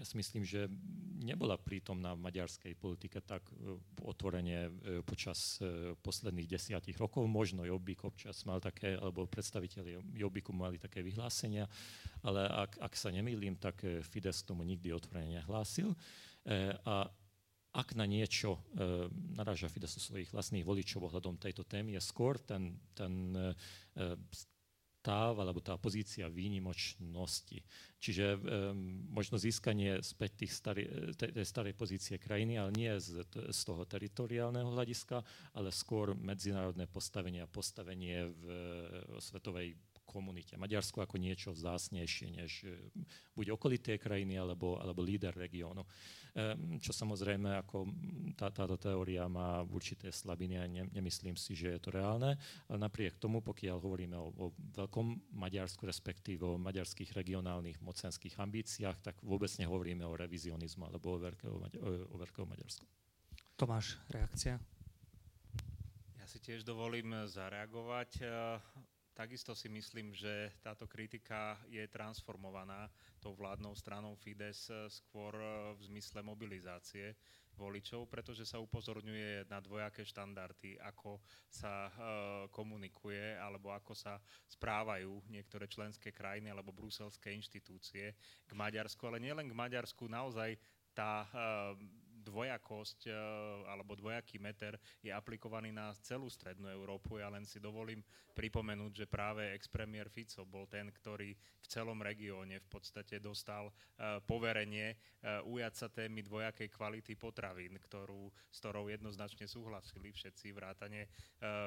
[0.00, 0.72] ja si myslím, že
[1.20, 4.70] nebola prítomná v maďarskej politike tak e, otvorene e,
[5.04, 5.60] počas
[6.00, 7.28] posledných desiatich rokov.
[7.28, 11.68] Možno Jobbik občas mal také, alebo predstaviteľi Jobbiku mali také vyhlásenia,
[12.24, 15.92] ale ak, ak sa nemýlim, tak Fides tomu nikdy otvorene nehlásil.
[16.88, 17.08] A
[17.74, 22.78] ak na niečo e, naráža Fidesz svojich vlastných voličov ohľadom tejto témy, je skôr ten,
[22.94, 23.50] ten e,
[25.04, 27.60] stav alebo tá pozícia výnimočnosti.
[27.98, 28.38] Čiže e,
[29.10, 30.84] možno získanie späť tých starý,
[31.18, 35.20] tej, starej pozície krajiny, ale nie z, z toho teritoriálneho hľadiska,
[35.58, 38.42] ale skôr medzinárodné postavenie a postavenie v,
[39.12, 39.76] v svetovej
[40.14, 40.54] komunite.
[40.54, 42.78] Maďarsko ako niečo vzácnejšie než e,
[43.34, 45.82] buď okolité krajiny alebo, alebo líder regiónu.
[46.34, 47.86] Ehm, čo samozrejme, ako
[48.34, 52.34] tá, táto teória má určité slabiny a ne, nemyslím si, že je to reálne.
[52.66, 58.98] Ale napriek tomu, pokiaľ hovoríme o, o veľkom Maďarsku, respektíve o maďarských regionálnych mocenských ambíciách,
[59.02, 61.54] tak vôbec nehovoríme o revizionizmu alebo o veľkého,
[62.10, 62.86] o veľkého Maďarsku.
[63.54, 64.58] Tomáš, reakcia?
[66.18, 68.26] Ja si tiež dovolím zareagovať.
[69.14, 72.90] Takisto si myslím, že táto kritika je transformovaná
[73.22, 75.38] tou vládnou stranou Fides skôr
[75.78, 77.14] v zmysle mobilizácie
[77.54, 81.92] voličov, pretože sa upozorňuje na dvojaké štandardy, ako sa e,
[82.50, 84.18] komunikuje alebo ako sa
[84.50, 90.58] správajú niektoré členské krajiny alebo bruselské inštitúcie k Maďarsku, ale nielen k Maďarsku, naozaj
[90.90, 91.26] tá
[92.24, 93.12] dvojakosť
[93.68, 97.20] alebo dvojaký meter je aplikovaný na celú strednú Európu.
[97.20, 98.00] Ja len si dovolím
[98.32, 103.68] pripomenúť, že práve ex-premiér Fico bol ten, ktorý v celom regióne v podstate dostal
[104.24, 104.96] poverenie
[105.44, 111.08] ujať sa témy dvojakej kvality potravín, ktorú, s ktorou jednoznačne súhlasili všetci vrátane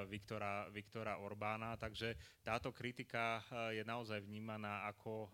[0.09, 1.77] Viktora, Viktora Orbána.
[1.77, 5.29] Takže táto kritika je naozaj vnímaná ako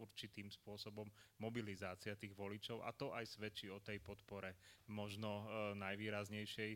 [0.00, 1.10] určitým spôsobom
[1.42, 4.37] mobilizácia tých voličov a to aj svedčí o tej podpore
[4.88, 5.44] možno
[5.76, 6.70] najvýraznejšej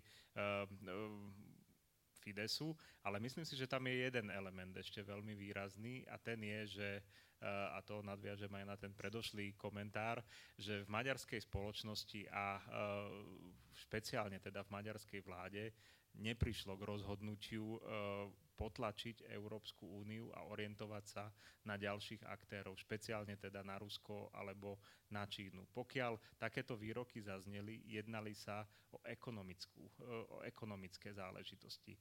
[2.22, 2.70] Fidesu,
[3.02, 6.88] ale myslím si, že tam je jeden element ešte veľmi výrazný a ten je, že
[7.74, 10.22] a to nadviažem aj na ten predošlý komentár,
[10.54, 12.62] že v maďarskej spoločnosti a
[13.74, 15.74] špeciálne teda v maďarskej vláde
[16.22, 17.82] neprišlo k rozhodnutiu
[18.62, 21.26] potlačiť Európsku úniu a orientovať sa
[21.66, 24.78] na ďalších aktérov, špeciálne teda na Rusko alebo
[25.10, 25.66] na Čínu.
[25.74, 28.62] Pokiaľ takéto výroky zazneli, jednali sa
[28.94, 31.94] o, ekonomickú, o ekonomické záležitosti.
[31.94, 31.98] E,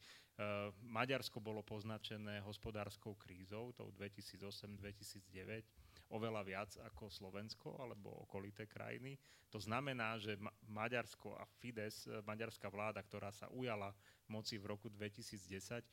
[0.85, 9.17] Maďarsko bolo poznačené hospodárskou krízou, tou 2008-2009, oveľa viac ako Slovensko alebo okolité krajiny.
[9.49, 10.37] To znamená, že
[10.69, 13.91] Maďarsko a Fides, maďarská vláda, ktorá sa ujala
[14.31, 15.83] moci v roku 2010,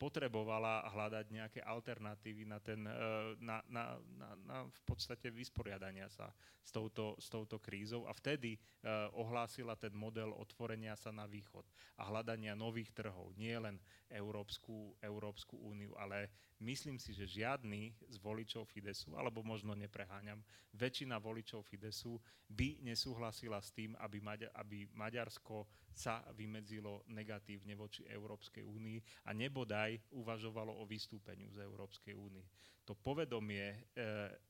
[0.00, 2.92] potrebovala hľadať nejaké alternatívy na, ten, e,
[3.44, 6.32] na, na, na, na v podstate vysporiadania sa
[6.64, 8.08] s touto, s touto krízou.
[8.08, 11.66] A vtedy uh, ohlásila ten model otvorenia sa na východ
[11.98, 16.30] a hľadania nových trhov, nie len Európsku, Európsku úniu, ale
[16.62, 20.40] myslím si, že žiadny z voličov Fidesu, alebo možno nepreháňam,
[20.76, 24.22] väčšina voličov Fidesu by nesúhlasila s tým, aby,
[24.54, 32.14] aby Maďarsko sa vymedzilo negatívne voči Európskej únii a nebodaj uvažovalo o vystúpeniu z Európskej
[32.14, 32.44] únie.
[32.84, 33.76] To povedomie e,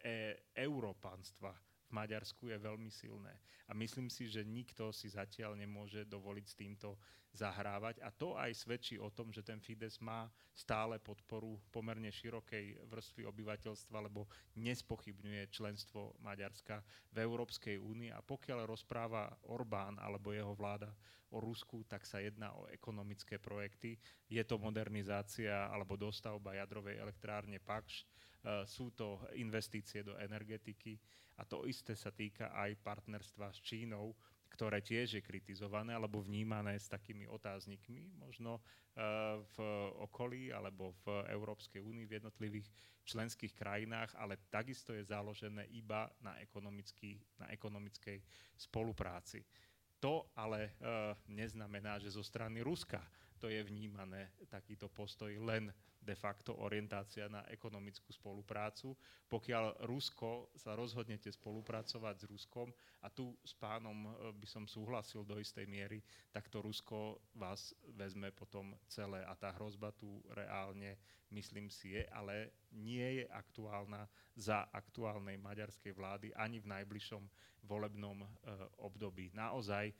[0.00, 0.14] e,
[0.54, 1.52] európanstva
[1.90, 3.34] Maďarsku je veľmi silné.
[3.70, 6.98] A myslím si, že nikto si zatiaľ nemôže dovoliť s týmto
[7.30, 8.02] zahrávať.
[8.02, 13.22] A to aj svedčí o tom, že ten Fides má stále podporu pomerne širokej vrstvy
[13.30, 14.26] obyvateľstva, lebo
[14.58, 16.82] nespochybňuje členstvo Maďarska
[17.14, 18.10] v Európskej únii.
[18.10, 20.90] A pokiaľ rozpráva Orbán alebo jeho vláda
[21.30, 23.94] o Rusku, tak sa jedná o ekonomické projekty.
[24.26, 28.02] Je to modernizácia alebo dostavba jadrovej elektrárne Pakš,
[28.64, 30.96] sú to investície do energetiky,
[31.40, 34.12] a to isté sa týka aj partnerstva s Čínou,
[34.52, 39.58] ktoré tiež je kritizované alebo vnímané s takými otáznikmi, možno uh, v
[40.04, 42.68] okolí alebo v Európskej únii v jednotlivých
[43.08, 46.36] členských krajinách, ale takisto je založené iba na,
[47.40, 48.18] na ekonomickej
[48.60, 49.40] spolupráci.
[49.96, 53.00] To ale uh, neznamená, že zo strany Ruska
[53.40, 58.96] to je vnímané takýto postoj len de facto orientácia na ekonomickú spoluprácu.
[59.28, 65.24] Pokiaľ Rusko sa rozhodnete spolupracovať s Ruskom, a tu s pánom e, by som súhlasil
[65.24, 71.00] do istej miery, tak to Rusko vás vezme potom celé a tá hrozba tu reálne,
[71.32, 74.04] myslím si, je, ale nie je aktuálna
[74.36, 77.24] za aktuálnej maďarskej vlády ani v najbližšom
[77.64, 78.28] volebnom e,
[78.84, 79.32] období.
[79.32, 79.92] Naozaj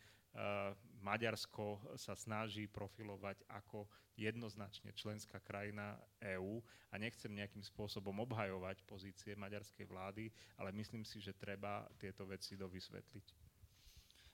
[1.00, 6.60] Maďarsko sa snaží profilovať ako jednoznačne členská krajina EÚ
[6.92, 12.54] a nechcem nejakým spôsobom obhajovať pozície maďarskej vlády, ale myslím si, že treba tieto veci
[12.54, 13.26] dovysvetliť.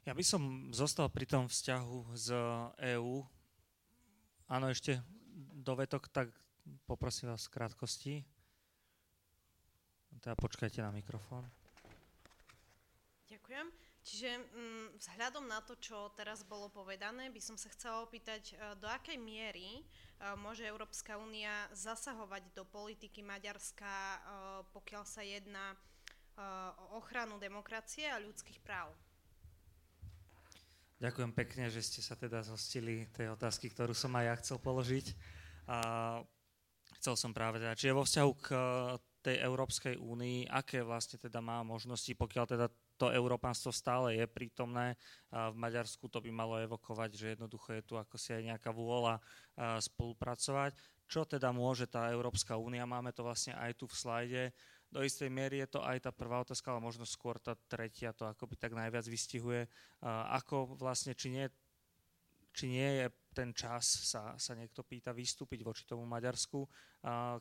[0.06, 2.28] Ja by som zostal pri tom vzťahu z
[2.94, 3.26] EÚ.
[4.46, 5.02] Áno, ešte
[5.58, 6.30] dovetok, tak
[6.86, 8.14] poprosím vás v krátkosti.
[10.22, 11.46] Teda počkajte na mikrofón.
[14.06, 18.78] Čiže mm, vzhľadom na to, čo teraz bolo povedané, by som sa chcela opýtať, e,
[18.78, 19.84] do akej miery e,
[20.38, 24.18] môže Európska únia zasahovať do politiky Maďarska, e,
[24.70, 25.74] pokiaľ sa jedná
[26.76, 28.92] o ochranu demokracie a ľudských práv.
[31.00, 35.16] Ďakujem pekne, že ste sa teda zhostili tej otázky, ktorú som aj ja chcel položiť.
[35.64, 35.78] A
[37.00, 38.48] chcel som práve teda, čiže vo vzťahu k
[39.24, 44.96] tej Európskej únii, aké vlastne teda má možnosti, pokiaľ teda to európanstvo stále je prítomné.
[45.30, 49.20] V Maďarsku to by malo evokovať, že jednoducho je tu ako si aj nejaká vôľa
[49.80, 50.72] spolupracovať.
[51.06, 52.82] Čo teda môže tá Európska únia?
[52.82, 54.42] Máme to vlastne aj tu v slajde.
[54.90, 58.26] Do istej miery je to aj tá prvá otázka, ale možno skôr tá tretia to
[58.26, 59.70] akoby tak najviac vystihuje.
[60.02, 61.46] Ako vlastne, či nie,
[62.56, 66.64] či nie je ten čas sa, sa niekto pýta vystúpiť voči tomu Maďarsku,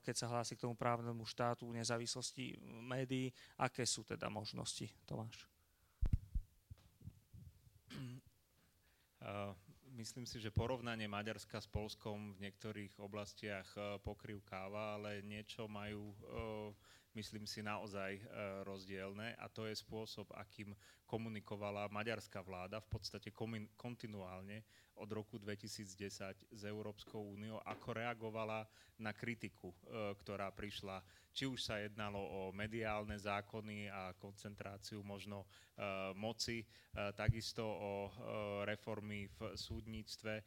[0.04, 3.32] keď sa hlási k tomu právnemu štátu, nezávislosti médií.
[3.56, 5.48] Aké sú teda možnosti, Tomáš?
[9.96, 13.72] Myslím si, že porovnanie Maďarska s Polskom v niektorých oblastiach
[14.04, 16.12] pokrýv káva, ale niečo majú
[17.16, 18.20] myslím si, naozaj
[18.64, 19.34] rozdielne.
[19.36, 23.30] A to je spôsob, akým komunikovala maďarská vláda v podstate
[23.76, 24.62] kontinuálne
[24.96, 25.92] od roku 2010
[26.50, 28.64] s Európskou úniou, ako reagovala
[28.98, 29.76] na kritiku,
[30.18, 31.04] ktorá prišla.
[31.30, 35.48] Či už sa jednalo o mediálne zákony a koncentráciu možno e,
[36.16, 36.66] moci, e,
[37.12, 38.10] takisto o e,
[38.64, 40.40] reformy v súdnictve,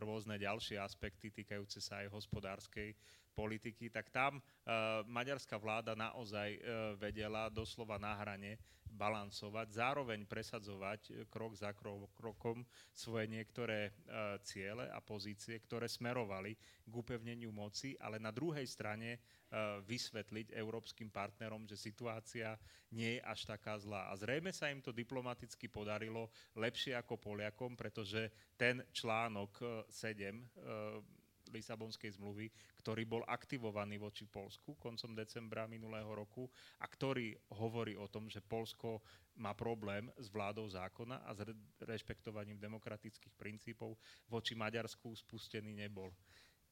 [0.00, 2.96] rôzne ďalšie aspekty týkajúce sa aj hospodárskej
[3.34, 4.38] politiky, tak tam
[5.10, 6.56] maďarská vláda naozaj
[6.96, 8.56] vedela doslova na hrane
[8.94, 11.74] balancovať, zároveň presadzovať krok za
[12.14, 12.62] krokom
[12.94, 13.90] svoje niektoré
[14.46, 16.54] ciele a pozície, ktoré smerovali
[16.86, 19.18] k upevneniu moci, ale na druhej strane
[19.86, 22.54] vysvetliť európskym partnerom, že situácia
[22.94, 24.10] nie je až taká zlá.
[24.10, 31.13] A zrejme sa im to diplomaticky podarilo lepšie ako Poliakom, pretože ten článok 7
[31.54, 32.50] Lisabonskej zmluvy,
[32.82, 36.50] ktorý bol aktivovaný voči Polsku koncom decembra minulého roku
[36.82, 39.00] a ktorý hovorí o tom, že Polsko
[39.38, 41.46] má problém s vládou zákona a s
[41.82, 43.94] rešpektovaním demokratických princípov
[44.26, 46.10] voči Maďarsku spustený nebol.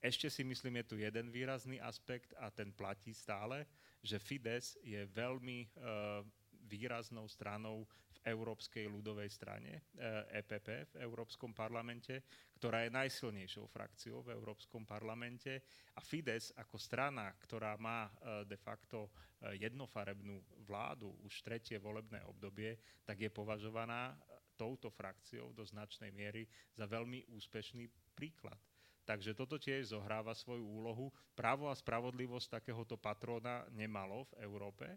[0.02, 3.62] Ešte si myslím, je tu jeden výrazný aspekt a ten platí stále,
[4.02, 6.26] že Fides je veľmi uh,
[6.66, 7.86] výraznou stranou
[8.22, 9.90] Európskej ľudovej strane,
[10.30, 12.22] EPP e v Európskom parlamente,
[12.54, 15.66] ktorá je najsilnejšou frakciou v Európskom parlamente.
[15.98, 22.22] A Fides ako strana, ktorá má uh, de facto uh, jednofarebnú vládu už tretie volebné
[22.22, 24.14] obdobie, tak je považovaná
[24.54, 26.46] touto frakciou do značnej miery
[26.78, 28.60] za veľmi úspešný príklad
[29.02, 31.10] Takže toto tiež zohráva svoju úlohu.
[31.34, 34.96] Právo a spravodlivosť takéhoto patróna nemalo v Európe, e,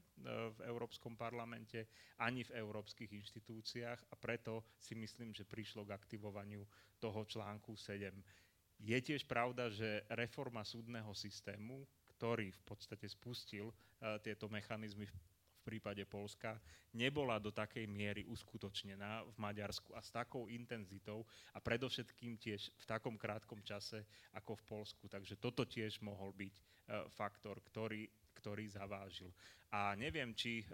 [0.53, 6.61] v Európskom parlamente, ani v európskych inštitúciách a preto si myslím, že prišlo k aktivovaniu
[6.97, 8.13] toho článku 7.
[8.77, 11.81] Je tiež pravda, že reforma súdneho systému,
[12.15, 15.15] ktorý v podstate spustil uh, tieto mechanizmy v
[15.65, 16.61] prípade Polska
[16.93, 22.85] nebola do takej miery uskutočnená v Maďarsku a s takou intenzitou a predovšetkým tiež v
[22.85, 24.05] takom krátkom čase
[24.37, 25.03] ako v Polsku.
[25.09, 26.61] Takže toto tiež mohol byť e,
[27.09, 28.05] faktor, ktorý,
[28.37, 29.33] ktorý zavážil.
[29.73, 30.65] A neviem, či e,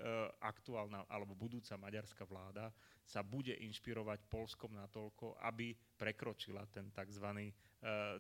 [0.44, 2.70] aktuálna alebo budúca maďarská vláda
[3.02, 7.50] sa bude inšpirovať Polskom natoľko, aby prekročila ten tzv.
[7.50, 7.52] E,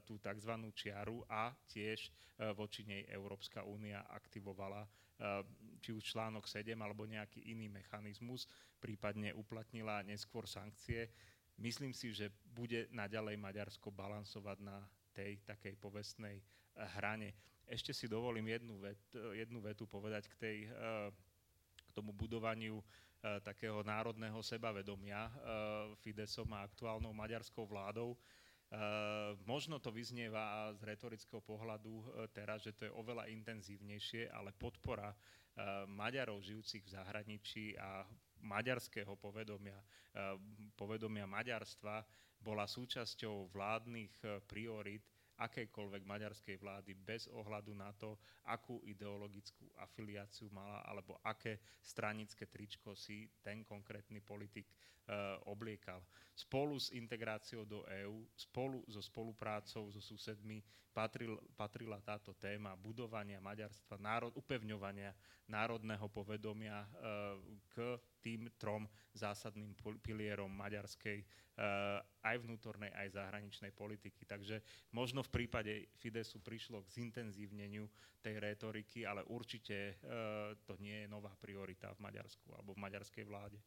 [0.07, 0.53] tú tzv.
[0.73, 2.09] čiaru a tiež
[2.57, 4.81] voči nej Európska únia aktivovala
[5.81, 8.45] či už článok 7 alebo nejaký iný mechanizmus,
[8.77, 11.09] prípadne uplatnila neskôr sankcie.
[11.57, 14.77] Myslím si, že bude naďalej Maďarsko balansovať na
[15.11, 16.43] tej takej povestnej eh,
[16.97, 17.33] hrane.
[17.67, 21.09] Ešte si dovolím jednu, vet, jednu vetu povedať k, tej, eh,
[21.85, 25.29] k tomu budovaniu eh, takého národného sebavedomia
[26.01, 28.15] Fidesom a aktuálnou maďarskou vládou.
[28.71, 34.55] Uh, možno to vyznieva z retorického pohľadu uh, teraz, že to je oveľa intenzívnejšie, ale
[34.55, 38.07] podpora uh, Maďarov žijúcich v zahraničí a
[38.41, 39.77] maďarského povedomia,
[40.73, 42.01] povedomia maďarstva
[42.41, 45.05] bola súčasťou vládnych priorit
[45.41, 48.17] akejkoľvek maďarskej vlády bez ohľadu na to,
[48.49, 54.69] akú ideologickú afiliáciu mala alebo aké stranické tričko si ten konkrétny politik
[55.45, 55.99] obliekal.
[56.31, 60.63] Spolu s integráciou do EÚ, spolu so spoluprácou so susedmi
[60.95, 65.11] patril, patrila táto téma budovania maďarstva, národ, upevňovania
[65.51, 67.35] národného povedomia uh,
[67.67, 74.23] k tým trom zásadným pilierom maďarskej uh, aj vnútornej, aj zahraničnej politiky.
[74.23, 74.63] Takže
[74.95, 77.91] možno v prípade Fidesu prišlo k zintenzívneniu
[78.21, 79.97] tej rétoriky, ale určite
[80.69, 83.57] to nie je nová priorita v Maďarsku alebo v maďarskej vláde.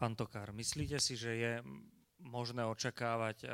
[0.00, 1.52] Pán Tokár, myslíte si, že je
[2.24, 3.44] možné očakávať,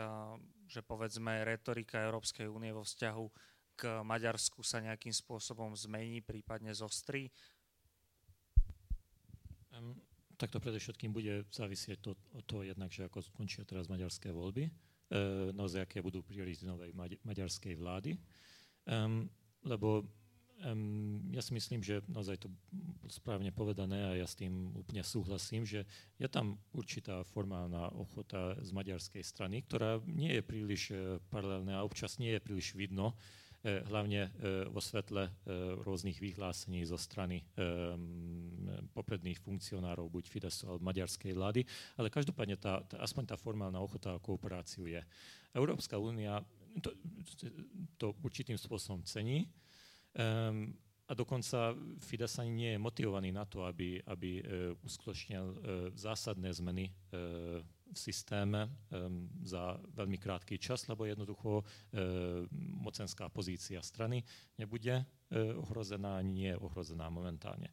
[0.71, 3.27] že povedzme retorika Európskej únie vo vzťahu
[3.75, 7.35] k Maďarsku sa nejakým spôsobom zmení, prípadne zostrí?
[9.75, 9.99] Um,
[10.39, 14.69] tak to predovšetkým bude závisieť to, od toho jednak, že ako skončia teraz maďarské voľby,
[14.69, 14.73] e,
[15.51, 16.95] naozaj aké budú priority novej
[17.27, 18.15] maďarskej vlády.
[18.87, 19.27] Um,
[19.67, 20.07] lebo
[20.65, 22.49] um, ja si myslím, že naozaj to
[23.11, 25.85] správne povedané a ja s tým úplne súhlasím, že
[26.17, 31.87] je tam určitá formálna ochota z maďarskej strany, ktorá nie je príliš e, paralelná a
[31.87, 33.15] občas nie je príliš vidno,
[33.67, 34.31] E, hlavne e,
[34.71, 35.31] vo svetle e,
[35.83, 37.43] rôznych vyhlásení zo strany
[38.95, 41.67] popredných funkcionárov, buď Fidesu alebo maďarskej vlády,
[41.99, 45.03] ale každopádne tá, tá, aspoň tá formálna ochota o kooperáciu je.
[45.51, 46.45] Európska únia
[46.79, 46.95] to,
[47.99, 49.51] to určitým spôsobom cení.
[50.17, 50.73] Um,
[51.07, 51.71] a dokonca
[52.03, 54.43] Fides ani nie je motivovaný na to, aby, aby
[54.83, 55.55] uskutočnil
[55.95, 61.63] zásadné zmeny v systéme um, za veľmi krátky čas, lebo jednoducho
[62.83, 64.27] mocenská pozícia strany
[64.59, 65.07] nebude
[65.63, 67.71] ohrozená, nie je ohrozená momentálne.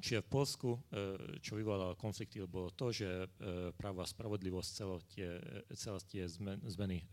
[0.00, 0.78] Čiže v Polsku, e,
[1.44, 3.26] čo vyvolalo konflikty, bolo to, že e,
[3.76, 5.30] právo a spravodlivosť celé tie,
[5.76, 6.24] celé tie
[6.64, 7.04] zmeny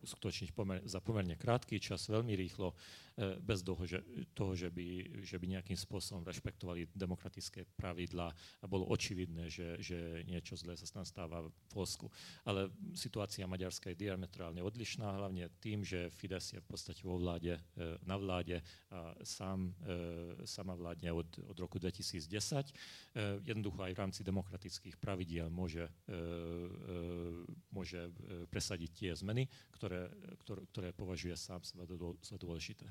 [0.00, 2.72] uskutočniť pomer, za pomerne krátky čas, veľmi rýchlo,
[3.09, 3.09] E,
[3.44, 4.00] bez toho, že,
[4.32, 10.24] toho, že, by, že by nejakým spôsobom rešpektovali demokratické pravidlá a bolo očividné, že, že
[10.24, 12.08] niečo zlé sa tam stáva v Polsku.
[12.48, 17.60] Ale situácia Maďarska je diametrálne odlišná, hlavne tým, že Fides je v podstate vo vláde,
[17.76, 22.72] e, na vláde a sám, e, sama vládne od, od roku 2010.
[23.44, 25.90] Jednoducho aj v rámci demokratických pravidiel môže,
[27.74, 28.10] môže
[28.48, 30.06] presadiť tie zmeny, ktoré,
[30.46, 32.86] ktoré, ktoré považuje sám za dôležité.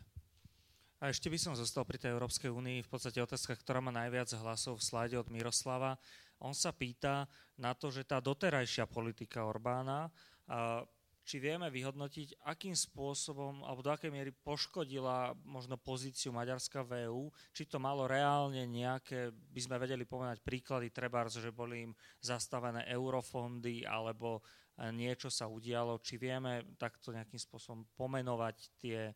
[0.99, 2.83] A ešte by som zostal pri tej Európskej únii.
[2.83, 5.95] V podstate otázka, ktorá má najviac hlasov v slajde od Miroslava.
[6.43, 7.23] On sa pýta
[7.55, 10.11] na to, že tá doterajšia politika Orbána,
[11.23, 17.29] či vieme vyhodnotiť, akým spôsobom alebo do akej miery poškodila možno pozíciu Maďarska v EU,
[17.53, 22.89] či to malo reálne nejaké, by sme vedeli povedať príklady, treba, že boli im zastavené
[22.91, 24.41] eurofondy alebo
[24.89, 29.13] niečo sa udialo, či vieme takto nejakým spôsobom pomenovať tie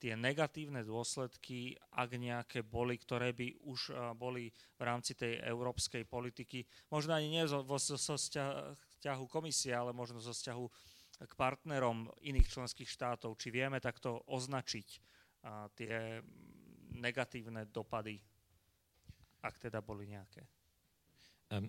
[0.00, 6.64] tie negatívne dôsledky, ak nejaké boli, ktoré by už boli v rámci tej európskej politiky,
[6.88, 10.64] možno ani nie zo, zo vzťahu komisie, ale možno zo vzťahu
[11.20, 14.88] k partnerom iných členských štátov, či vieme takto označiť
[15.76, 16.24] tie
[16.96, 18.16] negatívne dopady,
[19.44, 20.48] ak teda boli nejaké.
[21.52, 21.68] Um,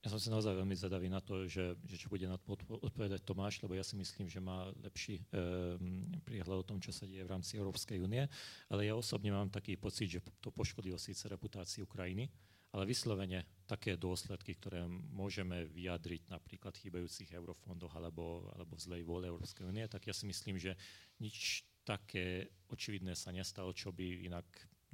[0.00, 3.20] ja som sa naozaj veľmi zadavý na to, že, že čo bude na to odpovedať
[3.20, 7.20] Tomáš, lebo ja si myslím, že má lepší um, priehľad o tom, čo sa deje
[7.20, 8.24] v rámci Európskej únie,
[8.72, 12.32] ale ja osobne mám taký pocit, že to poškodilo síce reputáciu krajiny,
[12.72, 19.68] ale vyslovene také dôsledky, ktoré môžeme vyjadriť napríklad chýbajúcich eurofondoch alebo, alebo zlej vôle Európskej
[19.68, 20.80] únie, tak ja si myslím, že
[21.20, 24.46] nič také očividné sa nestalo, čo by inak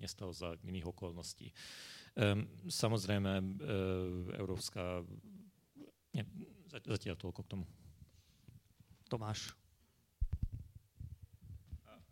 [0.02, 1.52] nestalo za iných okolností.
[2.16, 5.04] Um, samozrejme, uh, Európska...
[6.16, 6.24] Nie,
[6.72, 7.64] zatiaľ toľko k tomu.
[9.04, 9.52] Tomáš.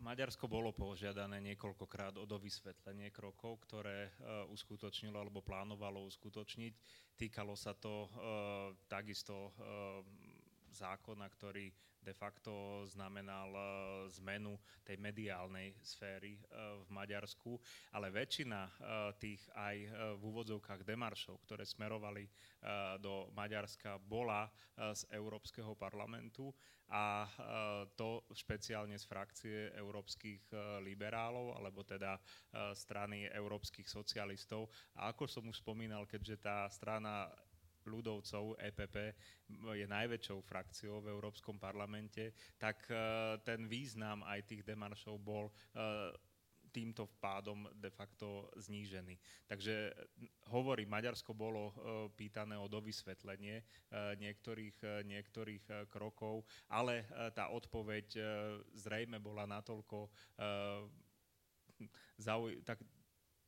[0.04, 6.72] Maďarsko bolo požiadané niekoľkokrát o dovysvetlenie krokov, ktoré uh, uskutočnilo alebo plánovalo uskutočniť.
[7.16, 10.04] Týkalo sa to uh, takisto uh,
[10.68, 11.72] zákona, ktorý
[12.04, 12.52] de facto
[12.86, 13.62] znamenal eh,
[14.20, 16.40] zmenu tej mediálnej sféry eh,
[16.84, 17.56] v Maďarsku,
[17.90, 18.72] ale väčšina eh,
[19.16, 19.76] tých aj
[20.14, 22.26] v úvodzovkách demaršov, ktoré smerovali
[22.98, 26.48] do Maďarska, bola z Európskeho parlamentu
[26.88, 27.28] a
[27.92, 30.48] to špeciálne z frakcie európskych
[30.80, 32.16] liberálov, alebo teda
[32.72, 34.68] strany európskych socialistov.
[34.96, 37.28] A ako som už spomínal, keďže tá strana
[37.84, 38.96] ľudovcov EPP
[39.76, 42.96] je najväčšou frakciou v Európskom parlamente, tak e,
[43.44, 45.52] ten význam aj tých demaršov bol e,
[46.74, 49.14] týmto pádom de facto znížený.
[49.46, 49.94] Takže
[50.50, 51.74] hovorí, Maďarsko bolo e,
[52.18, 53.62] pýtané o dovysvetlenie
[54.18, 58.18] niektorých, niektorých krokov, ale tá odpoveď
[58.74, 60.10] zrejme bola natoľko
[62.18, 62.82] zauj- tak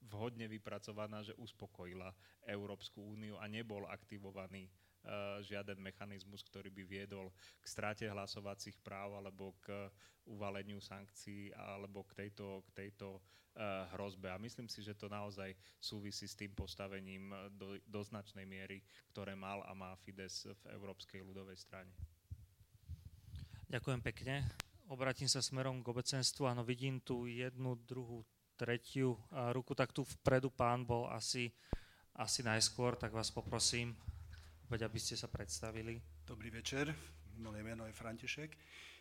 [0.07, 2.14] vhodne vypracovaná, že uspokojila
[2.46, 9.18] Európsku úniu a nebol aktivovaný uh, žiaden mechanizmus, ktorý by viedol k strate hlasovacích práv
[9.18, 9.90] alebo k
[10.26, 14.30] uvaleniu sankcií alebo k tejto, k tejto uh, hrozbe.
[14.30, 19.34] A myslím si, že to naozaj súvisí s tým postavením do, do značnej miery, ktoré
[19.34, 21.90] mal a má Fides v Európskej ľudovej strane.
[23.66, 24.46] Ďakujem pekne.
[24.86, 26.46] Obratím sa smerom k obecenstvu.
[26.46, 28.22] Áno, vidím tu jednu, druhú,
[28.57, 29.20] tretiu
[29.52, 31.52] ruku, tak tu vpredu pán bol asi,
[32.16, 33.92] asi najskôr, tak vás poprosím,
[34.66, 36.00] opäť, aby ste sa predstavili.
[36.24, 36.90] Dobrý večer,
[37.38, 38.50] moje meno je František.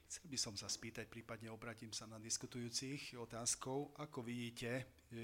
[0.05, 4.71] Chcel by som sa spýtať, prípadne obratím sa na diskutujúcich otázkou, ako vidíte,
[5.09, 5.23] e,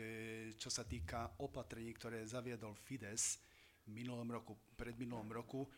[0.57, 3.38] čo sa týka opatrení, ktoré zaviedol Fides
[3.93, 5.69] minulom roku, pred minulom roku,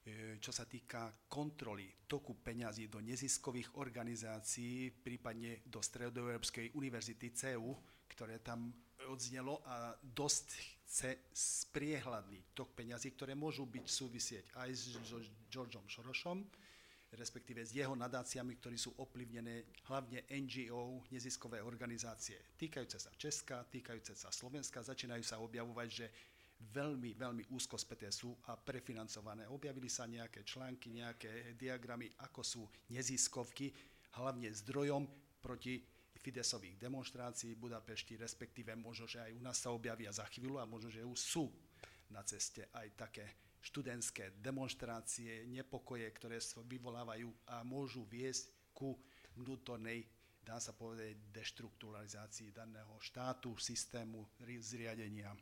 [0.00, 7.76] e, čo sa týka kontroly toku peňazí do neziskových organizácií, prípadne do Stredoeurópskej univerzity CEU,
[8.16, 8.72] ktoré tam
[9.12, 10.48] odznelo a dosť
[10.88, 14.82] chce spriehľadniť tok peňazí, ktoré môžu byť súvisieť aj s
[15.52, 16.40] Georgeom Šorošom,
[17.12, 24.16] respektíve s jeho nadáciami, ktorí sú ovplyvnené hlavne NGO, neziskové organizácie, týkajúce sa Česka, týkajúce
[24.16, 26.06] sa Slovenska, začínajú sa objavovať, že
[26.72, 29.44] veľmi, veľmi úzko späté sú a prefinancované.
[29.52, 33.70] Objavili sa nejaké články, nejaké diagramy, ako sú neziskovky,
[34.16, 35.04] hlavne zdrojom
[35.44, 35.95] proti
[36.26, 40.66] Fidesových demonstrácií v Budapešti, respektíve možno, že aj u nás sa objavia za chvíľu a
[40.66, 41.46] možno, že už sú
[42.10, 43.26] na ceste aj také
[43.62, 48.98] študentské demonstrácie, nepokoje, ktoré sa vyvolávajú a môžu viesť ku
[49.38, 50.02] vnútornej
[50.46, 54.30] dá sa povedať, deštrukturalizácii daného štátu, systému
[54.62, 55.34] zriadenia.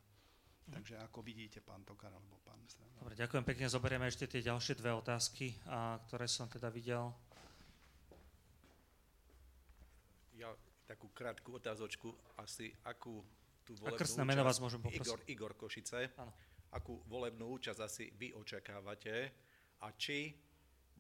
[0.65, 2.97] Takže ako vidíte, pán Tokar alebo pán Strana.
[2.97, 3.69] Dobre, ďakujem pekne.
[3.69, 7.13] Zoberieme ešte tie ďalšie dve otázky, a, ktoré som teda videl.
[10.41, 10.49] Ja
[10.95, 13.19] takú krátku otázočku, asi akú
[13.67, 15.03] tú volebnú a krstné meno vás môžem poprosiť.
[15.03, 16.31] Igor, Igor Košice, ano.
[16.71, 19.35] akú volebnú účasť asi vy očakávate
[19.83, 20.39] a či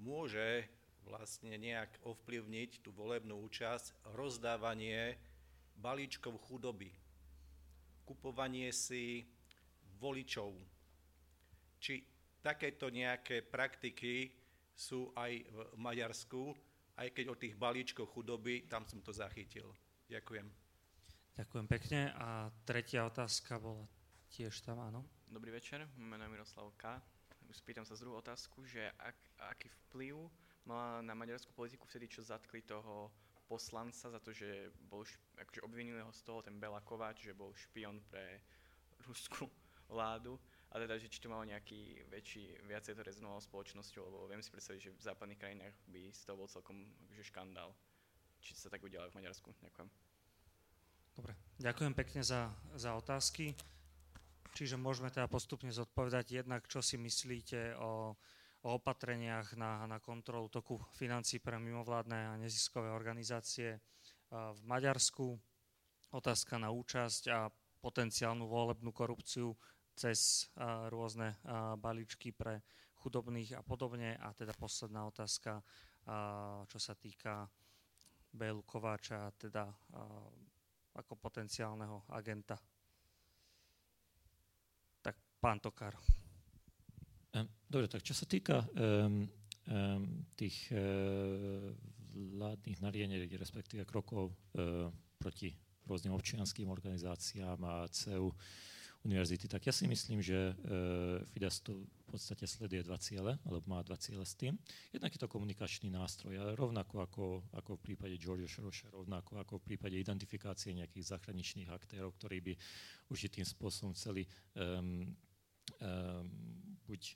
[0.03, 0.66] môže
[1.07, 5.15] vlastne nejak ovplyvniť tú volebnú účasť, rozdávanie
[5.79, 6.91] balíčkov chudoby,
[8.03, 9.23] kupovanie si
[10.03, 10.59] voličov.
[11.79, 12.03] Či
[12.43, 14.33] takéto nejaké praktiky
[14.75, 19.75] sú aj v Maďarsku, aj keď o tých balíčkoch chudoby, tam som to zachytil.
[20.07, 20.47] Ďakujem.
[21.35, 22.01] Ďakujem pekne.
[22.15, 23.87] A tretia otázka bola
[24.31, 25.03] tiež tam, áno.
[25.27, 27.03] Dobrý večer, meno je Miroslav K.
[27.51, 29.19] Spýtam sa z druhú otázku, že ak,
[29.55, 30.31] aký vplyv
[30.66, 33.11] mala na maďarskú politiku vtedy, čo zatkli toho
[33.45, 35.05] poslanca za to, že bol,
[35.37, 38.41] akože obvinili ho z toho ten Bela Kováč, že bol špion pre
[39.05, 39.51] ruskú
[39.91, 40.41] vládu
[40.75, 44.51] a teda, že či to malo nejaký väčší, viacej to rezonovalo spoločnosťou, lebo viem si
[44.51, 47.71] predstaviť, že v západných krajinách by z toho bol celkom akože škandál.
[48.43, 49.55] Či sa tak udialo v Maďarsku?
[49.63, 49.89] Ďakujem.
[51.15, 51.33] Dobre,
[51.63, 53.55] ďakujem pekne za, za otázky.
[54.59, 58.19] Čiže môžeme teda postupne zodpovedať jednak, čo si myslíte o
[58.65, 63.77] o opatreniach na, na kontrolu toku financí pre mimovládne a neziskové organizácie
[64.33, 65.37] v Maďarsku,
[66.17, 67.53] otázka na účasť a
[67.85, 69.53] potenciálnu volebnú korupciu
[69.95, 70.51] cez
[70.91, 71.39] rôzne
[71.79, 72.61] balíčky pre
[72.99, 74.19] chudobných a podobne.
[74.19, 75.62] A teda posledná otázka,
[76.66, 77.47] čo sa týka
[78.35, 79.71] Bélu Kováča, teda
[80.95, 82.59] ako potenciálneho agenta.
[85.03, 85.95] Tak pán Tokar.
[87.66, 89.27] Dobre, tak čo sa týka um,
[89.66, 91.75] um, tých uh,
[92.15, 94.87] vládnych nariadení, respektíve krokov uh,
[95.19, 95.51] proti
[95.91, 98.31] rôznym občianským organizáciám a CEU
[99.05, 103.64] univerzity, tak ja si myslím, že uh, Fides to v podstate sleduje dva ciele, alebo
[103.68, 104.56] má dva ciele s tým.
[104.94, 109.60] Jednak je to komunikačný nástroj, ale rovnako ako, ako v prípade George Sorosha, rovnako ako
[109.60, 112.52] v prípade identifikácie nejakých zahraničných aktérov, ktorí by
[113.12, 114.24] určitým spôsobom chceli
[114.56, 115.10] um,
[115.82, 117.14] um, buď e,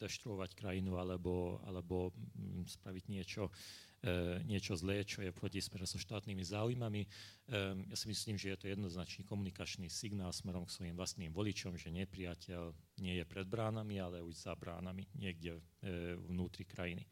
[0.00, 3.52] deštruovať krajinu, alebo, alebo mm, spraviť niečo, e,
[4.44, 7.02] niečo zlé, čo je proti smere so štátnymi záujmami.
[7.04, 7.08] E,
[7.88, 11.88] ja si myslím, že je to jednoznačný komunikačný signál smerom k svojim vlastným voličom, že
[11.92, 15.58] nepriateľ nie je pred bránami, ale už za bránami, niekde
[16.28, 17.04] vnútri krajiny.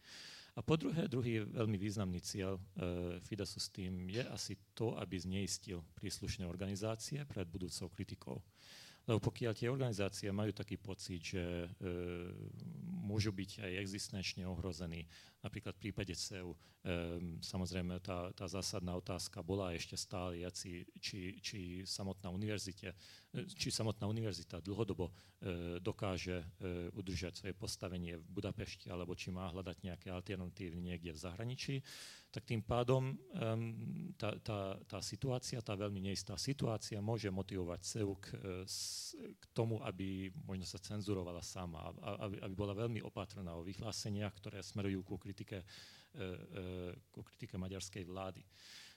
[0.52, 2.62] A po druhé, druhý veľmi významný cieľ e,
[3.24, 8.36] Fidesu s tým je asi to, aby zneistil príslušné organizácie pred budúcou kritikou.
[9.08, 11.68] Lebo pokiaľ tie organizácie majú taký pocit, že e,
[12.84, 15.08] môžu byť aj existenčne ohrození,
[15.42, 16.58] napríklad v prípade CEU, e,
[17.42, 22.94] samozrejme tá, tá zásadná otázka bola ešte stále, či, či, či samotná e,
[23.50, 25.12] či samotná univerzita dlhodobo e,
[25.82, 26.46] dokáže e,
[26.94, 31.74] udržať svoje postavenie v Budapešti, alebo či má hľadať nejaké alternatívy niekde v zahraničí.
[32.32, 33.76] Tak tým pádom um,
[34.16, 38.32] tá, tá, tá situácia, tá veľmi neistá situácia môže motivovať CEU k,
[39.36, 41.92] k tomu, aby možno sa cenzurovala sama,
[42.24, 47.56] aby, aby bola veľmi opatrná o vyhláseniach, ktoré smerujú ku kritike, uh, uh, ku kritike
[47.56, 48.44] maďarskej vlády.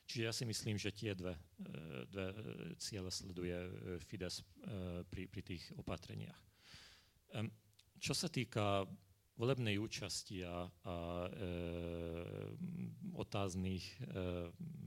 [0.05, 2.25] Čiže ja si myslím, že tie dve, uh, dve
[2.75, 3.55] ciele sleduje
[4.03, 4.43] Fides
[5.07, 6.37] pri, pri tých opatreniach.
[7.99, 8.85] Čo sa týka
[9.35, 10.95] volebnej účasti a, a
[11.27, 11.51] e,
[13.15, 13.95] otáznych e,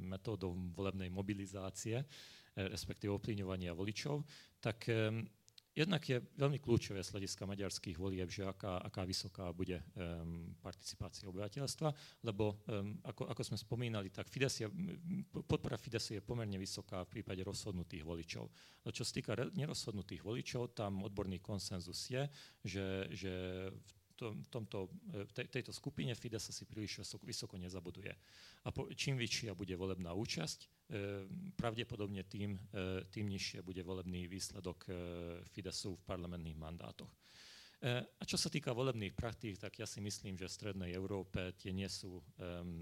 [0.09, 2.05] metódov volebnej mobilizácie, e,
[2.57, 4.25] respektíve ovplyvňovania voličov,
[4.61, 5.13] tak e,
[5.79, 11.31] jednak je veľmi kľúčové z hľadiska maďarských volieb, že aká, aká vysoká bude um, participácia
[11.31, 11.89] obyvateľstva,
[12.27, 14.67] lebo um, ako, ako sme spomínali, tak Fides
[15.47, 18.45] podpora Fidesu je pomerne vysoká v prípade rozhodnutých voličov.
[18.83, 22.27] No, čo sa týka nerozhodnutých voličov, tam odborný konsenzus je,
[22.67, 23.33] že, že
[23.71, 23.98] v
[24.51, 28.11] tomto, e, tej, tejto skupine Fides si príliš vysoko nezabuduje.
[28.67, 30.69] A po, čím vyššia bude volebná účasť, e,
[31.55, 34.91] pravdepodobne tým, e, tým nižšie bude volebný výsledok
[35.55, 37.11] Fidesu v parlamentných mandátoch.
[38.19, 41.71] A čo sa týka volebných praktík, tak ja si myslím, že v Strednej Európe tie
[41.71, 42.23] nie sú um,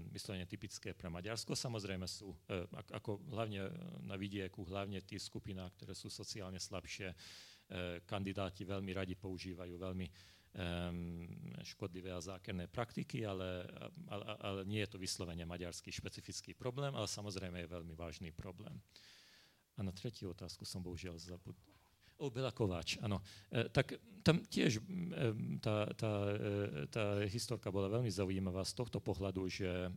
[0.09, 1.53] vyslovene typické pre Maďarsko.
[1.53, 2.65] Samozrejme sú, uh,
[2.97, 3.69] ako hlavne
[4.09, 10.07] na vidieku, hlavne tí skupinách, ktoré sú sociálne slabšie, uh, kandidáti veľmi radi používajú veľmi
[11.63, 13.67] škodlivé a zákerné praktiky, ale,
[14.07, 18.73] ale, ale nie je to vyslovene maďarský špecifický problém, ale samozrejme je veľmi vážny problém.
[19.77, 21.77] A na tretiu otázku som bohužiaľ zabudol.
[22.17, 23.21] O, Bela Kováč, áno.
[23.53, 23.93] E, tak
[24.25, 24.83] tam tiež e,
[25.61, 29.89] tá, tá, e, tá historka bola veľmi zaujímavá z tohto pohľadu, že e,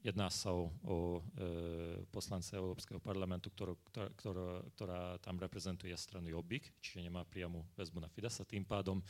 [0.00, 3.76] jedná sa o, o e, poslance Európskeho parlamentu, ktorá,
[4.16, 9.04] ktorá, ktorá tam reprezentuje stranu Jobbik, čiže nemá priamu väzbu na Fidesz tým pádom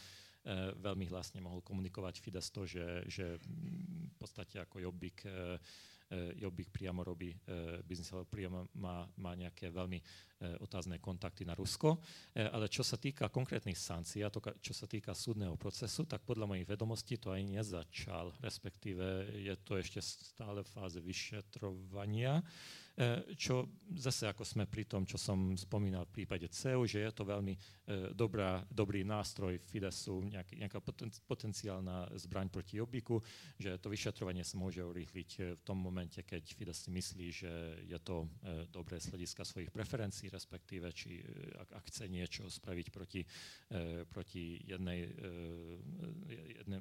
[0.80, 5.60] veľmi hlasne mohol komunikovať Fidesz to, že, že v podstate ako Jobbik e,
[6.10, 7.38] E, Jobbik priamo robí e,
[7.86, 10.04] biznis, alebo priamo má, má nejaké veľmi e,
[10.58, 12.02] otázne kontakty na Rusko.
[12.34, 16.50] Ale čo sa týka konkrétnych sankcií, a to, čo sa týka súdneho procesu, tak podľa
[16.50, 22.42] mojich vedomostí to aj nezačal, respektíve je to ešte stále fáze vyšetrovania.
[23.00, 27.12] E, čo zase ako sme pri tom, čo som spomínal v prípade CEU, že je
[27.16, 27.60] to veľmi e,
[28.12, 33.16] dobrá, dobrý nástroj Fidesu, nejaký, nejaká poten, potenciálna zbraň proti obiku,
[33.56, 37.52] že to vyšetrovanie sa môže urýchliť e, v tom momente, keď Fides si myslí, že
[37.88, 38.28] je to
[38.68, 41.24] dobré z hľadiska svojich preferencií, respektíve či
[41.56, 43.24] ak, ak chce niečo spraviť proti,
[44.12, 45.08] proti jednej,
[46.60, 46.80] jednej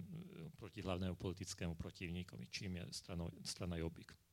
[0.59, 4.28] proti hlavnému politickému protivníkovi, čím je strana, strana Jobbik.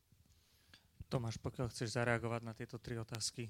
[1.07, 3.47] Tomáš, pokiaľ chceš zareagovať na tieto tri otázky.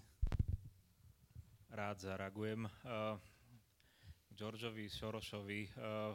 [1.73, 2.69] Rád zareagujem.
[2.85, 3.17] Uh,
[4.29, 6.13] Georgeovi Sorošovi uh,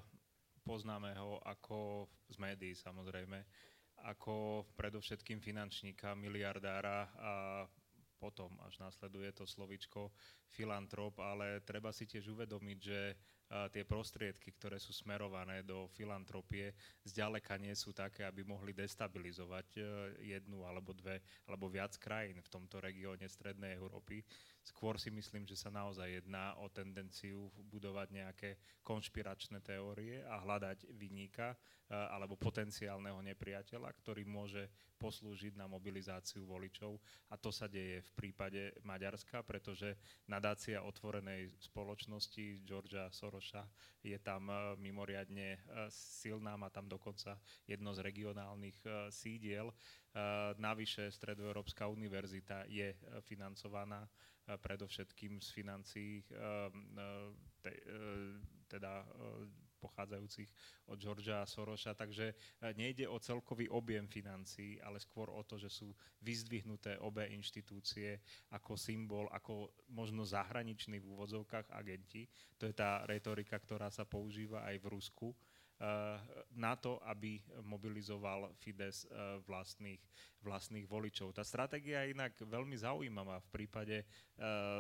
[0.62, 3.43] poznáme ho ako z médií samozrejme,
[4.06, 7.32] ako predovšetkým finančníka, miliardára a
[8.23, 10.14] potom až nasleduje to slovičko
[10.47, 13.19] filantrop, ale treba si tiež uvedomiť, že
[13.69, 16.73] tie prostriedky, ktoré sú smerované do filantropie,
[17.05, 19.81] zďaleka nie sú také, aby mohli destabilizovať e,
[20.37, 24.24] jednu alebo dve alebo viac krajín v tomto regióne Strednej Európy.
[24.62, 28.51] Skôr si myslím, že sa naozaj jedná o tendenciu budovať nejaké
[28.86, 31.56] konšpiračné teórie a hľadať vyníka e,
[31.90, 34.70] alebo potenciálneho nepriateľa, ktorý môže
[35.02, 36.94] poslúžiť na mobilizáciu voličov.
[37.30, 39.98] A to sa deje v prípade Maďarska, pretože
[40.30, 43.66] nadácia otvorenej spoločnosti Georgia Soroša
[44.06, 45.60] je tam e, mimoriadne e,
[45.90, 47.34] silná, má tam dokonca
[47.66, 48.78] jedno z regionálnych
[49.10, 49.74] sídiel.
[50.60, 52.93] Navyše Stredoeurópska univerzita je
[53.24, 54.05] financovaná
[54.47, 56.27] predovšetkým z financií
[58.66, 59.06] teda
[59.82, 60.51] pochádzajúcich
[60.94, 62.35] od Georgia Soroša, takže
[62.78, 65.90] nejde o celkový objem financií, ale skôr o to, že sú
[66.23, 68.23] vyzdvihnuté obe inštitúcie
[68.55, 72.31] ako symbol, ako možno zahraniční v úvodzovkách agenti.
[72.62, 75.52] To je tá retorika, ktorá sa používa aj v Rusku Eh,
[76.55, 79.99] na to, aby mobilizoval Fides eh, vlastných,
[80.39, 81.35] vlastných voličov.
[81.35, 84.07] Tá stratégia je inak veľmi zaujímavá v prípade eh,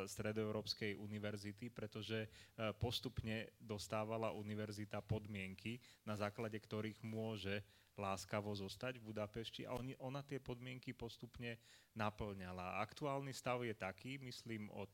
[0.06, 2.30] Stredoeurópskej univerzity, pretože
[2.78, 7.62] postupne dostávala univerzita podmienky, na základe ktorých môže
[7.98, 11.60] láskavo zostať v Budapešti a ona tie podmienky postupne
[11.92, 12.80] naplňala.
[12.80, 14.92] Aktuálny stav je taký, myslím, od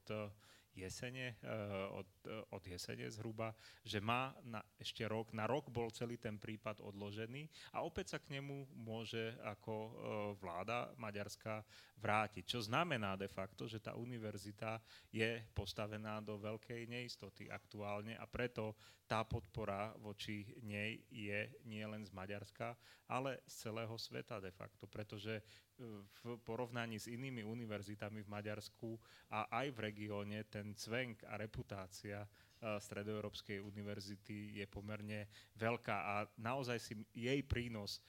[0.84, 1.48] jesene, eh,
[1.90, 3.50] od, eh, od jesene zhruba,
[3.82, 8.18] že má na, ešte rok, na rok bol celý ten prípad odložený a opäť sa
[8.22, 9.92] k nemu môže ako eh,
[10.38, 11.66] vláda maďarská
[11.98, 12.44] vrátiť.
[12.46, 14.78] Čo znamená de facto, že tá univerzita
[15.10, 18.78] je postavená do veľkej neistoty aktuálne a preto
[19.08, 22.76] tá podpora voči nej je nie len z Maďarska,
[23.08, 25.40] ale z celého sveta de facto, pretože
[25.80, 29.00] v porovnaní s inými univerzitami v Maďarsku
[29.32, 32.28] a aj v regióne ten cvenk a reputácia
[32.58, 38.02] Stredoeurópskej univerzity je pomerne veľká a naozaj si jej prínos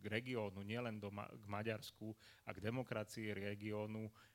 [0.00, 2.10] k regiónu, nielen do, k Maďarsku
[2.48, 4.31] a k demokracii regiónu E,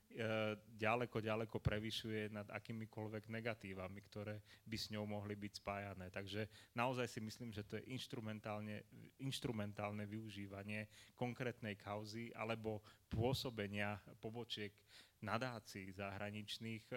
[0.78, 6.10] ďaleko, ďaleko prevyšuje nad akýmikoľvek negatívami, ktoré by s ňou mohli byť spájané.
[6.10, 8.82] Takže naozaj si myslím, že to je instrumentálne,
[9.22, 14.74] instrumentálne využívanie konkrétnej kauzy alebo pôsobenia pobočiek
[15.22, 16.84] nadácií zahraničných.
[16.90, 16.96] E,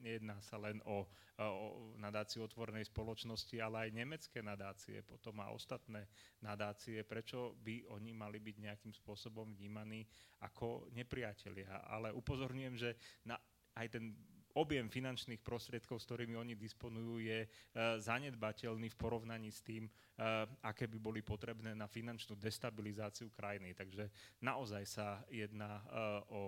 [0.00, 1.04] nejedná sa len o,
[1.40, 6.08] o nadáciu otvorenej spoločnosti, ale aj nemecké nadácie, potom a ostatné
[6.40, 7.04] nadácie.
[7.04, 10.06] Prečo by oni mali byť nejakým spôsobom vnímaní
[10.40, 11.84] ako nepriatelia?
[11.88, 12.90] Ale upozorňujem, že
[13.28, 13.36] na,
[13.76, 14.16] aj ten
[14.58, 20.44] objem finančných prostriedkov, s ktorými oni disponujú, je uh, zanedbateľný v porovnaní s tým, uh,
[20.66, 23.72] aké by boli potrebné na finančnú destabilizáciu krajiny.
[23.78, 24.10] Takže
[24.42, 26.42] naozaj sa jedná uh, o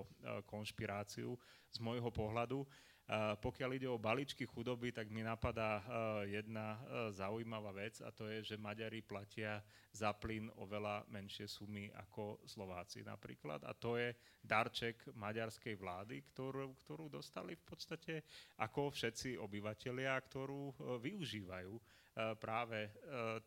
[0.50, 1.38] konšpiráciu
[1.70, 2.66] z môjho pohľadu.
[3.42, 5.82] Pokiaľ ide o balíčky chudoby, tak mi napadá
[6.30, 6.78] jedna
[7.10, 9.58] zaujímavá vec a to je, že Maďari platia
[9.90, 13.66] za plyn oveľa menšie sumy ako Slováci napríklad.
[13.66, 18.14] A to je darček maďarskej vlády, ktorú, ktorú dostali v podstate
[18.62, 21.74] ako všetci obyvateľia, ktorú využívajú
[22.38, 22.90] práve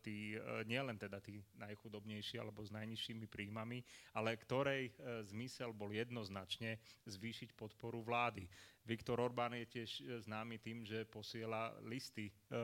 [0.00, 3.80] tí, nielen teda tí najchudobnejší alebo s najnižšími príjmami,
[4.16, 4.92] ale ktorej
[5.24, 8.48] zmysel bol jednoznačne zvýšiť podporu vlády.
[8.84, 12.60] Viktor Orbán je tiež e, známy tým, že posiela listy e, e,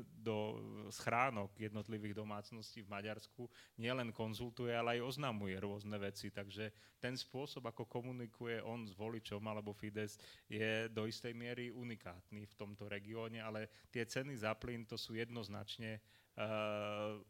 [0.00, 0.56] do
[0.88, 3.44] schránok jednotlivých domácností v Maďarsku.
[3.76, 6.32] Nielen konzultuje, ale aj oznamuje rôzne veci.
[6.32, 10.16] Takže ten spôsob, ako komunikuje on s voličom alebo Fides,
[10.48, 15.12] je do istej miery unikátny v tomto regióne, ale tie ceny za plyn to sú
[15.12, 16.00] jednoznačne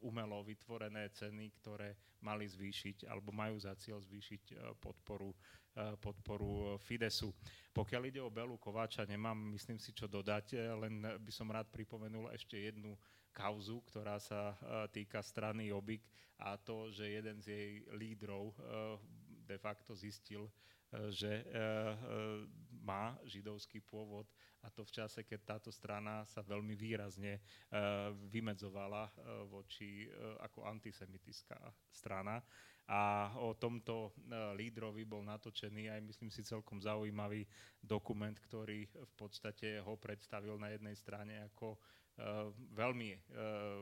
[0.01, 1.93] umelo vytvorené ceny, ktoré
[2.25, 5.64] mali zvýšiť alebo majú za cieľ zvýšiť podporu Eh,
[5.99, 7.35] podporu Fidesu.
[7.75, 11.67] Pokiaľ ide o Belu Kováča, nemám, myslím si, čo dodať, eh, len by som rád
[11.75, 12.95] pripomenul ešte jednu
[13.35, 16.07] kauzu, ktorá sa eh, týka strany Jobik
[16.39, 18.55] a to, že jeden z jej lídrov
[19.47, 20.51] de facto zistil,
[21.15, 21.47] že
[22.83, 24.27] má židovský pôvod
[24.67, 27.39] a to v čase, keď táto strana sa veľmi výrazne
[28.35, 29.15] vymedzovala
[29.47, 30.11] voči
[30.43, 32.43] ako antisemitická strana
[32.85, 37.49] a o tomto e, lídrovi bol natočený aj myslím si celkom zaujímavý
[37.81, 41.79] dokument, ktorý v podstate ho predstavil na jednej strane ako e,
[42.77, 43.19] veľmi e,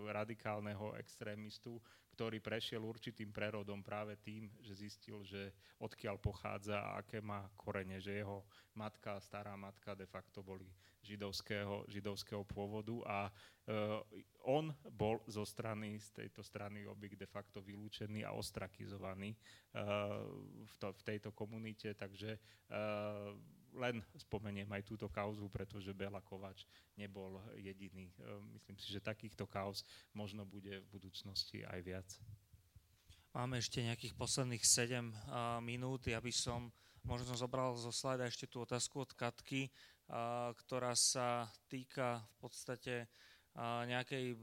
[0.06, 1.82] radikálneho extrémistu,
[2.22, 5.50] ktorý prešiel určitým prerodom práve tým, že zistil, že
[5.82, 8.46] odkiaľ pochádza a aké má korene, že jeho
[8.78, 10.70] matka, stará matka de facto boli
[11.02, 13.98] židovského, židovského pôvodu a uh,
[14.46, 19.34] on bol zo strany, z tejto strany Obik de facto vylúčený a ostrakizovaný
[19.74, 20.22] uh,
[20.62, 22.38] v, to, v tejto komunite, takže
[22.70, 23.34] uh,
[23.72, 28.12] len spomeniem aj túto kauzu, pretože Bela Kovač nebol jediný.
[28.52, 32.08] Myslím si, že takýchto kauz možno bude v budúcnosti aj viac.
[33.32, 36.04] Máme ešte nejakých posledných 7 minút.
[36.04, 36.68] Ja by som
[37.00, 39.72] možno zobral zo slajda ešte tú otázku od Katky
[40.56, 42.94] ktorá sa týka v podstate
[43.88, 44.36] nejakej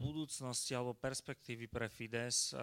[0.00, 2.56] budúcnosti alebo perspektívy pre Fides.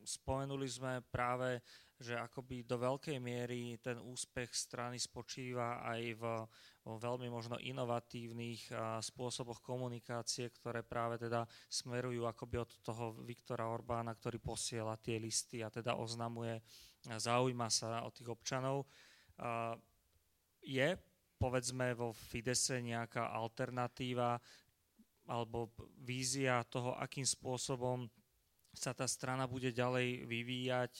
[0.00, 1.60] Spomenuli sme práve,
[2.00, 6.24] že akoby do veľkej miery ten úspech strany spočíva aj v,
[6.88, 8.72] v veľmi možno inovatívnych
[9.04, 15.60] spôsoboch komunikácie, ktoré práve teda smerujú akoby od toho Viktora Orbána, ktorý posiela tie listy
[15.60, 16.64] a teda oznamuje,
[17.04, 18.88] zaujíma sa o tých občanov.
[20.64, 20.88] Je
[21.36, 24.40] povedzme vo Fidese nejaká alternatíva
[25.28, 28.08] alebo vízia toho, akým spôsobom
[28.70, 30.92] sa tá strana bude ďalej vyvíjať,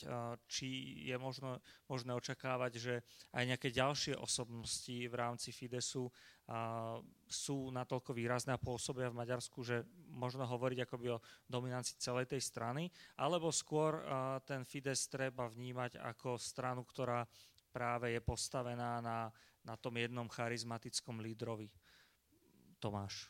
[0.45, 0.67] či
[1.07, 2.93] je možno, možné očakávať, že
[3.31, 6.11] aj nejaké ďalšie osobnosti v rámci Fidesu
[7.31, 12.43] sú natoľko výrazné a pôsobia v Maďarsku, že možno hovoriť akoby o dominancii celej tej
[12.43, 14.03] strany, alebo skôr
[14.43, 17.23] ten Fides treba vnímať ako stranu, ktorá
[17.71, 19.31] práve je postavená na
[19.61, 21.69] na tom jednom charizmatickom lídrovi.
[22.81, 23.29] Tomáš.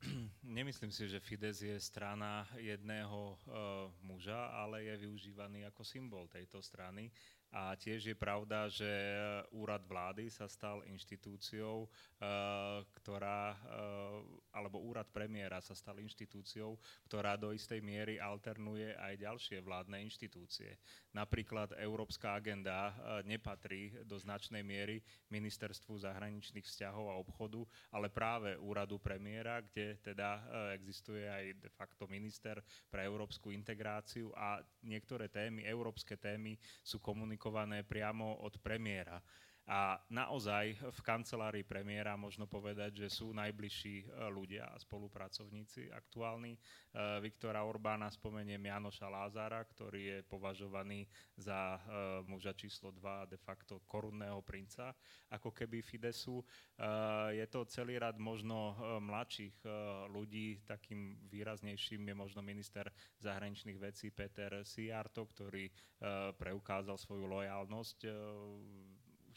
[0.42, 3.54] Nemyslím si, že Fides je strana jedného uh,
[4.02, 7.10] muža, ale je využívaný ako symbol tejto strany.
[7.50, 8.86] A tiež je pravda, že
[9.50, 13.58] úrad vlády sa stal inštitúciou, eh, ktorá, eh,
[14.54, 16.78] alebo úrad premiéra sa stal inštitúciou,
[17.10, 20.78] ktorá do istej miery alternuje aj ďalšie vládne inštitúcie.
[21.10, 22.94] Napríklad Európska agenda
[23.26, 30.38] nepatrí do značnej miery Ministerstvu zahraničných vzťahov a obchodu, ale práve úradu premiéra, kde teda
[30.70, 36.54] existuje aj de facto minister pre európsku integráciu a niektoré témy, európske témy
[36.86, 39.16] sú komunikované komunikované priamo od premiéra.
[39.70, 46.58] A naozaj v kancelárii premiéra možno povedať, že sú najbližší e, ľudia a spolupracovníci aktuálni.
[46.58, 46.60] E,
[47.22, 51.06] Viktora Orbána spomeniem Janoša Lázára, ktorý je považovaný
[51.38, 51.80] za e,
[52.26, 54.90] muža číslo 2 de facto korunného princa,
[55.30, 56.42] ako keby Fidesu.
[57.30, 59.62] Je to celý rad možno mladších
[60.10, 62.88] ľudí, takým výraznejším je možno minister
[63.22, 65.70] zahraničných vecí Peter Siarto, ktorý
[66.40, 67.98] preukázal svoju lojálnosť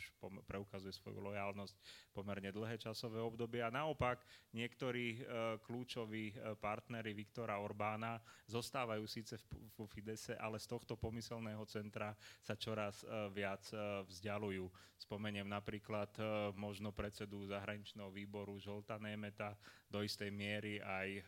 [0.03, 1.75] už preukazuje svoju lojálnosť
[2.13, 3.65] pomerne dlhé časové obdobie.
[3.65, 4.21] A naopak
[4.53, 5.19] niektorí e,
[5.65, 12.13] kľúčoví e, partnery Viktora Orbána zostávajú síce v Fidese, ale z tohto pomyselného centra
[12.45, 13.65] sa čoraz e, viac
[14.05, 14.69] vzdialujú.
[14.93, 16.15] Spomeniem napríklad
[16.55, 19.57] možno predsedu zahraničného výboru Žolta Németa,
[19.91, 21.27] do istej miery aj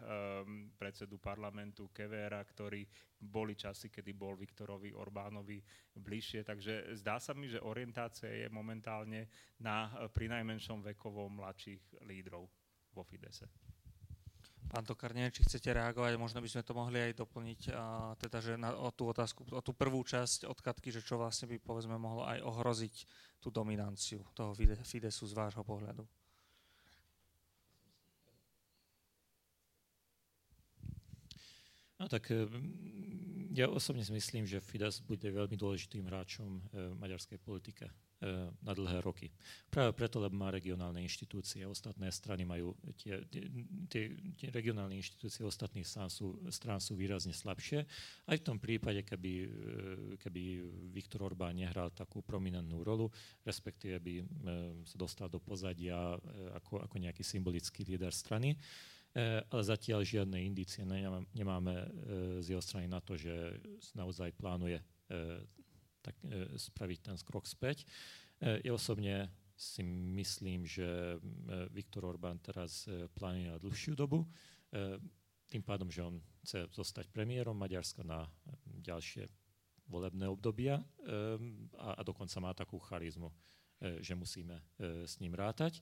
[0.80, 2.88] predsedu parlamentu Kevera, ktorý
[3.26, 5.60] boli časy, kedy bol Viktorovi Orbánovi
[5.98, 6.46] bližšie.
[6.46, 9.28] Takže zdá sa mi, že orientácia je momentálne
[9.60, 10.30] na pri
[10.76, 12.52] počtom vekovo mladších lídrov
[12.92, 13.48] vo Fidese.
[14.68, 18.38] Pán Tokar, neviem, či chcete reagovať, možno by sme to mohli aj doplniť, a, teda,
[18.42, 21.96] že na, o tú otázku, o tú prvú časť odkatky, že čo vlastne by, povedzme,
[21.96, 22.96] mohlo aj ohroziť
[23.40, 26.04] tú dominanciu toho Fidesu z vášho pohľadu.
[31.96, 32.28] No tak
[33.56, 37.88] ja osobne si myslím, že Fides bude veľmi dôležitým hráčom v maďarskej politike
[38.62, 39.30] na dlhé roky.
[39.70, 41.64] Práve preto, lebo má regionálne inštitúcie.
[41.68, 47.86] Ostatné strany majú, tie, tie, tie regionálne inštitúcie ostatných strán sú, strán sú výrazne slabšie.
[48.26, 49.34] Aj v tom prípade, keby,
[50.20, 50.42] keby
[50.90, 53.12] Viktor Orbán nehral takú prominentnú rolu,
[53.46, 54.14] respektíve by
[54.84, 56.18] sa dostal do pozadia
[56.58, 58.58] ako, ako nejaký symbolický líder strany,
[59.16, 61.88] E, ale zatiaľ žiadne indície nemáme e,
[62.44, 63.32] z jeho strany na to, že
[63.96, 64.84] naozaj plánuje
[66.06, 66.16] e, tak,
[66.56, 67.86] spraviť ten krok späť.
[68.44, 69.80] Ja osobne si
[70.20, 71.16] myslím, že
[71.72, 72.84] Viktor Orbán teraz
[73.16, 74.28] plánuje na dlhšiu dobu,
[75.48, 78.28] tým pádom, že on chce zostať premiérom Maďarska na
[78.84, 79.32] ďalšie
[79.88, 80.84] volebné obdobia
[81.80, 83.32] a, a dokonca má takú charizmu,
[84.04, 85.80] že musíme s ním rátať.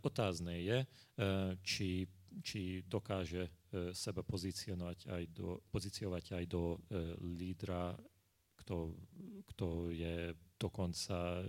[0.00, 0.78] Otázne je,
[1.60, 2.08] či
[2.42, 3.50] či dokáže e,
[3.94, 6.78] seba pozíciovať aj do, pozíciovať aj do e,
[7.24, 7.96] lídra,
[8.68, 8.92] kto,
[9.48, 11.40] kto je dokonca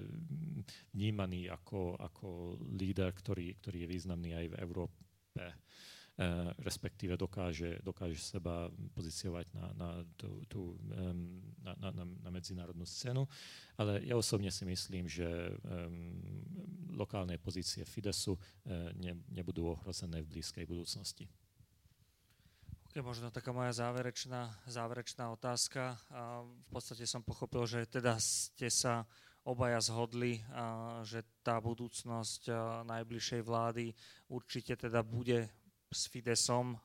[0.96, 2.28] vnímaný ako, ako
[2.80, 4.96] líder, ktorý, ktorý je významný aj v Európe.
[6.20, 9.90] Uh, respektíve dokáže, dokáže seba pozíciovať na, na,
[10.20, 13.24] tú, tú, um, na, na, na medzinárodnú scénu.
[13.80, 15.24] Ale ja osobne si myslím, že
[15.64, 16.20] um,
[16.92, 21.24] lokálne pozície Fidesu uh, ne, nebudú ohrozené v blízkej budúcnosti.
[22.90, 25.94] Okay, možno taká moja záverečná, záverečná otázka.
[26.10, 29.06] A v podstate som pochopil, že teda ste sa
[29.46, 33.94] obaja zhodli, a, že tá budúcnosť a, najbližšej vlády
[34.34, 35.46] určite teda bude
[35.94, 36.82] s Fidesom.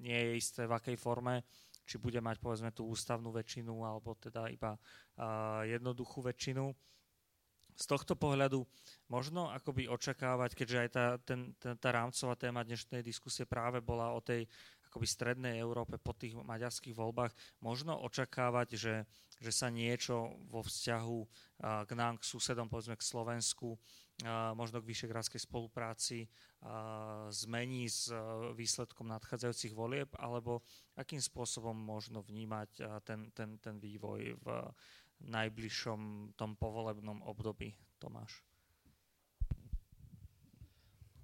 [0.00, 1.44] Nie je isté v akej forme,
[1.84, 4.80] či bude mať povedzme tú ústavnú väčšinu alebo teda iba
[5.68, 6.72] jednoduchú väčšinu.
[7.76, 8.62] Z tohto pohľadu
[9.10, 14.14] možno akoby očakávať, keďže aj tá, ten, ten, tá rámcová téma dnešnej diskusie práve bola
[14.14, 14.46] o tej
[14.90, 17.30] akoby strednej Európe po tých maďarských voľbách,
[17.62, 18.94] možno očakávať, že,
[19.38, 21.20] že sa niečo vo vzťahu
[21.86, 23.78] k nám, k susedom, povedzme k Slovensku,
[24.58, 26.26] možno k vyšegrádskej spolupráci
[27.30, 28.10] zmení s
[28.58, 30.66] výsledkom nadchádzajúcich volieb, alebo
[30.98, 34.46] akým spôsobom možno vnímať ten, ten, ten vývoj v
[35.26, 38.44] najbližšom tom povolebnom období, Tomáš?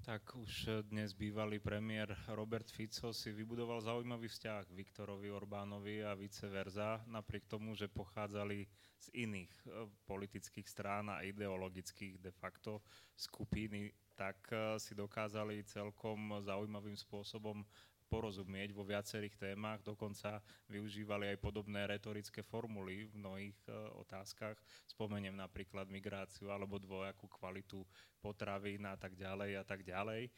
[0.07, 6.15] Tak už dnes bývalý premiér Robert Fico si vybudoval zaujímavý vzťah k Viktorovi Orbánovi a
[6.15, 8.71] vice versa, napriek tomu, že pochádzali
[9.03, 12.87] z iných e, politických strán a ideologických de facto
[13.19, 17.67] skupiny, tak e, si dokázali celkom zaujímavým spôsobom
[18.07, 20.39] porozumieť vo viacerých témach, dokonca
[20.71, 24.57] využívali aj podobné retorické formuly v mnohých e, otázkach.
[24.87, 27.83] Spomeniem napríklad migráciu alebo dvojakú kvalitu
[28.23, 30.31] potravín a tak ďalej a tak ďalej.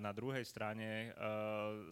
[0.00, 1.20] Na druhej strane e,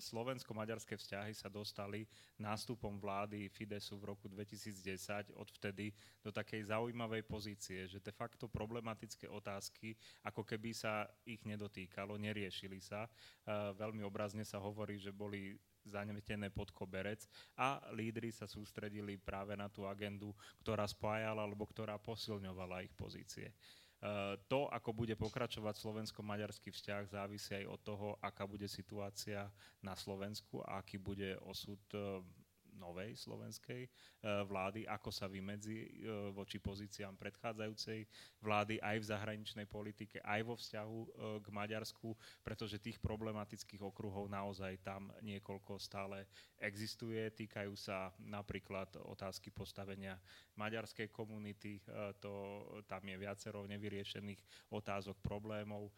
[0.01, 2.09] slovensko-maďarské vzťahy sa dostali
[2.41, 5.93] nástupom vlády Fidesu v roku 2010 odvtedy
[6.25, 9.93] do takej zaujímavej pozície, že de facto problematické otázky,
[10.25, 13.05] ako keby sa ich nedotýkalo, neriešili sa.
[13.05, 13.11] E,
[13.77, 15.53] veľmi obrazne sa hovorí, že boli
[15.85, 17.29] zanetené pod koberec
[17.61, 20.33] a lídry sa sústredili práve na tú agendu,
[20.65, 23.53] ktorá spájala alebo ktorá posilňovala ich pozície.
[23.99, 29.51] Eh, to, ako bude pokračovať slovensko-maďarský vzťah, závisí aj od toho, aká bude situácia
[29.83, 32.23] na Slovensku a aký bude osud eh,
[32.79, 33.89] novej slovenskej e,
[34.47, 35.89] vlády, ako sa vymedzi e,
[36.33, 38.07] voči pozíciám predchádzajúcej
[38.41, 41.09] vlády aj v zahraničnej politike, aj vo vzťahu e,
[41.43, 42.15] k Maďarsku,
[42.47, 46.31] pretože tých problematických okruhov naozaj tam niekoľko stále
[46.63, 47.21] existuje.
[47.35, 50.15] Týkajú sa napríklad otázky postavenia
[50.55, 51.83] maďarskej komunity,
[52.19, 55.91] to, tam je viacero nevyriešených otázok, problémov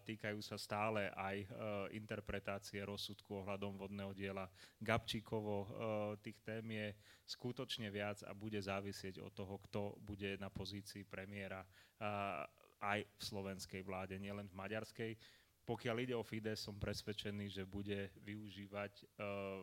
[0.00, 1.46] týkajú sa stále aj e,
[1.94, 4.46] interpretácie rozsudku ohľadom vodného diela
[4.78, 5.56] Gabčíkovo.
[5.56, 5.68] E,
[6.22, 6.88] tých tém je
[7.26, 11.64] skutočne viac a bude závisieť od toho, kto bude na pozícii premiéra
[12.84, 15.12] aj v slovenskej vláde, nielen v maďarskej.
[15.64, 19.08] Pokiaľ ide o Fides, som presvedčený, že bude využívať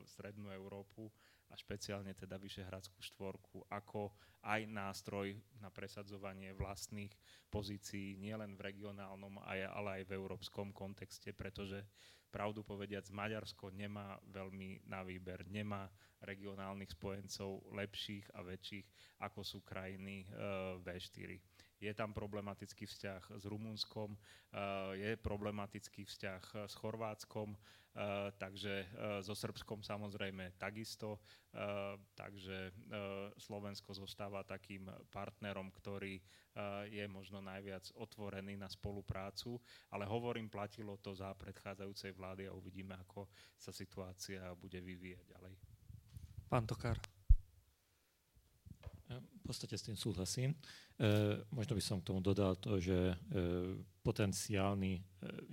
[0.09, 1.05] Strednú Európu
[1.51, 4.15] a špeciálne teda Vyšehradskú štvorku ako
[4.47, 7.11] aj nástroj na presadzovanie vlastných
[7.51, 11.83] pozícií nielen v regionálnom, ale aj v európskom kontexte, pretože
[12.31, 15.91] pravdu povediac Maďarsko nemá veľmi na výber, nemá
[16.23, 18.87] regionálnych spojencov lepších a väčších
[19.21, 20.27] ako sú krajiny e,
[20.81, 21.50] V4
[21.81, 28.87] je tam problematický vzťah s Rumunskom, eh, je problematický vzťah s Chorvátskom, eh, takže eh,
[29.25, 31.17] so Srbskom samozrejme takisto.
[32.15, 32.71] takže
[33.35, 36.15] Slovensko zostáva takým partnerom, ktorý
[36.87, 39.59] je možno najviac otvorený na spoluprácu,
[39.91, 43.27] ale hovorím, platilo to za predchádzajúcej vlády a uvidíme, ako
[43.59, 45.53] sa situácia bude vyvíjať ďalej.
[46.47, 47.10] Pán Tokár.
[49.41, 50.53] V podstate s tým súhlasím.
[50.53, 53.15] E, možno by som k tomu dodal to, že e,
[54.05, 55.01] potenciálny,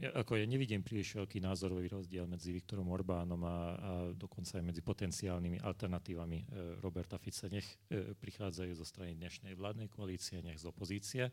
[0.05, 4.65] e, ako ja nevidím príliš veľký názorový rozdiel medzi Viktorom Orbánom a, a dokonca aj
[4.69, 6.47] medzi potenciálnymi alternatívami e,
[6.85, 7.49] Roberta Fice.
[7.49, 11.25] Nech e, prichádzajú zo strany dnešnej vládnej koalície, nech z opozície.
[11.29, 11.33] E,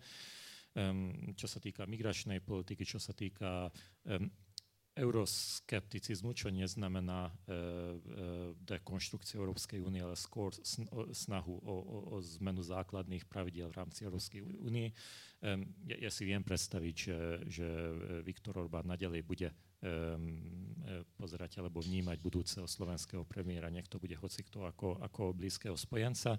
[1.36, 3.68] čo sa týka migračnej politiky, čo sa týka
[4.96, 7.56] euroskepticizmu, čo neznamená e, e,
[8.64, 10.56] dekonštrukciu Európskej únie, ale skôr
[11.12, 14.96] snahu o, o, o zmenu základných pravidiel v rámci Európskej únie.
[15.86, 17.68] Ja, ja si viem predstaviť, že, že
[18.26, 19.54] Viktor Orbán nadalej bude
[21.18, 26.38] pozerať alebo vnímať budúceho slovenského premiéra, nech to bude hocikto ako, ako blízkeho spojenca.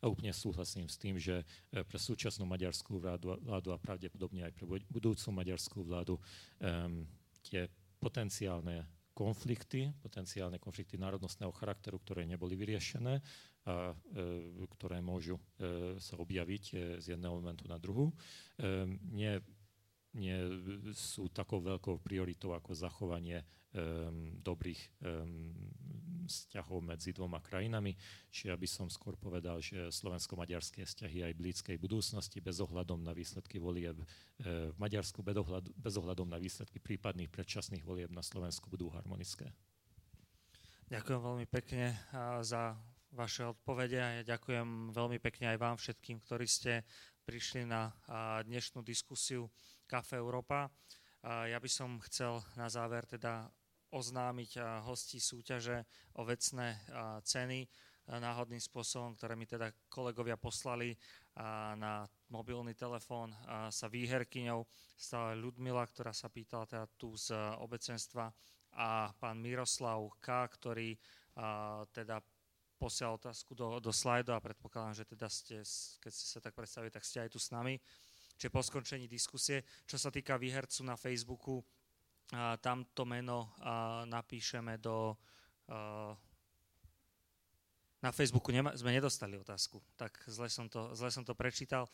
[0.00, 1.42] A úplne súhlasím s tým, že
[1.72, 6.14] e, pre súčasnú maďarskú vládu, vládu a pravdepodobne aj pre budúcu maďarskú vládu
[6.60, 7.04] um,
[7.42, 7.68] tie
[7.98, 8.86] potenciálne
[9.16, 13.24] konflikty, potenciálne konflikty národnostného charakteru, ktoré neboli vyriešené
[13.64, 18.12] a e, ktoré môžu e, sa objaviť e, z jedného momentu na druhu.
[18.12, 18.14] E,
[19.16, 19.40] nie
[20.16, 20.36] nie
[20.96, 23.44] sú takou veľkou prioritou ako zachovanie
[23.76, 25.52] um, dobrých um,
[26.26, 27.94] vzťahov medzi dvoma krajinami.
[28.32, 33.12] Čiže ja by som skôr povedal, že slovensko-maďarské vzťahy aj blízkej budúcnosti bez ohľadom na
[33.12, 34.06] výsledky volieb uh,
[34.72, 35.20] v Maďarsku,
[35.76, 39.52] bez ohľadom na výsledky prípadných predčasných volieb na Slovensku budú harmonické.
[40.86, 41.98] Ďakujem veľmi pekne
[42.46, 42.78] za
[43.10, 46.86] vaše odpovede a ja ďakujem veľmi pekne aj vám všetkým, ktorí ste
[47.26, 47.90] prišli na
[48.46, 49.50] dnešnú diskusiu
[49.86, 50.66] Kafe Európa.
[51.22, 53.46] Ja by som chcel na záver teda
[53.94, 55.86] oznámiť hostí súťaže
[56.18, 56.74] o vecné
[57.22, 57.66] ceny
[58.06, 60.94] náhodným spôsobom, ktoré mi teda kolegovia poslali
[61.78, 63.34] na mobilný telefón
[63.70, 64.62] sa výherkyňou
[64.94, 68.30] stala Ľudmila, ktorá sa pýtala teda tu z obecenstva
[68.78, 70.94] a pán Miroslav K., ktorý
[71.90, 72.22] teda
[72.76, 75.56] posiel otázku do, do slajdu a predpokladám, že teda ste,
[75.98, 77.80] keď ste sa tak predstavili, tak ste aj tu s nami.
[78.36, 81.64] Čiže po skončení diskusie, čo sa týka výhercu na Facebooku,
[82.32, 85.16] a, tam meno a, napíšeme do...
[85.68, 86.14] A,
[88.04, 91.88] na Facebooku nema, sme nedostali otázku, tak zle som, to, zle som to prečítal.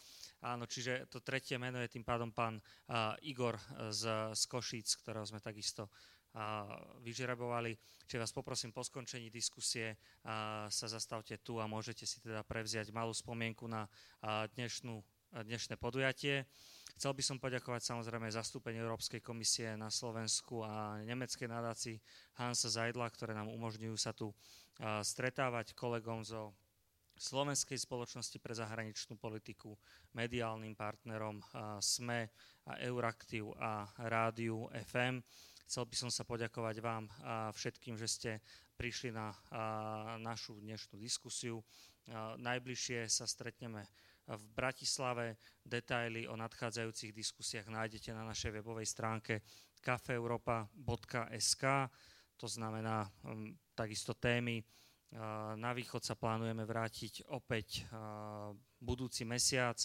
[0.44, 3.56] Áno, čiže to tretie meno je tým pádom pán uh, Igor
[3.88, 5.88] z, z Košíc, ktorého sme takisto
[7.04, 7.76] vyžrebovali.
[8.08, 10.00] Čiže vás poprosím po skončení diskusie
[10.72, 13.84] sa zastavte tu a môžete si teda prevziať malú spomienku na
[14.56, 14.96] dnešnú,
[15.32, 16.44] dnešné podujatie.
[17.00, 21.96] Chcel by som poďakovať samozrejme zastúpeniu Európskej komisie na Slovensku a nemeckej nadácii
[22.36, 24.28] Hansa Zajdla, ktoré nám umožňujú sa tu
[25.00, 26.52] stretávať kolegom zo
[27.16, 29.72] Slovenskej spoločnosti pre zahraničnú politiku,
[30.12, 31.40] mediálnym partnerom
[31.80, 32.28] SME
[32.68, 35.24] a Euraktiv a Rádiu FM.
[35.64, 37.08] Chcel by som sa poďakovať vám
[37.56, 38.30] všetkým, že ste
[38.76, 39.32] prišli na
[40.20, 41.64] našu dnešnú diskusiu.
[42.36, 43.88] Najbližšie sa stretneme
[44.26, 45.38] v Bratislave.
[45.62, 49.42] Detaily o nadchádzajúcich diskusiách nájdete na našej webovej stránke
[49.82, 51.64] kafeeuropa.sk.
[52.38, 54.62] To znamená um, takisto témy.
[55.60, 57.84] Na východ sa plánujeme vrátiť opäť
[58.80, 59.76] budúci mesiac,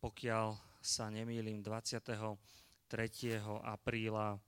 [0.00, 2.16] pokiaľ sa nemýlim 23.
[3.60, 4.40] apríla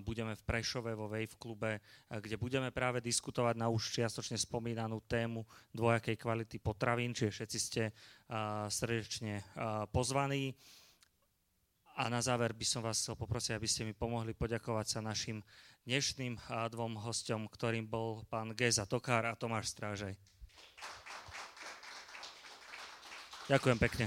[0.00, 5.44] budeme v Prešove vo Wave klube, kde budeme práve diskutovať na už čiastočne spomínanú tému
[5.74, 7.82] dvojakej kvality potravín, čiže všetci ste
[8.70, 9.42] srdečne
[9.90, 10.54] pozvaní.
[11.96, 15.40] A na záver by som vás chcel poprosiť, aby ste mi pomohli poďakovať sa našim
[15.88, 16.36] dnešným
[16.72, 20.12] dvom hostom, ktorým bol pán Geza Tokár a Tomáš Strážej.
[23.48, 24.06] Ďakujem pekne.